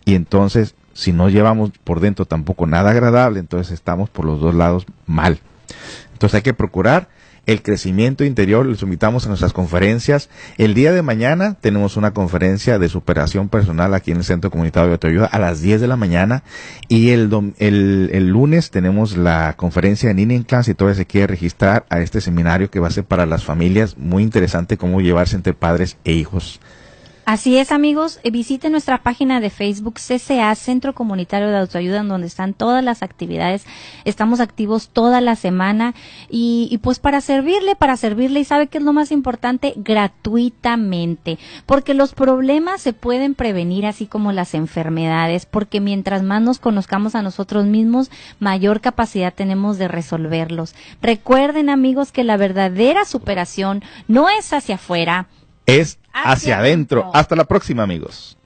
Y 0.05 0.15
entonces, 0.17 0.75
si 0.99 1.13
no 1.13 1.29
llevamos 1.29 1.71
por 1.85 2.01
dentro 2.01 2.25
tampoco 2.25 2.67
nada 2.67 2.91
agradable, 2.91 3.39
entonces 3.39 3.73
estamos 3.73 4.11
por 4.11 4.25
los 4.25 4.41
dos 4.41 4.53
lados 4.53 4.85
mal. 5.07 5.39
Entonces 6.13 6.35
hay 6.35 6.43
que 6.43 6.55
procurar 6.55 7.09
el 7.47 7.63
crecimiento 7.63 8.25
interior. 8.25 8.67
Les 8.67 8.83
invitamos 8.83 9.25
a 9.25 9.29
nuestras 9.29 9.53
conferencias. 9.53 10.29
El 10.57 10.75
día 10.75 10.91
de 10.91 11.03
mañana 11.03 11.55
tenemos 11.55 11.97
una 11.97 12.11
conferencia 12.11 12.81
de 12.81 12.89
superación 12.89 13.49
personal 13.49 13.95
aquí 13.95 14.11
en 14.11 14.17
el 14.17 14.25
Centro 14.25 14.51
Comunitario 14.51 14.89
de 14.89 14.95
Autoayuda 14.95 15.27
a 15.27 15.39
las 15.39 15.61
10 15.61 15.81
de 15.81 15.87
la 15.87 15.95
mañana. 15.95 16.43
Y 16.89 17.11
el, 17.11 17.31
el, 17.59 18.11
el 18.13 18.29
lunes 18.31 18.73
tenemos 18.73 19.17
la 19.17 19.55
conferencia 19.57 20.11
en 20.11 20.19
In 20.19 20.43
Class 20.43 20.67
si 20.67 20.75
todavía 20.75 20.97
se 20.97 21.07
quiere 21.07 21.29
registrar 21.29 21.87
a 21.91 22.01
este 22.01 22.21
seminario 22.21 22.73
que 22.73 22.81
va 22.81 22.89
a 22.89 22.91
ser 22.91 23.05
para 23.05 23.25
las 23.25 23.45
familias. 23.45 23.97
Muy 23.97 24.25
interesante 24.25 24.77
cómo 24.77 25.01
llevarse 25.01 25.37
entre 25.37 25.55
padres 25.55 25.97
e 26.03 26.13
hijos. 26.13 26.59
Así 27.29 27.59
es, 27.59 27.73
amigos. 27.73 28.21
Eh, 28.23 28.31
Visiten 28.31 28.73
nuestra 28.73 29.03
página 29.03 29.39
de 29.39 29.51
Facebook 29.51 29.97
CCA, 29.97 30.55
Centro 30.55 30.95
Comunitario 30.95 31.49
de 31.49 31.59
Autoayuda, 31.59 32.01
en 32.01 32.09
donde 32.09 32.27
están 32.27 32.55
todas 32.55 32.83
las 32.83 33.03
actividades. 33.03 33.67
Estamos 34.07 34.41
activos 34.41 34.89
toda 34.89 35.21
la 35.21 35.37
semana 35.37 35.95
y, 36.31 36.69
y 36.71 36.79
pues 36.79 37.01
para 37.01 37.21
servirle, 37.21 37.77
para 37.77 37.99
servirle, 37.99 38.41
y 38.41 38.45
sabe 38.47 38.69
que 38.69 38.79
es 38.79 38.85
lo 38.85 38.95
más 38.95 39.13
importante, 39.13 39.75
gratuitamente. 39.77 41.39
Porque 41.67 41.93
los 41.93 42.15
problemas 42.15 42.81
se 42.81 42.95
pueden 42.95 43.35
prevenir, 43.35 43.85
así 43.85 44.07
como 44.07 44.33
las 44.33 44.55
enfermedades, 44.55 45.45
porque 45.45 45.81
mientras 45.81 46.23
más 46.23 46.41
nos 46.41 46.59
conozcamos 46.59 47.15
a 47.15 47.21
nosotros 47.21 47.67
mismos, 47.67 48.11
mayor 48.39 48.81
capacidad 48.81 49.35
tenemos 49.35 49.77
de 49.77 49.89
resolverlos. 49.89 50.75
Recuerden, 51.03 51.69
amigos, 51.69 52.11
que 52.11 52.25
la 52.25 52.39
verdadera 52.39 53.05
superación 53.05 53.83
no 54.07 54.31
es 54.31 54.55
hacia 54.55 54.77
afuera, 54.77 55.27
Es 55.69 55.99
hacia, 56.15 56.61
adentro. 56.61 57.11
Hasta 57.13 57.37
la 57.37 57.45
próxima, 57.45 57.83
amigos. 57.83 58.39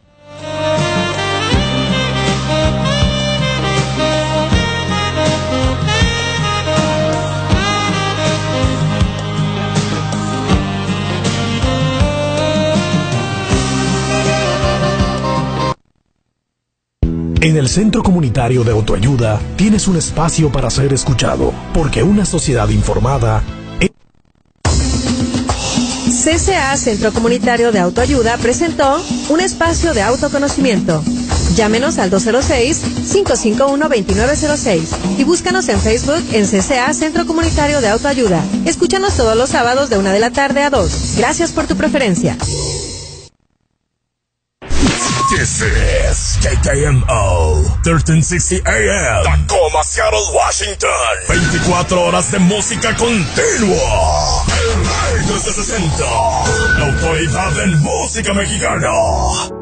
En 17.40 17.56
el 17.56 17.68
Centro 17.68 18.02
Comunitario 18.02 18.64
de 18.64 18.72
Autoayuda 18.72 19.40
tienes 19.54 19.86
un 19.86 19.96
espacio 19.96 20.50
para 20.50 20.70
ser 20.70 20.92
escuchado, 20.92 21.52
porque 21.72 22.02
una 22.02 22.24
sociedad 22.24 22.68
informada 22.68 23.44
CCA 26.22 26.76
Centro 26.76 27.12
Comunitario 27.12 27.72
de 27.72 27.80
Autoayuda 27.80 28.36
presentó 28.36 29.02
un 29.28 29.40
espacio 29.40 29.92
de 29.92 30.02
autoconocimiento. 30.02 31.02
Llámenos 31.56 31.98
al 31.98 32.12
206-551-2906 32.12 34.82
y 35.18 35.24
búscanos 35.24 35.68
en 35.68 35.80
Facebook 35.80 36.22
en 36.30 36.46
CCA 36.46 36.94
Centro 36.94 37.26
Comunitario 37.26 37.80
de 37.80 37.88
Autoayuda. 37.88 38.40
Escúchanos 38.64 39.16
todos 39.16 39.36
los 39.36 39.50
sábados 39.50 39.90
de 39.90 39.98
una 39.98 40.12
de 40.12 40.20
la 40.20 40.30
tarde 40.30 40.62
a 40.62 40.70
2. 40.70 41.14
Gracias 41.16 41.50
por 41.50 41.66
tu 41.66 41.74
preferencia. 41.74 42.36
This 45.32 45.62
is 45.62 46.36
KKMO 46.44 47.64
1360 47.88 48.60
AM 48.66 49.24
Tacoma, 49.24 49.82
Seattle, 49.82 50.28
Washington. 50.34 50.90
24 51.26 52.00
horas 52.02 52.30
de 52.32 52.38
música 52.38 52.94
continua. 52.94 54.44
El 54.60 54.84
rey 54.84 55.26
de 55.26 55.38
60 55.40 56.04
La 56.04 56.86
autoridad 56.86 57.64
en 57.64 57.78
música 57.80 58.34
mexicana 58.34 59.61